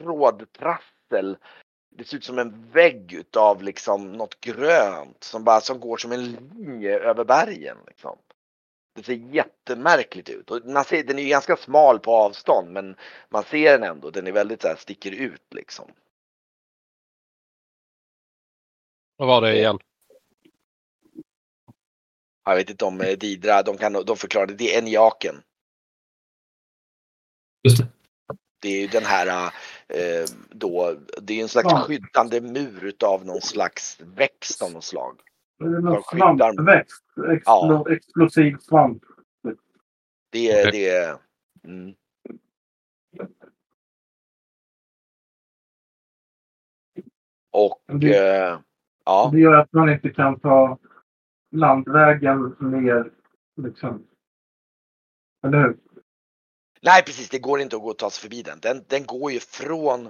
trådtrassel. 0.04 1.38
Det 1.90 2.04
ser 2.04 2.18
ut 2.18 2.26
som 2.26 2.40
en 2.40 2.72
vägg 2.72 3.14
utav 3.14 3.64
liksom 3.64 4.12
något 4.12 4.42
grönt 4.42 5.24
som 5.24 5.44
bara 5.44 5.62
som 5.62 5.80
går 5.80 5.98
som 5.98 6.12
en 6.12 6.32
linje 6.32 7.00
över 7.00 7.24
bergen. 7.24 7.78
Liksom. 7.88 8.18
Det 9.00 9.06
ser 9.06 9.36
jättemärkligt 9.36 10.30
ut. 10.30 10.52
Och 10.52 10.66
man 10.66 10.86
ser, 10.86 11.04
den 11.04 11.20
är 11.20 11.24
ju 11.24 11.30
ganska 11.30 11.58
smal 11.58 12.00
på 12.00 12.16
avstånd 12.16 12.72
men 12.72 12.96
man 13.30 13.44
ser 13.44 13.72
den 13.80 13.90
ändå. 13.90 14.10
Den 14.10 14.28
är 14.28 14.32
väldigt 14.32 14.62
så 14.62 14.68
här, 14.68 14.76
sticker 14.76 15.12
ut 15.12 15.54
liksom. 15.54 15.92
Vad 19.18 19.28
var 19.28 19.42
det 19.42 19.58
igen? 19.58 19.80
Jag 22.46 22.56
vet 22.56 22.70
inte 22.70 22.86
om 22.86 23.02
eh, 23.02 23.18
Didra, 23.18 23.64
de, 23.64 23.78
kan, 23.78 23.94
de 23.94 24.18
förklarade, 24.18 24.54
det 24.54 24.76
är 24.76 24.80
eniaken. 24.80 25.36
Just 27.64 27.78
det. 27.78 27.88
Det 28.62 28.70
är 28.70 28.82
ju 28.82 28.88
den 28.88 29.06
här 29.06 29.54
eh, 29.88 30.26
då, 30.50 30.96
det 31.22 31.40
är 31.40 31.42
en 31.42 31.50
slags 31.50 31.72
Ja. 31.72 31.82
skyddande 31.82 32.42
mur 32.42 32.84
utav 32.84 33.26
någon 33.26 33.42
slags 33.42 33.98
växt 34.00 34.62
av 34.62 34.72
något 34.72 34.84
slag. 34.84 35.22
Någon 35.60 36.04
svampväxt. 36.04 37.04
Explo, 37.32 37.42
Ja. 37.46 37.86
Explosiv 37.92 38.58
svamp. 38.58 39.04
Det 40.32 40.52
är, 40.52 40.72
det 40.72 40.90
är 40.90 41.18
mm. 41.64 41.96
Och 47.52 47.82
Det- 47.88 48.38
eh, 48.48 48.60
ja, 49.06 49.30
Det 49.34 49.40
gör 49.40 49.54
att 49.54 49.74
man 49.74 49.90
inte 49.90 50.10
kan 50.10 50.40
ta 50.40 50.78
landvägen 51.52 52.56
ner. 52.60 53.12
Liksom. 53.62 54.08
Eller 55.44 55.58
hur? 55.58 55.78
nej 56.82 57.04
precis, 57.06 57.30
det 57.30 57.40
går 57.40 57.60
inte 57.60 57.76
att 57.76 57.82
gå 57.82 57.90
och 57.90 57.98
ta 57.98 58.10
sig 58.10 58.22
förbi 58.22 58.42
den. 58.42 58.60
Den, 58.60 58.84
den 58.88 59.06
går 59.06 59.32
ju 59.32 59.40
från 59.40 60.10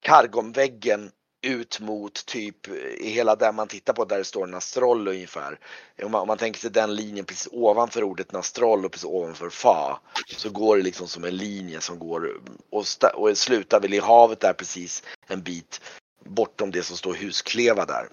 Kargomväggen 0.00 1.10
ut 1.48 1.80
mot 1.80 2.26
typ 2.26 2.68
i 2.98 3.08
hela 3.08 3.36
där 3.36 3.52
man 3.52 3.68
tittar 3.68 3.92
på 3.92 4.04
där 4.04 4.18
det 4.18 4.24
står 4.24 4.46
Nastrol 4.46 5.08
ungefär. 5.08 5.58
Om 6.02 6.10
man, 6.10 6.20
om 6.20 6.26
man 6.26 6.38
tänker 6.38 6.60
sig 6.60 6.70
den 6.70 6.94
linjen 6.94 7.24
precis 7.24 7.48
ovanför 7.52 8.02
ordet 8.02 8.32
Nastrol 8.32 8.84
och 8.84 8.92
precis 8.92 9.04
ovanför 9.04 9.50
Fa 9.50 10.00
så 10.36 10.50
går 10.50 10.76
det 10.76 10.82
liksom 10.82 11.08
som 11.08 11.24
en 11.24 11.36
linje 11.36 11.80
som 11.80 11.98
går 11.98 12.40
och, 12.70 12.86
sta, 12.86 13.10
och 13.10 13.38
slutar 13.38 13.80
väl 13.80 13.94
i 13.94 13.98
havet 13.98 14.40
där 14.40 14.52
precis 14.52 15.02
en 15.26 15.42
bit 15.42 15.80
bortom 16.24 16.70
det 16.70 16.82
som 16.82 16.96
står 16.96 17.14
Huskleva 17.14 17.84
där. 17.84 18.08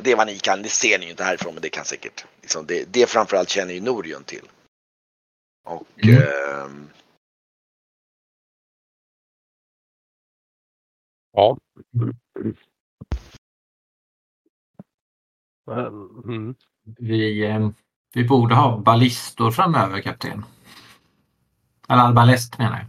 Det 0.00 0.12
är 0.12 0.16
vad 0.16 0.26
ni 0.26 0.38
kan, 0.38 0.62
det 0.62 0.68
ser 0.68 0.98
ni 0.98 1.04
ju 1.04 1.10
inte 1.10 1.24
härifrån 1.24 1.54
men 1.54 1.62
det 1.62 1.68
kan 1.68 1.84
säkert. 1.84 2.24
Liksom 2.42 2.66
det, 2.66 2.84
det 2.92 3.06
framförallt 3.06 3.48
känner 3.48 3.74
ju 3.74 3.80
Norion 3.80 4.24
till. 4.24 4.48
Och 5.64 5.86
Mm. 5.96 6.22
ehm, 6.22 6.90
Ja. 11.32 11.58
Mm. 16.24 16.54
Vi, 16.98 17.44
eh, 17.44 17.70
vi 18.14 18.24
borde 18.24 18.54
ha 18.54 18.78
ballistor 18.78 19.50
framöver 19.50 20.00
kapten. 20.00 20.44
Eller 21.88 22.12
ballast 22.12 22.58
menar 22.58 22.78
jag. 22.78 22.88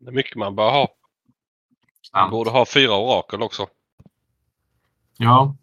Det 0.00 0.08
är 0.08 0.12
mycket 0.12 0.36
man 0.36 0.56
bör 0.56 0.70
ha. 0.70 0.88
Man 2.12 2.30
borde 2.30 2.50
ha 2.50 2.66
fyra 2.66 2.96
orakel 2.96 3.42
också. 3.42 3.66
Ja, 5.18 5.56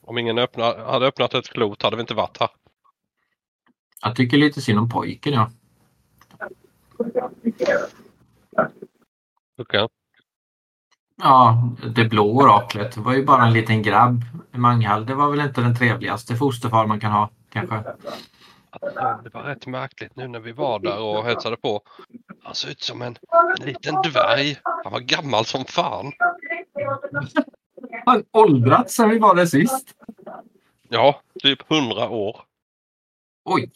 Om 0.00 0.18
ingen 0.18 0.38
öppna, 0.38 0.64
hade 0.64 1.06
öppnat 1.06 1.34
ett 1.34 1.48
klot 1.48 1.82
hade 1.82 1.96
vi 1.96 2.00
inte 2.00 2.14
varit 2.14 2.40
här. 2.40 2.48
jag 4.02 4.16
tycker 4.16 4.36
lite 4.36 4.60
synd 4.60 4.78
om 4.78 4.88
pojken 4.88 5.32
ja. 5.32 5.50
Okej. 9.58 9.88
Ja, 11.22 11.68
det 11.94 12.04
blå 12.04 12.24
oraklet 12.24 12.96
var 12.96 13.14
ju 13.14 13.24
bara 13.24 13.46
en 13.46 13.52
liten 13.52 13.82
grabb. 13.82 14.20
Manghall, 14.52 15.06
det 15.06 15.14
var 15.14 15.30
väl 15.30 15.40
inte 15.40 15.60
den 15.60 15.76
trevligaste 15.76 16.36
fosterfar 16.36 16.86
man 16.86 17.00
kan 17.00 17.12
ha 17.12 17.30
kanske. 17.50 17.76
Det 19.24 19.34
var 19.34 19.42
rätt 19.42 19.66
märkligt 19.66 20.16
nu 20.16 20.28
när 20.28 20.40
vi 20.40 20.52
var 20.52 20.78
där 20.78 20.98
och 21.00 21.24
hälsade 21.24 21.56
på. 21.56 21.80
Han 22.42 22.54
såg 22.54 22.70
ut 22.70 22.82
som 22.82 23.02
en, 23.02 23.16
en 23.60 23.66
liten 23.66 23.94
dvärg. 23.94 24.58
Han 24.84 24.92
var 24.92 25.00
gammal 25.00 25.44
som 25.44 25.64
fan. 25.64 26.12
Han 28.06 28.24
åldrats 28.32 28.94
sen 28.94 29.10
vi 29.10 29.18
var 29.18 29.34
där 29.34 29.46
sist. 29.46 29.94
Ja, 30.88 31.20
typ 31.42 31.68
hundra 31.68 32.08
år. 32.08 32.40
Oj! 33.44 33.70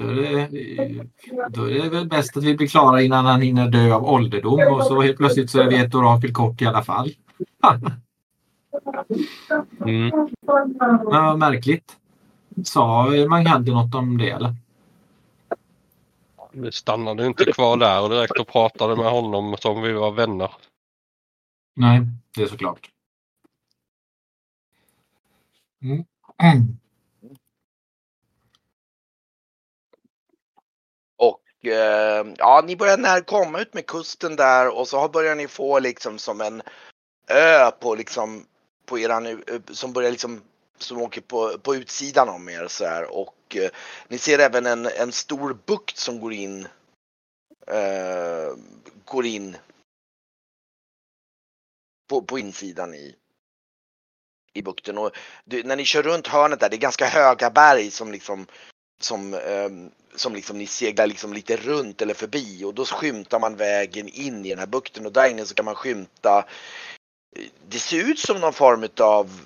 Då 0.00 0.06
är, 0.06 0.48
det, 0.50 1.06
då 1.48 1.70
är 1.70 1.82
det 1.82 1.88
väl 1.88 2.08
bäst 2.08 2.36
att 2.36 2.44
vi 2.44 2.56
blir 2.56 2.68
klara 2.68 3.02
innan 3.02 3.26
han 3.26 3.42
hinner 3.42 3.68
dö 3.68 3.94
av 3.94 4.04
ålderdom 4.04 4.74
och 4.74 4.84
så 4.84 5.00
helt 5.00 5.16
plötsligt 5.16 5.50
så 5.50 5.60
är 5.60 5.70
vi 5.70 5.76
ett 5.76 5.94
orakel 5.94 6.32
kort 6.32 6.62
i 6.62 6.66
alla 6.66 6.82
fall. 6.82 7.12
Mm. 9.80 10.28
Men 10.50 11.04
vad 11.04 11.38
märkligt. 11.38 11.96
Sa 12.64 13.06
Manghade 13.28 13.72
något 13.72 13.94
om 13.94 14.18
det 14.18 14.30
eller? 14.30 14.54
Vi 16.52 16.72
stannade 16.72 17.26
inte 17.26 17.44
kvar 17.44 17.76
där 17.76 18.02
och 18.02 18.10
direkt 18.10 18.38
och 18.38 18.48
pratade 18.48 18.96
med 18.96 19.10
honom 19.10 19.56
som 19.60 19.82
vi 19.82 19.92
var 19.92 20.10
vänner. 20.10 20.50
Nej, 21.76 22.00
det 22.36 22.42
är 22.42 22.46
såklart. 22.46 22.90
Mm. 25.82 26.04
eh, 31.62 32.26
ja, 32.38 32.62
ni 32.66 32.76
börjar 32.76 32.96
när 32.96 33.20
komma 33.20 33.60
ut 33.60 33.74
med 33.74 33.86
kusten 33.86 34.36
där 34.36 34.76
och 34.76 34.88
så 34.88 35.08
börjar 35.08 35.34
ni 35.34 35.48
få 35.48 35.78
liksom 35.78 36.18
som 36.18 36.40
en 36.40 36.62
ö 37.28 37.70
på 37.70 37.94
liksom 37.94 38.46
på 38.86 38.98
eran, 38.98 39.42
som 39.70 39.92
börjar 39.92 40.10
liksom 40.10 40.42
som 40.78 41.02
åker 41.02 41.20
på, 41.20 41.58
på 41.58 41.74
utsidan 41.74 42.28
om 42.28 42.48
er 42.48 42.66
så 42.68 42.84
här 42.84 43.16
och 43.16 43.56
eh, 43.56 43.70
ni 44.08 44.18
ser 44.18 44.38
även 44.38 44.66
en, 44.66 44.86
en 44.86 45.12
stor 45.12 45.58
bukt 45.66 45.96
som 45.96 46.20
går 46.20 46.32
in 46.32 46.68
eh, 47.66 48.54
går 49.04 49.26
in 49.26 49.56
på, 52.08 52.22
på 52.22 52.38
insidan 52.38 52.94
i 52.94 53.14
i 54.52 54.62
bukten 54.62 54.98
och 54.98 55.10
det, 55.44 55.66
när 55.66 55.76
ni 55.76 55.84
kör 55.84 56.02
runt 56.02 56.26
hörnet 56.26 56.60
där, 56.60 56.68
det 56.68 56.76
är 56.76 56.78
ganska 56.78 57.06
höga 57.06 57.50
berg 57.50 57.90
som 57.90 58.12
liksom 58.12 58.46
som, 59.02 59.34
ehm, 59.34 59.90
som 60.16 60.34
liksom 60.34 60.58
ni 60.58 60.66
seglar 60.66 61.06
liksom 61.06 61.32
lite 61.32 61.56
runt 61.56 62.02
eller 62.02 62.14
förbi 62.14 62.64
och 62.64 62.74
då 62.74 62.84
skymtar 62.84 63.40
man 63.40 63.56
vägen 63.56 64.08
in 64.08 64.46
i 64.46 64.48
den 64.48 64.58
här 64.58 64.66
bukten 64.66 65.06
och 65.06 65.12
där 65.12 65.30
inne 65.30 65.44
så 65.46 65.54
kan 65.54 65.64
man 65.64 65.74
skymta 65.74 66.46
det 67.68 67.78
ser 67.78 68.10
ut 68.10 68.18
som 68.18 68.40
någon 68.40 68.52
form 68.52 68.88
av 69.00 69.40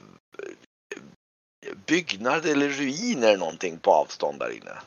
byggnad 1.86 2.46
eller 2.46 2.68
ruiner 2.68 3.28
eller 3.28 3.38
någonting 3.38 3.78
på 3.78 3.90
avstånd 3.90 4.38
där 4.38 4.50
inne. 4.50 4.80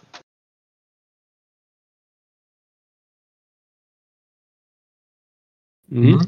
Mm. 5.91 6.19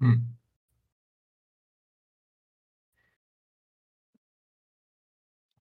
Mm. 0.00 0.37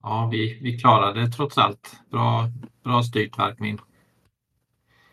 Ja, 0.10 0.30
vi, 0.32 0.60
vi 0.62 0.80
klarade 0.80 1.22
det 1.22 1.28
trots 1.32 1.58
allt. 1.58 2.00
Bra, 2.10 2.50
bra 2.84 3.04
styrt 3.04 3.38
Varkmin. 3.38 3.80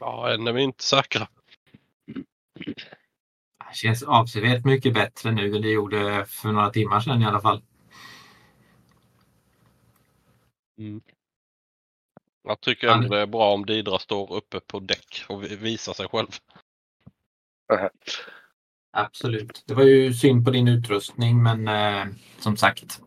Ja, 0.01 0.35
än 0.35 0.47
är 0.47 0.53
vi 0.53 0.63
inte 0.63 0.85
säkra. 0.85 1.29
Det 3.69 3.75
känns 3.75 4.03
avsevärt 4.03 4.65
mycket 4.65 4.95
bättre 4.95 5.31
nu 5.31 5.57
än 5.57 5.63
det 5.63 5.71
gjorde 5.71 6.27
för 6.29 6.53
några 6.53 6.71
timmar 6.71 7.01
sedan 7.01 7.23
i 7.23 7.27
alla 7.27 7.41
fall. 7.41 7.63
Mm. 10.79 11.01
Jag 12.43 12.61
tycker 12.61 12.89
ändå 12.89 13.09
det 13.09 13.21
är 13.21 13.27
bra 13.27 13.53
om 13.55 13.67
Didra 13.67 13.99
står 13.99 14.33
uppe 14.33 14.61
på 14.61 14.81
däck 14.81 15.25
och 15.29 15.45
vi- 15.45 15.57
visar 15.57 15.93
sig 15.93 16.09
själv. 16.09 16.29
Absolut. 18.93 19.65
Det 19.67 19.75
var 19.75 19.85
ju 19.85 20.13
synd 20.13 20.45
på 20.45 20.51
din 20.51 20.69
utrustning 20.69 21.43
men 21.43 21.69
eh, 21.69 22.07
som 22.39 22.57
sagt. 22.57 23.01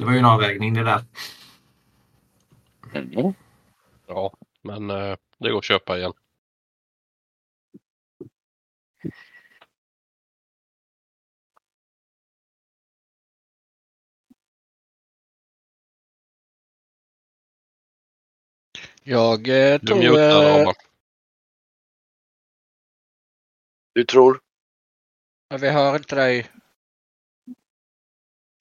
Det 0.00 0.06
var 0.06 0.12
ju 0.12 0.18
en 0.18 0.24
avvägning 0.24 0.74
det 0.74 0.84
där. 0.84 1.04
Ja, 4.06 4.32
men 4.62 4.90
eh, 4.90 5.16
det 5.38 5.50
går 5.50 5.58
att 5.58 5.64
köpa 5.64 5.98
igen. 5.98 6.12
Jag 19.02 19.48
eh, 19.48 19.80
Du 19.80 19.86
tror... 19.86 20.18
Eh. 20.18 20.72
Du 23.92 24.04
tror? 24.04 24.40
vi 25.60 25.70
hör 25.70 25.96
inte 25.96 26.14
dig. 26.14 26.59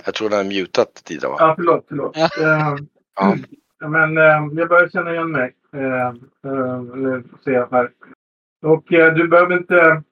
Jag 0.06 0.14
tror 0.14 0.30
den 0.30 0.40
är 0.40 0.60
mutat 0.60 0.94
tidigare. 0.94 1.36
Ja, 1.40 1.54
förlåt. 1.56 1.86
förlåt. 1.88 2.18
uh, 2.18 2.86
ja. 3.16 3.36
Men 3.90 4.18
uh, 4.18 4.60
jag 4.60 4.70
börjar 4.70 4.90
känna 4.90 5.12
igen 5.12 5.32
mig. 5.32 5.56
Uh, 5.76 6.14
uh, 6.52 7.22
ser 7.44 7.52
jag 7.52 7.72
här. 7.72 7.92
Och 8.62 8.94
eh, 8.94 9.14
du 9.14 9.28
behöver 9.28 9.58
inte... 9.58 10.04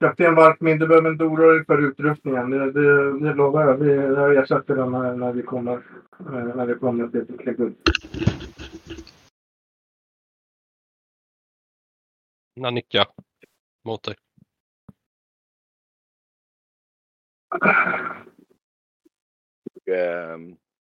Kapten 0.00 0.34
Warkmin, 0.34 0.78
du 0.78 0.86
behöver 0.86 1.10
inte 1.10 1.24
oroa 1.24 1.52
dig 1.52 1.64
för 1.64 1.78
utrustningen. 1.78 2.50
Det, 2.50 2.72
det, 2.72 3.18
det 3.18 3.34
lovar 3.34 3.62
jag. 3.62 3.76
Vi, 3.76 3.94
jag 3.94 4.36
ersätter 4.36 4.76
den 4.76 4.92
när, 4.92 5.16
när, 5.16 5.32
vi 5.32 5.42
kommer, 5.42 5.74
eh, 6.18 6.56
när 6.56 6.66
vi 6.66 6.74
kommer 6.74 7.08
till 7.08 7.38
Klegut. 7.38 7.76
Jag 12.54 13.06
mot 13.84 14.02
dig. 14.02 14.14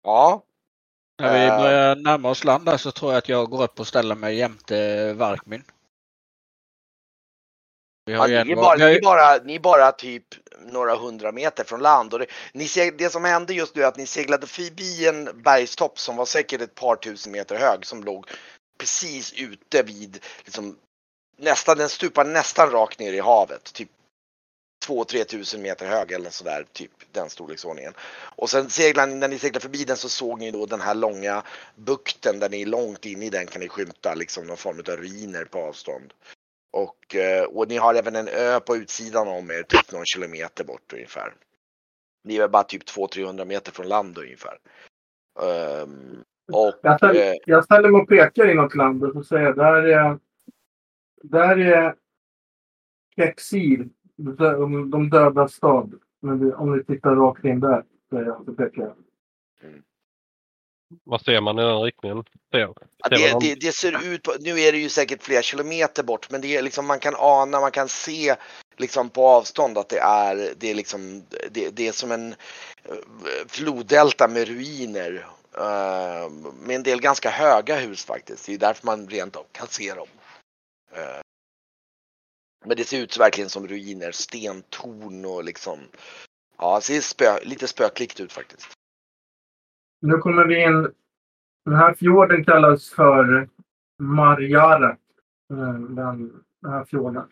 Ja, 0.03 0.43
När 1.19 1.31
vi 1.31 1.51
Eh. 1.51 1.57
börjar 1.57 1.95
närma 1.95 2.29
oss 2.29 2.43
land 2.43 2.65
där 2.65 2.77
så 2.77 2.91
tror 2.91 3.11
jag 3.11 3.17
att 3.19 3.29
jag 3.29 3.49
går 3.49 3.63
upp 3.63 3.81
och 3.81 3.87
ställer 3.87 4.15
mig 4.15 4.37
jämte 4.37 5.13
Varkmin. 5.13 5.63
Ja, 8.05 8.27
ni, 8.27 8.51
är 8.51 8.57
bara, 8.57 8.77
ni, 8.77 8.93
är 8.95 8.99
bara, 8.99 9.37
ni 9.43 9.55
är 9.55 9.59
bara 9.59 9.93
typ 9.93 10.25
några 10.59 10.95
hundra 10.95 11.31
meter 11.31 11.63
från 11.63 11.81
land. 11.81 12.13
Och 12.13 12.19
det, 12.19 12.27
ni 12.53 12.67
ser, 12.67 12.91
det 12.91 13.09
som 13.11 13.25
hände 13.25 13.53
just 13.53 13.75
nu 13.75 13.83
är 13.83 13.87
att 13.87 13.97
ni 13.97 14.07
seglade 14.07 14.47
förbi 14.47 15.07
en 15.07 15.43
bergstopp 15.43 15.99
som 15.99 16.15
var 16.17 16.25
säkert 16.25 16.61
ett 16.61 16.75
par 16.75 16.97
tusen 16.97 17.31
meter 17.33 17.55
hög 17.57 17.85
som 17.85 18.03
låg 18.03 18.27
precis 18.79 19.33
ute 19.33 19.83
vid, 19.83 20.19
liksom, 20.45 20.77
nästan, 21.37 21.77
den 21.77 21.89
stupar 21.89 22.25
nästan 22.25 22.71
rakt 22.71 22.99
ner 22.99 23.13
i 23.13 23.19
havet. 23.19 23.73
Typ 23.73 23.89
2-3 24.87 25.23
tusen 25.23 25.61
meter 25.61 25.85
hög 25.85 26.11
eller 26.11 26.29
sådär, 26.29 26.65
typ 26.73 26.91
den 27.11 27.29
storleksordningen. 27.29 27.93
Och 28.35 28.49
sen 28.49 28.69
seglar 28.69 29.07
ni, 29.07 29.15
när 29.15 29.27
ni 29.27 29.39
seglade 29.39 29.59
förbi 29.59 29.83
den 29.83 29.97
så 29.97 30.09
såg 30.09 30.39
ni 30.39 30.51
då 30.51 30.65
den 30.65 30.81
här 30.81 30.95
långa 30.95 31.43
bukten 31.75 32.39
där 32.39 32.49
ni 32.49 32.65
långt 32.65 33.05
in 33.05 33.23
i 33.23 33.29
den 33.29 33.45
kan 33.47 33.61
ni 33.61 33.67
skymta 33.67 34.15
liksom 34.15 34.47
någon 34.47 34.57
form 34.57 34.79
av 34.79 34.95
ruiner 34.95 35.45
på 35.45 35.59
avstånd. 35.59 36.13
Och, 36.73 37.15
eh, 37.15 37.43
och 37.43 37.67
ni 37.67 37.77
har 37.77 37.93
även 37.95 38.15
en 38.15 38.27
ö 38.27 38.59
på 38.59 38.75
utsidan 38.75 39.27
om 39.27 39.51
er, 39.51 39.63
typ 39.63 39.91
någon 39.91 40.05
kilometer 40.05 40.63
bort 40.63 40.93
ungefär. 40.93 41.33
Ni 42.23 42.37
är 42.37 42.47
bara 42.47 42.63
typ 42.63 42.83
200-300 42.85 43.45
meter 43.45 43.71
från 43.71 43.87
land 43.87 44.17
ungefär. 44.17 44.57
Ehm, 45.41 46.23
och 46.51 46.79
Jag 46.81 46.97
ställer, 46.97 47.31
eh, 47.31 47.37
jag 47.45 47.63
ställer 47.63 47.89
mig 47.89 48.01
och 48.01 48.09
pekar 48.09 48.51
inåt 48.51 48.75
landet 48.75 49.15
och 49.15 49.25
säger 49.25 49.53
där 49.53 49.83
är, 49.83 50.19
där 51.23 51.57
är 51.57 51.95
Kexil, 53.15 53.89
de 54.23 54.89
de 54.89 55.09
döda 55.09 55.47
stad. 55.47 55.93
Men 56.21 56.53
om 56.53 56.77
ni 56.77 56.83
tittar 56.83 57.15
rakt 57.15 57.45
in 57.45 57.59
där, 57.59 57.83
säger 58.09 58.25
jag, 58.25 58.45
så 58.45 58.53
pekar 58.53 58.81
jag. 58.81 58.93
Vad 61.03 61.21
ser 61.21 61.41
man 61.41 61.59
i 61.59 61.61
den 61.61 61.81
riktningen? 61.81 62.23
Ser, 62.51 62.59
Ja, 62.59 63.09
det, 63.09 63.31
man 63.31 63.41
det, 63.41 63.55
det 63.55 63.71
ser 63.75 64.13
ut 64.13 64.23
på, 64.23 64.31
nu 64.39 64.59
är 64.59 64.71
det 64.71 64.77
ju 64.77 64.89
säkert 64.89 65.23
flera 65.23 65.41
kilometer 65.41 66.03
bort 66.03 66.31
men 66.31 66.41
det 66.41 66.57
är 66.57 66.61
liksom 66.61 66.87
man 66.87 66.99
kan 66.99 67.13
ana, 67.17 67.59
man 67.59 67.71
kan 67.71 67.87
se 67.87 68.35
liksom 68.77 69.09
på 69.09 69.27
avstånd 69.27 69.77
att 69.77 69.89
det 69.89 69.99
är, 69.99 70.53
det 70.57 70.71
är 70.71 70.75
liksom, 70.75 71.23
det, 71.51 71.69
det 71.75 71.87
är 71.87 71.91
som 71.91 72.11
en 72.11 72.31
eh, 72.83 73.47
floddelta 73.47 74.27
med 74.27 74.47
ruiner. 74.47 75.25
eh, 75.57 76.29
med 76.61 76.75
en 76.75 76.83
del 76.83 77.01
ganska 77.01 77.29
höga 77.29 77.75
hus 77.75 78.05
faktiskt. 78.05 78.45
Det 78.45 78.53
är 78.53 78.57
därför 78.57 78.85
man 78.85 79.07
rent 79.07 79.35
av 79.35 79.45
kan 79.51 79.67
se 79.67 79.93
dem. 79.93 80.07
Eh, 80.93 81.21
men 82.65 82.77
det 82.77 82.83
ser 82.83 83.03
ut 83.03 83.19
verkligen 83.19 83.49
som 83.49 83.67
ruiner, 83.67 84.11
stentorn 84.11 85.25
och 85.25 85.43
liksom, 85.43 85.79
ja 86.57 86.75
det 86.75 86.81
ser 86.81 87.01
spö, 87.01 87.39
lite 87.43 87.67
spöklikt 87.67 88.19
ut 88.19 88.31
faktiskt. 88.31 88.73
Nu 90.01 90.17
kommer 90.17 90.45
vi 90.45 90.63
in. 90.63 90.91
Den 91.65 91.75
här 91.75 91.93
fjorden 91.93 92.45
kallas 92.45 92.89
för 92.89 93.49
Marjara. 93.99 94.89
Eh, 95.51 95.73
Den, 95.73 96.43
den 96.61 96.71
här 96.71 96.85
fjorden. 96.85 97.23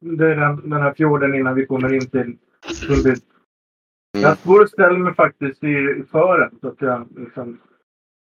Det 0.00 0.26
är 0.26 0.36
den, 0.36 0.70
den 0.70 0.82
här 0.82 0.94
fjorden 0.94 1.34
innan 1.34 1.54
vi 1.54 1.66
kommer 1.66 1.92
in 1.94 2.10
till 2.10 2.38
byn. 3.04 3.16
Mm. 3.16 3.20
Jag 4.12 4.36
går 4.44 4.62
och 4.62 4.68
ställer 4.68 4.98
mig 4.98 5.14
faktiskt 5.14 5.64
i, 5.64 5.66
i 5.66 6.04
fören. 6.10 6.58
Så 6.60 6.68
att 6.68 6.80
jag, 6.80 7.08
liksom, 7.16 7.60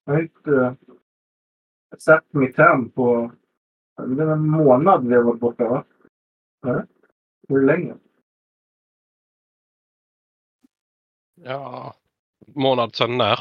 jag 0.05 0.13
har 0.13 0.21
inte 0.21 0.51
eh, 0.51 0.73
sett 1.97 2.33
mitt 2.33 2.57
hem 2.57 2.89
på 2.89 3.31
det 4.07 4.23
är 4.23 4.27
en 4.27 4.49
månad 4.49 5.07
vi 5.07 5.15
har 5.15 5.23
varit 5.23 5.39
borta 5.39 5.69
va? 5.69 5.83
Nej. 6.63 6.83
Hur 7.49 7.65
länge? 7.65 7.95
Ja, 11.35 11.93
månad 12.47 12.95
sedan 12.95 13.17
när? 13.17 13.39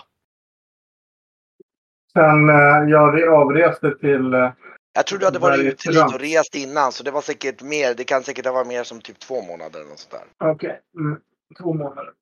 Sen 2.12 2.48
eh, 2.48 2.90
jag 2.90 3.14
re- 3.14 3.28
avreste 3.28 3.94
till 4.00 4.34
eh, 4.34 4.52
Jag 4.92 5.06
tror 5.06 5.18
du 5.18 5.24
hade 5.24 5.38
varit 5.38 5.60
ute 5.60 5.88
lite 5.88 6.04
och 6.04 6.20
rest 6.20 6.54
innan 6.54 6.92
så 6.92 7.04
det 7.04 7.10
var 7.10 7.20
säkert 7.20 7.62
mer, 7.62 7.94
det 7.94 8.04
kan 8.04 8.22
säkert 8.22 8.46
ha 8.46 8.52
varit 8.52 8.66
mer 8.66 8.82
som 8.84 9.00
typ 9.00 9.18
två 9.18 9.42
månader 9.42 9.80
eller 9.80 9.90
något 9.90 9.98
sånt 9.98 10.22
där. 10.38 10.50
Okej, 10.50 10.80
mm, 10.98 11.20
två 11.58 11.72
månader. 11.74 12.12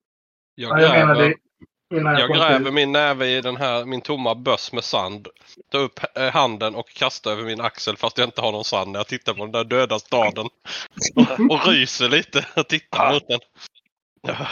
Jag 0.54 0.70
Ja, 0.70 0.82
jag 0.82 0.90
menar 0.92 1.14
gräver, 1.14 1.28
det 1.28 1.34
innan 1.34 1.38
jag, 1.88 2.30
gräver 2.30 2.70
min 2.70 2.92
näve 2.92 3.26
i 3.26 3.40
den 3.40 3.56
här, 3.56 3.84
min 3.84 4.00
tomma 4.00 4.34
böss 4.34 4.72
med 4.72 4.84
sand. 4.84 5.28
Tar 5.70 5.78
upp 5.78 6.00
eh, 6.14 6.30
handen 6.30 6.74
och 6.74 6.88
kastar 6.88 7.32
över 7.32 7.44
min 7.44 7.60
axel 7.60 7.96
fast 7.96 8.18
jag 8.18 8.26
inte 8.26 8.40
har 8.40 8.52
någon 8.52 8.64
sand 8.64 8.92
när 8.92 8.98
jag 8.98 9.06
tittar 9.06 9.34
på 9.34 9.44
den 9.44 9.52
där 9.52 9.64
döda 9.64 9.98
staden. 9.98 10.46
Och, 11.14 11.40
och 11.50 11.66
ryser 11.66 12.08
lite 12.08 12.46
och 12.56 12.68
tittar 12.68 13.12
mot 13.12 13.28
den. 13.28 13.40
Ja. 14.22 14.46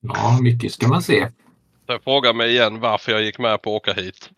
Ja, 0.00 0.38
mycket 0.42 0.72
ska 0.72 0.88
man 0.88 1.02
se. 1.02 1.28
Jag 1.86 2.02
frågar 2.02 2.34
mig 2.34 2.50
igen 2.50 2.80
varför 2.80 3.12
jag 3.12 3.22
gick 3.22 3.38
med 3.38 3.62
på 3.62 3.76
att 3.76 3.82
åka 3.82 3.92
hit. 3.92 4.30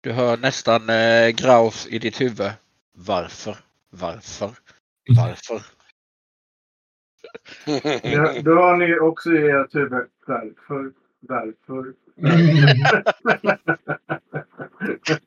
Du 0.00 0.12
hör 0.12 0.36
nästan 0.36 0.88
eh, 0.88 1.28
Graus 1.28 1.86
i 1.90 1.98
ditt 1.98 2.20
huvud. 2.20 2.50
Varför? 2.92 3.56
Varför? 3.90 4.50
Varför? 5.16 5.62
Ja, 8.02 8.42
då 8.42 8.54
har 8.54 8.76
ni 8.76 8.98
också 8.98 9.30
i 9.30 9.50
ert 9.50 9.74
huvud. 9.74 10.08
Därför, 10.26 10.92
därför. 11.20 11.94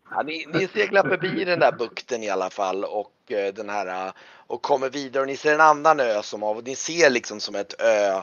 Ja, 0.09 0.23
ni, 0.23 0.45
ni 0.53 0.67
seglar 0.67 1.03
förbi 1.03 1.45
den 1.45 1.59
där 1.59 1.71
bukten 1.71 2.23
i 2.23 2.29
alla 2.29 2.49
fall 2.49 2.83
och 2.83 3.31
eh, 3.31 3.53
den 3.53 3.69
här 3.69 4.07
eh, 4.07 4.13
och 4.47 4.61
kommer 4.61 4.89
vidare 4.89 5.21
och 5.21 5.27
ni 5.27 5.37
ser 5.37 5.53
en 5.53 5.61
annan 5.61 5.99
ö 5.99 6.21
som 6.23 6.43
av 6.43 6.63
ni 6.63 6.75
ser 6.75 7.09
liksom 7.09 7.39
som 7.39 7.55
ett 7.55 7.81
ö 7.81 8.21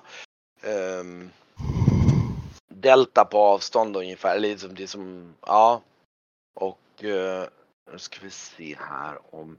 ehm, 0.63 1.31
delta 2.69 3.25
på 3.25 3.39
avstånd 3.39 3.97
ungefär. 3.97 4.39
Liksom 4.39 4.75
det 4.75 4.87
som, 4.87 5.35
ja. 5.47 5.81
Och 6.61 7.05
eh, 7.05 7.49
nu 7.91 7.99
ska 7.99 8.21
vi 8.21 8.31
se 8.31 8.77
här 8.77 9.35
om 9.35 9.59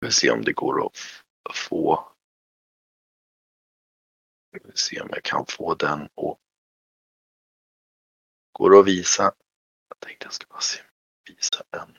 Vi 0.00 0.12
se 0.12 0.30
om 0.30 0.42
det 0.42 0.52
går 0.52 0.86
att 0.86 0.96
få 1.54 2.12
Ska 4.48 4.68
vi 4.68 4.76
se 4.76 5.00
om 5.00 5.08
jag 5.12 5.22
kan 5.22 5.46
få 5.46 5.74
den 5.74 6.08
och 6.14 6.40
Går 8.52 8.70
det 8.70 8.78
att 8.78 8.86
visa? 8.86 9.22
Jag 9.88 10.00
tänkte 10.00 10.26
jag 10.26 10.32
ska 10.32 10.46
bara 10.48 10.60
se. 10.60 10.80
Visa 11.28 11.64
en. 11.70 11.98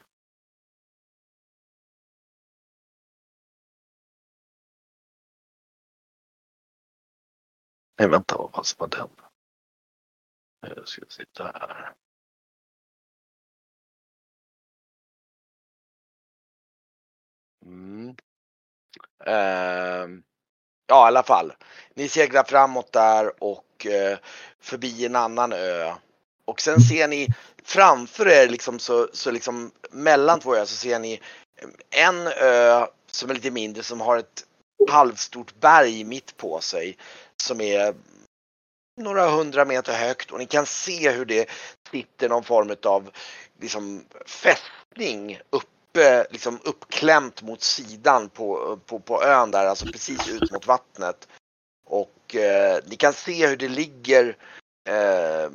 Nej 8.00 8.08
vänta, 8.08 8.38
vad 8.38 8.52
fanns 8.52 8.80
var 8.80 8.88
den? 8.88 9.10
Jag 10.76 10.88
ska 10.88 11.02
sitta 11.10 11.44
här. 11.44 11.94
Mm. 17.66 18.16
Ehm, 19.26 20.24
ja 20.88 21.06
i 21.06 21.08
alla 21.08 21.24
fall. 21.24 21.54
Ni 21.94 22.10
seglar 22.10 22.44
framåt 22.44 22.92
där 22.92 23.44
och 23.44 23.86
eh, 23.86 24.18
förbi 24.60 25.06
en 25.06 25.16
annan 25.16 25.54
ö. 25.54 25.94
Och 26.46 26.62
sen 26.62 26.80
ser 26.82 27.08
ni 27.08 27.28
framför 27.64 28.28
er 28.28 28.50
liksom 28.50 28.80
så, 28.80 29.08
så 29.14 29.32
liksom 29.32 29.72
mellan 29.92 30.40
två 30.40 30.56
öar 30.56 30.66
så 30.66 30.76
ser 30.76 31.00
ni 31.00 31.22
eh, 31.56 32.06
en 32.08 32.28
ö 32.28 32.88
som 33.12 33.30
är 33.30 33.34
lite 33.34 33.52
mindre 33.52 33.84
som 33.84 34.02
har 34.02 34.18
ett 34.18 34.46
halvstort 34.92 35.56
berg 35.60 36.04
mitt 36.04 36.38
på 36.38 36.62
sig. 36.62 36.98
Som 37.44 37.62
är 37.62 37.96
några 39.02 39.30
hundra 39.30 39.66
meter 39.66 39.94
högt 39.94 40.32
och 40.32 40.40
ni 40.40 40.46
kan 40.46 40.66
se 40.66 41.12
hur 41.12 41.26
det 41.26 41.50
sitter 41.92 42.30
någon 42.30 42.44
form 42.44 42.76
av 42.86 43.12
liksom 43.60 44.06
fästning 44.26 45.40
uppe, 45.50 46.28
liksom 46.32 46.60
uppklämt 46.64 47.42
mot 47.42 47.62
sidan 47.62 48.30
på, 48.30 48.80
på, 48.86 49.00
på 49.00 49.24
ön 49.24 49.52
där, 49.52 49.66
alltså 49.66 49.86
precis 49.86 50.30
ut 50.30 50.52
mot 50.52 50.68
vattnet. 50.68 51.28
Och 51.86 52.36
eh, 52.36 52.80
ni 52.86 52.96
kan 52.96 53.14
se 53.14 53.48
hur 53.48 53.58
det 53.58 53.68
ligger 53.68 54.38
eh, 54.90 55.50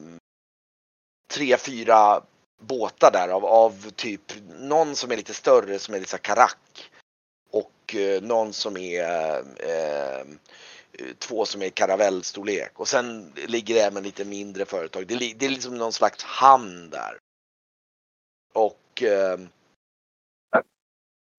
tre, 1.31 1.57
fyra 1.57 2.23
båtar 2.61 3.11
där 3.13 3.29
av, 3.29 3.47
av 3.47 3.91
typ 3.91 4.23
någon 4.59 4.97
som 4.97 5.13
är 5.13 5.17
lite 5.17 5.35
större 5.35 5.79
som 5.79 5.95
är 5.95 5.99
lite 5.99 6.11
så 6.11 6.19
karack. 6.19 6.91
Och 7.51 7.95
eh, 7.95 8.23
någon 8.23 8.53
som 8.53 8.77
är 8.77 9.39
eh, 9.59 10.25
två 11.19 11.45
som 11.47 11.63
är 11.63 11.71
karavellstorlek. 11.71 12.81
Och 12.81 12.89
sen 12.89 13.33
ligger 13.37 13.75
det 13.75 13.81
även 13.81 14.03
lite 14.03 14.25
mindre 14.25 14.65
företag. 14.65 15.07
Det, 15.07 15.35
det 15.37 15.47
är 15.47 15.51
liksom 15.51 15.75
någon 15.79 15.93
slags 15.93 16.25
hamn 16.25 16.91
där. 16.91 17.19
Och 18.53 19.03
eh, 19.03 19.39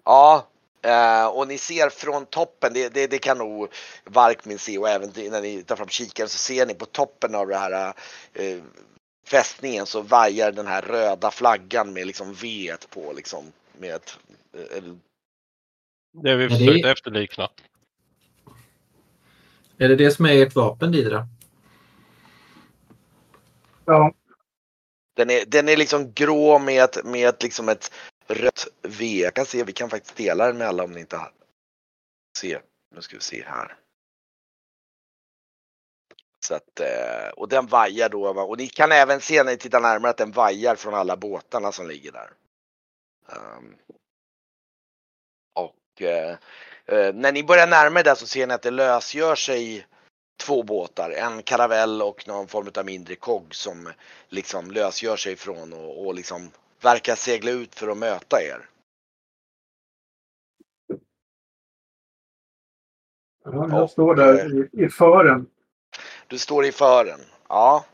Ja, 0.04 0.48
eh, 0.82 1.26
och 1.28 1.48
ni 1.48 1.58
ser 1.58 1.90
från 1.90 2.26
toppen, 2.26 2.74
det, 2.74 2.90
det, 2.90 3.08
det 3.08 3.20
kan 3.20 3.38
nog 3.38 3.74
Varkmin 4.04 4.60
se 4.60 4.78
och 4.78 4.90
även 4.90 5.12
när 5.16 5.42
ni 5.42 5.64
tar 5.64 5.76
fram 5.76 5.88
kikaren 5.88 6.30
så 6.30 6.38
ser 6.38 6.66
ni 6.66 6.74
på 6.74 6.86
toppen 6.86 7.36
av 7.36 7.48
det 7.48 7.58
här 7.58 7.94
eh, 8.34 8.62
fästningen 9.28 9.86
så 9.86 10.02
vajar 10.02 10.52
den 10.52 10.68
här 10.68 10.82
röda 10.82 11.32
flaggan 11.32 11.94
med 11.94 12.08
liksom 12.08 12.34
V 12.34 12.76
på 12.90 13.14
liksom. 13.14 13.52
Med 13.78 13.96
ett, 13.96 14.18
eh, 14.54 14.84
Det 16.24 16.36
vi 16.36 16.48
det- 16.48 16.50
försökte 16.58 16.90
efterlikna. 16.92 17.50
Är 19.82 19.90
det 19.90 19.96
det 19.96 20.12
som 20.12 20.26
är 20.26 20.44
ert 20.48 20.56
vapen 20.56 20.92
Didra? 20.92 21.28
Ja, 23.86 24.14
den, 25.16 25.30
är, 25.30 25.46
den 25.46 25.70
är 25.70 25.78
liksom 25.78 26.14
grå 26.14 26.60
med, 26.60 26.84
ett- 26.84 27.06
med 27.06 27.30
ett, 27.30 27.44
liksom 27.44 27.70
ett 27.70 27.94
rött 28.28 28.68
V. 28.82 29.06
Jag 29.24 29.34
kan 29.36 29.46
se, 29.46 29.64
vi 29.64 29.74
kan 29.74 29.90
faktiskt 29.90 30.18
dela 30.18 30.48
den 30.48 30.58
med 30.58 30.68
alla 30.68 30.84
om 30.84 30.92
ni 30.92 31.00
inte 31.00 31.18
har. 31.18 31.34
Se, 32.38 32.60
nu 32.96 33.02
ska 33.02 33.18
vi 33.18 33.22
se 33.24 33.44
här. 33.48 33.78
Så 36.46 36.56
att, 36.56 36.80
eh, 36.80 37.30
och 37.38 37.50
den 37.50 37.68
vajar 37.68 38.10
då 38.10 38.28
och 38.30 38.58
ni 38.58 38.68
kan 38.68 38.92
även 38.92 39.22
se 39.22 39.44
när 39.44 39.52
ni 39.52 39.58
tittar 39.58 39.82
närmare 39.82 40.12
att 40.12 40.18
den 40.18 40.32
vajar 40.32 40.76
från 40.76 40.94
alla 40.94 41.18
båtarna 41.18 41.72
som 41.72 41.88
ligger 41.88 42.12
där. 42.12 42.32
Ehm, 43.30 43.76
och 45.54 46.02
eh, 46.86 46.98
eh, 46.98 47.14
när 47.16 47.32
ni 47.32 47.44
börjar 47.44 47.68
närma 47.68 48.00
er 48.00 48.04
där 48.04 48.16
så 48.16 48.28
ser 48.28 48.48
ni 48.48 48.54
att 48.54 48.62
det 48.62 48.72
lösgör 48.72 49.36
sig 49.36 49.88
två 50.46 50.64
båtar, 50.64 51.12
en 51.12 51.44
karavell 51.44 52.02
och 52.02 52.28
någon 52.28 52.48
form 52.48 52.72
av 52.78 52.86
mindre 52.86 53.16
kogg 53.16 53.56
som 53.56 53.90
liksom 54.30 54.72
lösgör 54.72 55.16
sig 55.16 55.36
från 55.36 55.74
och, 55.74 56.06
och 56.08 56.16
liksom 56.16 56.52
verkar 56.82 57.16
segla 57.16 57.52
ut 57.52 57.76
för 57.76 57.88
att 57.88 57.98
möta 57.98 58.42
er. 58.42 58.70
ja 63.46 63.68
jag 63.70 63.90
står 63.90 64.16
där 64.16 64.64
i, 64.64 64.86
i 64.86 64.90
fören. 64.90 65.48
Du 66.28 66.38
står 66.38 66.66
i 66.66 66.72
fören. 66.72 67.20
Ja, 67.50 67.86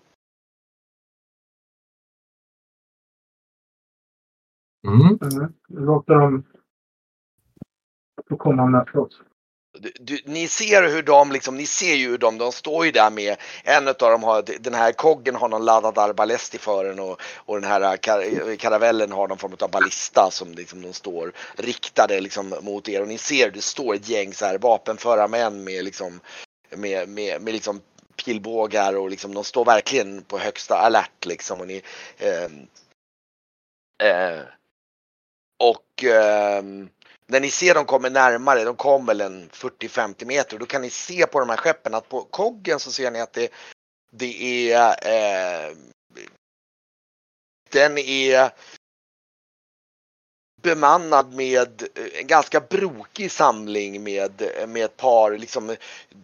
Mm. 4.88 5.19
Mm. 5.21 5.53
Låter 5.67 6.13
dem 6.15 6.43
då 8.30 8.36
kommer 8.38 8.57
han 8.57 8.71
möta 8.71 8.99
oss. 8.99 9.21
du, 9.80 9.91
du, 9.99 10.19
ni 10.25 10.47
ser 10.47 10.89
hur 10.89 11.03
de 11.03 11.32
liksom, 11.32 11.57
ni 11.57 11.65
ser 11.65 11.95
ju 11.95 12.09
hur 12.09 12.17
de, 12.17 12.38
de 12.38 12.51
står 12.51 12.86
ju 12.86 12.91
där 12.91 13.09
med, 13.09 13.38
en 13.63 13.88
av 13.88 13.93
dem 13.93 14.23
har, 14.23 14.43
den 14.59 14.73
här 14.73 14.91
koggen 14.91 15.36
har 15.36 15.47
någon 15.47 15.65
laddad 15.65 15.97
arbalest 15.97 16.55
i 16.55 16.57
fören 16.57 16.99
och, 16.99 17.21
och 17.36 17.61
den 17.61 17.69
här 17.69 17.82
eh, 17.82 17.97
kar, 17.97 18.49
eh, 18.49 18.55
karavellen 18.57 19.11
har 19.11 19.28
någon 19.28 19.38
form 19.38 19.55
av 19.59 19.71
ballista 19.71 20.32
som 20.32 20.51
liksom 20.51 20.82
de 20.82 20.93
står 20.93 21.32
riktade 21.55 22.21
liksom 22.21 22.53
mot 22.61 22.89
er 22.89 23.01
och 23.01 23.07
ni 23.07 23.17
ser 23.17 23.51
det 23.51 23.61
står 23.61 23.95
ett 23.95 24.09
gäng 24.09 24.34
så 24.34 24.45
här 24.45 24.57
vapenföra 24.57 25.28
män 25.28 25.63
med 25.63 25.84
liksom 25.84 26.19
med, 26.75 27.09
med, 27.09 27.41
med 27.41 27.53
liksom 27.53 27.82
pilbågar 28.25 28.97
och 28.97 29.09
liksom 29.09 29.34
de 29.34 29.43
står 29.43 29.65
verkligen 29.65 30.21
på 30.21 30.38
högsta 30.38 30.75
alert 30.75 31.25
liksom 31.25 31.61
och 31.61 31.67
ni 31.67 31.82
eh, 32.17 32.43
eh, 34.09 34.41
och 35.59 36.03
eh, 36.03 36.63
när 37.28 37.39
ni 37.39 37.51
ser 37.51 37.73
dem 37.73 37.86
kommer 37.86 38.09
närmare, 38.09 38.63
de 38.63 38.75
kommer 38.75 39.07
väl 39.07 39.21
en 39.21 39.49
40-50 39.49 40.25
meter, 40.25 40.57
då 40.57 40.65
kan 40.65 40.82
ni 40.82 40.89
se 40.89 41.28
på 41.28 41.39
de 41.39 41.49
här 41.49 41.57
skeppen 41.57 41.93
att 41.93 42.09
på 42.09 42.21
koggen 42.21 42.80
så 42.80 42.91
ser 42.91 43.11
ni 43.11 43.21
att 43.21 43.34
det, 43.34 43.51
det 44.11 44.71
är 44.71 45.67
eh, 45.67 45.75
den 47.69 47.97
är 47.97 48.51
bemannad 50.61 51.34
med 51.34 51.89
en 52.19 52.28
ganska 52.28 52.59
brokig 52.59 53.32
samling 53.32 54.03
med, 54.03 54.51
med 54.67 54.86
ett 54.86 54.97
par, 54.97 55.38
liksom, 55.38 55.75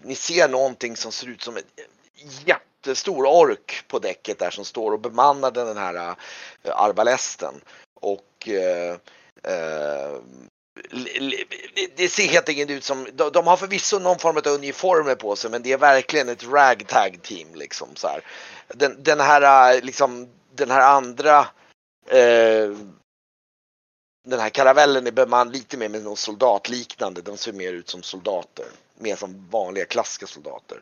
ni 0.02 0.16
ser 0.16 0.50
någonting 0.50 0.96
som 0.96 1.12
ser 1.12 1.28
ut 1.28 1.42
som 1.42 1.58
en 1.58 1.64
jättestor 2.46 3.26
ork 3.26 3.84
på 3.88 4.00
däcket 4.00 4.40
där 4.40 4.50
som 4.50 4.66
står 4.66 4.92
och 4.92 5.00
bemannar 5.00 5.52
den 5.52 5.78
här 5.78 6.16
eh, 6.64 6.82
arbalesten. 6.82 7.54
Och 7.94 8.50
eh, 8.50 8.98
eh, 9.44 10.18
det 11.96 12.10
ser 12.10 12.28
helt 12.28 12.50
enkelt 12.50 12.70
ut 12.70 12.84
som, 12.84 13.08
de, 13.14 13.32
de 13.32 13.48
har 13.48 13.58
förvisso 13.58 14.00
någon 14.00 14.20
form 14.20 14.38
av 14.38 14.48
uniformer 14.48 15.16
på 15.16 15.36
sig 15.36 15.52
men 15.52 15.64
det 15.64 15.72
är 15.72 15.78
verkligen 15.78 16.30
ett 16.30 16.44
ragtag 16.44 17.20
team 17.22 17.56
liksom 17.56 17.88
så 17.96 18.08
här. 18.08 18.22
Den, 18.68 19.04
den 19.04 19.20
här 19.20 19.74
eh, 19.76 19.82
liksom, 19.82 20.30
den 20.56 20.72
här 20.72 20.82
andra 20.96 21.40
eh, 22.08 22.78
den 24.26 24.40
här 24.40 24.50
karavellen 24.50 25.08
är 25.08 25.12
bemannad 25.12 25.54
lite 25.54 25.78
mer 25.78 25.90
med 25.90 26.04
någon 26.04 26.18
soldatliknande, 26.18 27.22
de 27.22 27.38
ser 27.38 27.54
mer 27.54 27.74
ut 27.74 27.90
som 27.90 28.04
soldater. 28.04 28.66
Mer 28.98 29.16
som 29.16 29.48
vanliga 29.50 29.86
klassiska 29.86 30.28
soldater. 30.28 30.82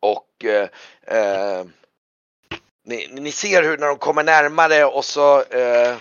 Och 0.00 0.44
eh, 0.44 0.68
eh, 1.02 1.64
ni, 2.84 3.08
ni 3.12 3.32
ser 3.32 3.62
hur 3.62 3.78
när 3.78 3.86
de 3.86 3.98
kommer 3.98 4.24
närmare 4.24 4.84
och 4.84 5.04
så 5.04 5.36
eh, 5.38 5.96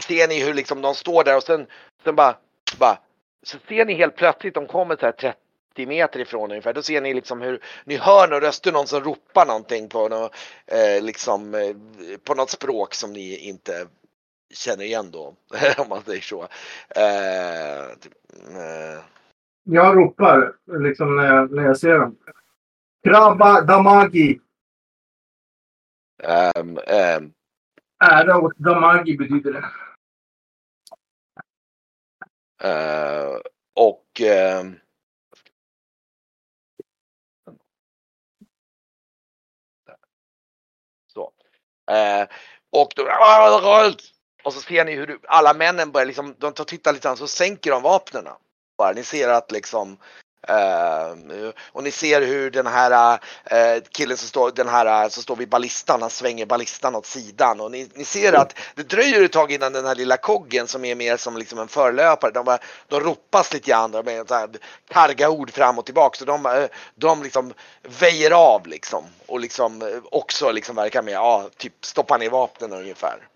ser 0.00 0.28
ni 0.28 0.44
hur 0.44 0.54
liksom 0.54 0.82
de 0.82 0.94
står 0.94 1.24
där 1.24 1.36
och 1.36 1.42
sen, 1.42 1.66
sen 2.04 2.16
bara, 2.16 2.36
bara 2.78 2.98
så 3.42 3.58
ser 3.68 3.84
ni 3.84 3.94
helt 3.94 4.16
plötsligt, 4.16 4.54
de 4.54 4.66
kommer 4.66 4.96
så 4.96 5.06
här 5.06 5.12
30 5.12 5.86
meter 5.86 6.20
ifrån 6.20 6.50
ungefär, 6.50 6.72
då 6.72 6.82
ser 6.82 7.00
ni 7.00 7.14
liksom 7.14 7.40
hur 7.40 7.60
ni 7.84 7.96
hör 7.96 8.28
några 8.28 8.46
röster, 8.46 8.72
någon 8.72 8.86
som 8.86 9.00
ropar 9.04 9.46
någonting 9.46 9.88
på 9.88 10.08
något, 10.08 10.34
eh, 10.66 11.04
liksom, 11.04 11.54
eh, 11.54 11.76
på 12.24 12.34
något 12.34 12.50
språk 12.50 12.94
som 12.94 13.12
ni 13.12 13.36
inte 13.36 13.86
känner 14.54 14.84
igen 14.84 15.10
då, 15.10 15.34
om 15.78 15.88
man 15.88 16.02
säger 16.02 16.20
så. 16.20 16.42
Eh, 16.88 17.96
typ, 18.00 18.12
eh, 18.48 19.04
Jag 19.64 19.96
ropar 19.96 20.52
liksom 20.78 21.16
när 21.16 21.34
jag, 21.34 21.52
när 21.52 21.64
jag 21.64 21.78
ser 21.78 21.98
dem. 21.98 22.16
Krabba 23.04 23.60
Damagi 23.60 24.40
ehm, 26.24 26.78
ehm, 26.86 27.32
Ära 28.04 28.38
åt 28.38 28.56
Damagi 28.56 29.16
betyder 29.16 29.52
det. 29.52 29.64
Eh, 32.68 33.40
och 33.74 34.20
ehm, 34.20 34.76
så. 41.12 41.32
Eh, 41.90 42.28
och 42.70 42.92
då, 42.96 43.08
och 44.44 44.52
så 44.52 44.60
ser 44.60 44.84
ni 44.84 44.92
hur 44.94 45.06
du- 45.06 45.20
alla 45.28 45.54
männen 45.54 45.92
börjar 45.92 46.06
liksom, 46.06 46.34
de 46.38 46.52
tar 46.52 46.64
tittar 46.64 46.92
lite 46.92 47.08
grann 47.08 47.16
så 47.16 47.26
sänker 47.28 47.70
de 47.70 47.82
vapnen. 47.82 48.24
Bara. 48.78 48.92
Ni 48.92 49.04
ser 49.04 49.28
att 49.28 49.52
liksom 49.52 49.96
eh, 50.48 51.50
och 51.72 51.82
ni 51.82 51.90
ser 51.90 52.22
hur 52.22 52.50
den 52.50 52.66
här 52.66 53.18
eh, 53.44 53.82
killen 53.90 54.16
som 54.16 54.28
står, 54.28 54.50
den 54.50 54.68
här 54.68 55.08
som 55.08 55.22
står 55.22 55.36
vid 55.36 55.48
ballistan, 55.48 56.00
han 56.00 56.10
svänger 56.10 56.46
ballistan 56.46 56.94
åt 56.94 57.06
sidan. 57.06 57.60
Och 57.60 57.70
ni, 57.70 57.88
ni 57.94 58.04
ser 58.04 58.32
att 58.32 58.58
det 58.74 58.82
dröjer 58.82 59.22
ett 59.22 59.32
tag 59.32 59.52
innan 59.52 59.72
den 59.72 59.86
här 59.86 59.94
lilla 59.94 60.16
koggen 60.16 60.66
som 60.66 60.84
är 60.84 60.94
mer 60.94 61.16
som 61.16 61.36
liksom 61.36 61.58
en 61.58 61.68
förlöpare, 61.68 62.30
de, 62.30 62.44
bara, 62.44 62.58
de 62.88 63.00
ropas 63.00 63.52
lite 63.52 63.70
grann 63.70 63.90
med 63.90 64.28
så 64.28 64.34
här 64.34 64.48
karga 64.88 65.30
ord 65.30 65.50
fram 65.50 65.78
och 65.78 65.84
tillbaka. 65.84 66.18
Så 66.18 66.24
de, 66.24 66.46
eh, 66.46 66.66
de 66.94 67.22
liksom 67.22 67.52
väjer 67.82 68.30
av 68.30 68.66
liksom 68.66 69.04
och 69.26 69.40
liksom 69.40 70.00
också 70.10 70.52
liksom 70.52 70.76
verkar 70.76 71.02
med, 71.02 71.14
ja, 71.14 71.50
typ 71.56 71.84
stoppa 71.84 72.16
ner 72.16 72.30
vapnen 72.30 72.72
ungefär. 72.72 73.28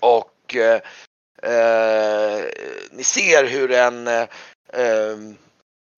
Och 0.00 0.56
ni 2.90 3.04
ser 3.04 3.44
hur 3.44 3.72
en 3.72 4.06
eh, 4.06 4.26
eh, 4.72 5.16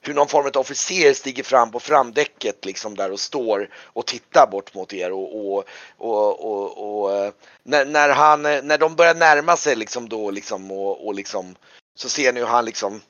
hur 0.03 0.14
någon 0.14 0.28
form 0.28 0.46
av 0.46 0.61
officer 0.61 1.12
stiger 1.12 1.42
fram 1.42 1.70
på 1.70 1.80
framdäcket 1.80 2.64
liksom 2.64 2.94
där 2.94 3.12
och 3.12 3.20
står 3.20 3.68
och 3.74 4.07
tittar 4.07 4.48
bort 4.50 4.74
mot 4.74 4.92
er 4.92 5.12
och, 5.12 5.57
och, 5.57 5.64
och, 5.98 7.03
och, 7.03 7.12
eh, 7.16 7.32
när, 7.62 7.84
när 7.86 8.09
han, 8.09 8.42
när 8.42 8.78
de 8.78 8.96
börjar 8.96 9.14
närma 9.14 9.57
sig 9.57 9.76
liksom 9.76 10.09
då 10.09 10.30
liksom 10.30 10.70
och, 10.70 11.07
och 11.07 11.14
liksom 11.14 11.55
så 11.94 12.09
ser 12.09 12.32
ni 12.32 12.40
hur 12.40 12.46
han 12.46 12.64
liksom 12.64 13.00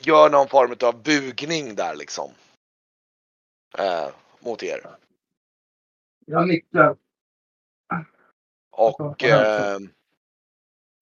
gör 0.00 0.30
någon 0.30 0.48
form 0.48 0.76
av 0.80 1.02
bugning 1.02 1.74
där 1.74 1.94
liksom. 1.94 2.30
Eh, 3.78 4.08
mot 4.40 4.62
er. 4.62 4.86
Jag 6.26 6.48
nickar. 6.48 6.96
Och 8.70 9.24
eh, 9.24 9.78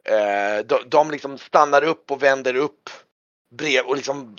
eh, 0.04 0.66
de, 0.66 0.78
de 0.86 1.10
liksom 1.10 1.38
stannar 1.38 1.84
upp 1.84 2.10
och 2.10 2.22
vänder 2.22 2.54
upp 2.54 2.90
brev 3.54 3.84
och 3.86 3.96
liksom 3.96 4.36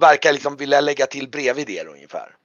verkar 0.00 0.32
liksom 0.32 0.56
vilja 0.56 0.80
lägga 0.80 1.06
till 1.06 1.28
bredvid 1.28 1.70
er 1.70 1.86
ungefär. 1.86 2.36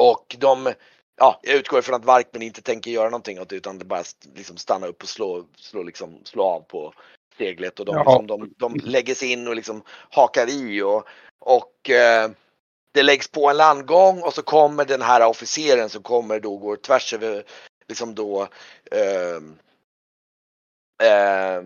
Och 0.00 0.36
de, 0.38 0.72
ja, 1.16 1.40
jag 1.42 1.56
utgår 1.56 1.78
ifrån 1.78 1.94
att 1.94 2.04
Varkmen 2.04 2.42
inte 2.42 2.62
tänker 2.62 2.90
göra 2.90 3.10
någonting 3.10 3.40
åt 3.40 3.48
det 3.48 3.56
utan 3.56 3.78
det 3.78 3.84
bara 3.84 4.04
liksom 4.34 4.56
stanna 4.56 4.86
upp 4.86 5.02
och 5.02 5.08
slå, 5.08 5.46
slå, 5.56 5.82
liksom, 5.82 6.20
slå 6.24 6.44
av 6.44 6.60
på 6.60 6.92
seglet 7.38 7.80
och 7.80 7.86
de, 7.86 7.94
Ja. 7.96 8.02
liksom, 8.02 8.26
de, 8.26 8.54
de 8.56 8.74
lägger 8.84 9.14
sig 9.14 9.32
in 9.32 9.48
och 9.48 9.56
liksom 9.56 9.82
hakar 10.10 10.46
i 10.50 10.82
och, 10.82 11.08
och 11.38 11.90
eh, 11.90 12.30
det 12.92 13.02
läggs 13.02 13.28
på 13.28 13.50
en 13.50 13.56
landgång 13.56 14.22
och 14.22 14.34
så 14.34 14.42
kommer 14.42 14.84
den 14.84 15.02
här 15.02 15.26
officeren 15.26 15.88
som 15.88 16.02
kommer 16.02 16.40
då 16.40 16.56
går 16.56 16.76
tvärs 16.76 17.14
över 17.14 17.44
liksom 17.88 18.14
då 18.14 18.48
eh, 18.90 19.36
eh, 21.08 21.62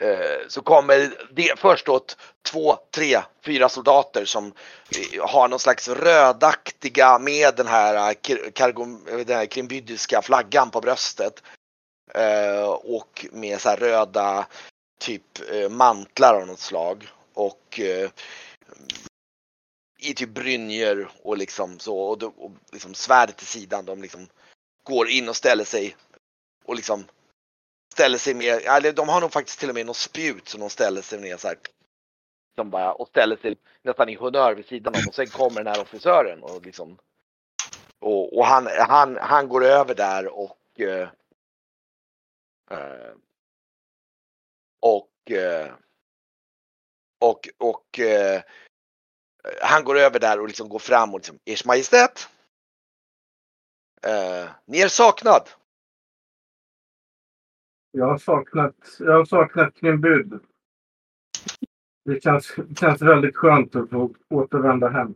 Eh, 0.00 0.48
så 0.48 0.62
kommer 0.62 1.14
det 1.30 1.58
först 1.58 1.88
åt 1.88 2.16
två, 2.42 2.78
tre, 2.90 3.20
fyra 3.44 3.68
soldater 3.68 4.24
som 4.24 4.52
har 5.20 5.48
någon 5.48 5.58
slags 5.58 5.88
rödaktiga 5.88 7.18
med 7.18 7.56
den 7.56 7.66
här, 7.66 8.08
eh, 8.08 8.50
kargom, 8.52 9.04
den 9.04 9.36
här 9.36 9.46
krimbydiska 9.46 10.22
flaggan 10.22 10.70
på 10.70 10.80
bröstet. 10.80 11.42
Eh, 12.14 12.70
och 12.70 13.26
med 13.32 13.60
så 13.60 13.68
här 13.68 13.76
röda 13.76 14.46
typ 15.00 15.22
mantlar 15.70 16.34
av 16.34 16.46
något 16.46 16.60
slag. 16.60 17.08
Och 17.34 17.80
i 19.98 20.14
typ 20.14 20.28
brynjor 20.28 21.10
och 21.22 21.36
liksom 21.36 21.78
så 21.78 21.98
och, 21.98 22.22
och 22.22 22.52
liksom 22.72 22.94
svärdet 22.94 23.36
till 23.36 23.46
sidan. 23.46 23.84
De 23.84 24.02
liksom 24.02 24.28
går 24.84 25.08
in 25.08 25.28
och 25.28 25.36
ställer 25.36 25.64
sig 25.64 25.96
och 26.64 26.74
liksom 26.74 27.04
ställer 28.00 28.18
sig 28.18 28.34
med, 28.34 28.62
eller 28.62 28.92
de 28.92 29.08
har 29.08 29.20
nog 29.20 29.32
faktiskt 29.32 29.60
till 29.60 29.68
och 29.68 29.74
med 29.74 29.86
något 29.86 29.96
spjut 29.96 30.48
som 30.48 30.60
de 30.60 30.70
ställer 30.70 31.02
sig 31.02 31.20
ner 31.20 31.36
så 31.36 31.48
här. 31.48 31.56
Som 32.54 32.70
bara, 32.70 32.92
och 32.92 33.08
ställer 33.08 33.36
sig 33.36 33.56
nästan 33.82 34.08
i 34.08 34.14
honör 34.14 34.54
vid 34.54 34.66
sidan 34.66 34.94
om 34.94 35.00
och 35.08 35.14
sen 35.14 35.26
kommer 35.26 35.64
den 35.64 35.74
här 35.74 35.82
officören 35.82 36.42
och 36.42 36.66
liksom 36.66 36.98
och, 37.98 38.38
och 38.38 38.46
han, 38.46 38.66
han, 38.66 39.16
han 39.16 39.48
går 39.48 39.64
över 39.64 39.94
där 39.94 40.26
och 40.26 40.80
eh, 40.80 41.08
eh, 42.70 43.14
och 44.80 45.30
eh, 45.30 45.72
och, 47.18 47.48
och 47.58 47.98
eh, 47.98 48.42
han 49.62 49.84
går 49.84 49.98
över 49.98 50.18
där 50.18 50.40
och 50.40 50.46
liksom 50.46 50.68
går 50.68 50.78
fram 50.78 51.14
och 51.14 51.20
liksom, 51.20 51.38
Ers 51.44 51.64
Majestät. 51.64 52.28
Eh, 54.02 54.50
ni 54.64 54.80
är 54.80 54.88
saknad. 54.88 55.48
Jag 57.90 58.06
har 58.06 58.18
saknat, 58.18 58.76
jag 58.98 59.12
har 59.12 59.24
saknat 59.24 59.82
min 59.82 60.00
bud. 60.00 60.40
Det 62.04 62.22
känns, 62.22 62.54
det 62.68 62.78
känns 62.78 63.02
väldigt 63.02 63.36
skönt 63.36 63.76
att 63.76 63.90
få 63.90 64.14
återvända 64.30 64.88
hem. 64.88 65.14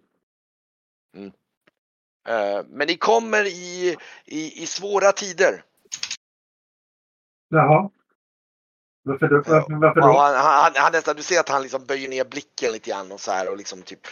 Eh, 2.28 2.64
men 2.68 2.86
ni 2.86 2.96
kommer 2.96 3.44
i, 3.44 3.96
i, 4.24 4.62
i 4.62 4.66
svåra 4.66 5.12
tider. 5.12 5.64
Jaha. 7.48 7.90
Varför, 9.02 9.28
då? 9.28 9.36
varför, 9.36 9.80
varför 9.80 10.00
Ja, 10.00 10.06
då? 10.06 10.18
han, 10.18 10.34
han, 10.34 10.72
han 10.76 10.92
nästan, 10.92 11.16
du 11.16 11.22
ser 11.22 11.40
att 11.40 11.48
han 11.48 11.62
liksom 11.62 11.84
böjer 11.86 12.08
ner 12.08 12.24
blicken 12.24 12.72
lite 12.72 12.90
grann 12.90 13.12
och 13.12 13.20
så 13.20 13.30
här 13.30 13.50
och 13.50 13.56
liksom 13.56 13.82
typ. 13.82 14.06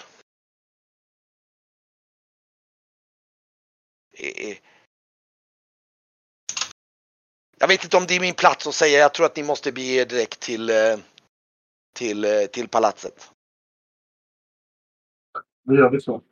Jag 7.62 7.68
vet 7.68 7.84
inte 7.84 7.96
om 7.96 8.06
det 8.06 8.16
är 8.16 8.20
min 8.20 8.34
plats 8.34 8.66
att 8.66 8.74
säga. 8.74 8.98
Jag 8.98 9.14
tror 9.14 9.26
att 9.26 9.36
ni 9.36 9.42
måste 9.42 9.72
bege 9.72 10.00
er 10.00 10.06
direkt 10.06 10.40
till, 10.40 10.70
eh, 10.70 10.98
till, 11.94 12.24
eh, 12.24 12.46
till 12.52 12.68
palatset. 12.68 13.30
Då 15.64 15.74
gör 15.74 15.90
vi 15.90 16.00
så. 16.00 16.22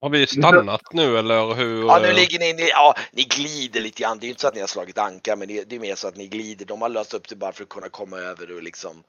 Har 0.00 0.10
vi 0.10 0.26
stannat 0.26 0.92
nu 0.92 1.18
eller 1.18 1.54
hur? 1.54 1.86
Ja, 1.86 1.98
nu 2.02 2.12
ligger 2.12 2.38
ni, 2.38 2.52
ni, 2.52 2.68
ja, 2.68 2.94
ni 3.12 3.22
glider 3.22 3.80
lite 3.80 4.02
grann. 4.02 4.18
Det 4.18 4.26
är 4.26 4.28
inte 4.28 4.40
så 4.40 4.48
att 4.48 4.54
ni 4.54 4.60
har 4.60 4.66
slagit 4.66 4.98
anka, 4.98 5.36
men 5.36 5.48
det, 5.48 5.64
det 5.64 5.76
är 5.76 5.80
mer 5.80 5.94
så 5.94 6.08
att 6.08 6.16
ni 6.16 6.28
glider. 6.28 6.66
De 6.66 6.82
har 6.82 6.88
löst 6.88 7.14
upp 7.14 7.28
det 7.28 7.36
bara 7.36 7.52
för 7.52 7.62
att 7.62 7.68
kunna 7.68 7.88
komma 7.88 8.18
över 8.18 8.56
och 8.56 8.62
liksom 8.62 9.04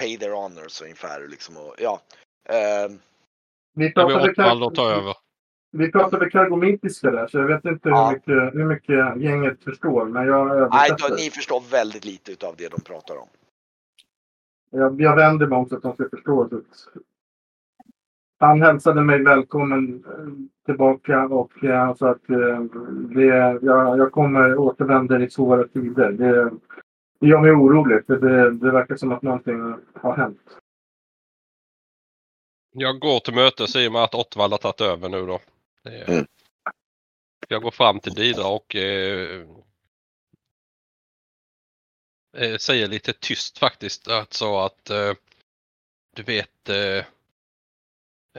pay 0.00 0.18
their 0.18 0.30
honors 0.30 0.82
ungefär. 0.82 1.22
och 1.22 1.28
Liksom, 1.28 1.56
och, 1.56 1.74
ja. 1.78 2.00
Ehm, 2.48 3.00
Vi 3.74 3.86
vi 3.86 3.92
pratade, 3.92 4.30
Ottwald 4.30 4.62
och 4.62 4.74
ta 4.74 4.90
över? 4.90 5.23
Vi 5.76 5.92
pratade 5.92 6.30
kargomintiska 6.30 7.10
där, 7.10 7.26
så 7.26 7.38
jag 7.38 7.46
vet 7.46 7.64
inte 7.64 7.88
Ja. 7.88 8.08
hur, 8.08 8.14
mycket, 8.14 8.54
hur 8.54 8.64
mycket 8.64 9.22
gänget 9.22 9.64
förstår. 9.64 10.04
Men 10.04 10.26
jag 10.26 10.70
nej, 10.70 10.90
då, 10.98 11.14
ni 11.14 11.30
förstår 11.30 11.62
väldigt 11.70 12.04
lite 12.04 12.32
utav 12.32 12.54
det 12.58 12.68
de 12.68 12.80
pratar 12.80 13.16
om. 13.16 13.28
Jag, 14.70 15.00
jag 15.00 15.16
vänder 15.16 15.46
mig 15.46 15.58
om 15.58 15.68
så 15.68 15.76
att 15.76 15.82
de 15.82 15.94
ska 15.94 16.08
förstå. 16.08 16.48
Han 18.38 18.62
hälsade 18.62 19.00
mig 19.00 19.22
välkommen 19.22 20.04
eh, 20.04 20.64
tillbaka 20.66 21.24
och 21.24 21.64
eh, 21.64 21.76
han 21.76 21.96
sa 21.96 22.10
att 22.10 22.30
eh, 22.30 22.60
det, 23.14 23.24
jag, 23.62 23.98
jag 23.98 24.12
kommer 24.12 24.56
återvänder 24.58 25.22
i 25.22 25.30
svåra 25.30 25.68
tider. 25.68 26.12
Det, 26.12 26.50
det 27.20 27.26
gör 27.26 27.40
mig 27.40 27.50
orolig 27.50 28.06
för 28.06 28.16
det, 28.16 28.50
det 28.50 28.70
verkar 28.70 28.96
som 28.96 29.12
att 29.12 29.22
någonting 29.22 29.74
har 29.94 30.16
hänt. 30.16 30.58
Jag 32.76 33.00
går 33.00 33.20
till 33.20 33.34
mötes 33.34 33.76
i 33.76 33.88
och 33.88 33.92
med 33.92 34.02
att 34.02 34.14
Ottwald 34.14 34.52
har 34.52 34.58
tagit 34.58 34.80
över 34.80 35.08
nu 35.08 35.26
då. 35.26 35.38
Det- 35.84 36.08
Mm. 36.08 36.26
Jag 37.48 37.62
går 37.62 37.70
fram 37.70 38.00
till 38.00 38.14
Didra 38.14 38.46
och 38.46 38.74
eh, 38.76 39.46
eh, 42.36 42.56
säger 42.56 42.86
lite 42.88 43.12
tyst 43.12 43.58
faktiskt. 43.58 44.08
Alltså 44.08 44.56
att 44.58 44.90
eh, 44.90 45.12
du 46.16 46.22
vet 46.22 46.68
eh, 46.68 47.04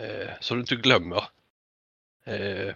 eh, 0.03 0.33
så 0.41 0.53
du 0.53 0.59
inte 0.59 0.75
glömmer. 0.75 1.23
Eh, 2.23 2.75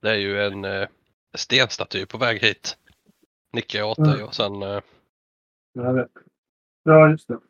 det 0.00 0.10
är 0.10 0.14
ju 0.18 0.42
en 0.44 0.64
eh, 0.64 0.88
stenstaty 1.36 2.06
på 2.06 2.18
väg 2.18 2.40
hit. 2.42 2.78
Nickar 3.52 3.78
jag 3.78 3.88
åt 3.90 3.96
dig 4.04 4.14
Mm. 4.14 4.26
och 4.26 4.34
sen 4.34 4.62
eh, 4.62 4.80
Jag 5.72 5.94
vet. 5.94 6.10
Ja, 6.82 7.10
just 7.10 7.28
det. 7.28 7.40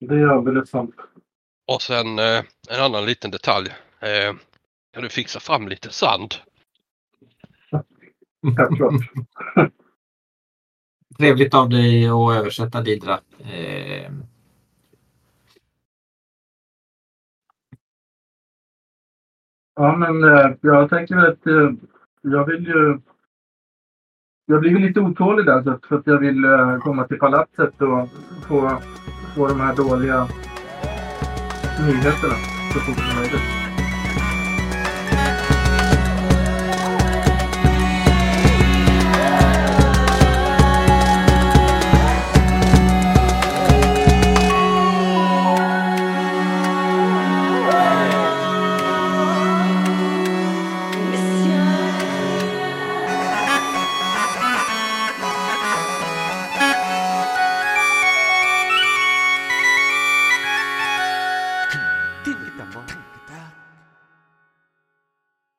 Det 0.00 0.14
är 0.14 0.26
alldeles 0.28 0.70
sant. 0.70 0.94
och 1.66 1.82
sen 1.82 2.18
eh, 2.18 2.44
en 2.70 2.80
annan 2.80 3.06
liten 3.06 3.30
detalj. 3.30 3.70
Eh, 4.00 4.34
kan 4.92 5.02
du 5.02 5.08
fixa 5.08 5.40
fram 5.40 5.68
lite 5.68 5.92
sand? 5.92 6.34
Trevligt 11.18 11.54
av 11.54 11.68
dig 11.68 12.08
att 12.08 12.36
översätta 12.36 12.80
Didra. 12.80 13.20
Eh, 13.38 14.12
Ja, 19.78 19.96
men 19.96 20.24
eh, 20.24 20.50
jag 20.60 20.90
tänker 20.90 21.16
att 21.16 21.46
eh, 21.46 21.70
jag 22.22 22.46
vill 22.46 22.66
ju... 22.66 23.00
Jag 24.46 24.60
blir 24.60 24.70
ju 24.70 24.78
lite 24.78 25.00
otålig 25.00 25.46
där 25.46 25.78
för 25.88 25.96
att 25.96 26.06
jag 26.06 26.18
vill 26.18 26.44
eh, 26.44 26.78
komma 26.78 27.04
till 27.06 27.18
palatset 27.18 27.82
och 27.82 28.08
få, 28.48 28.80
få 29.34 29.46
de 29.48 29.60
här 29.60 29.76
dåliga 29.76 30.28
nyheterna 31.86 32.34
så 32.72 32.80
fort 32.80 32.98
som 32.98 33.16
möjligt. 33.16 33.65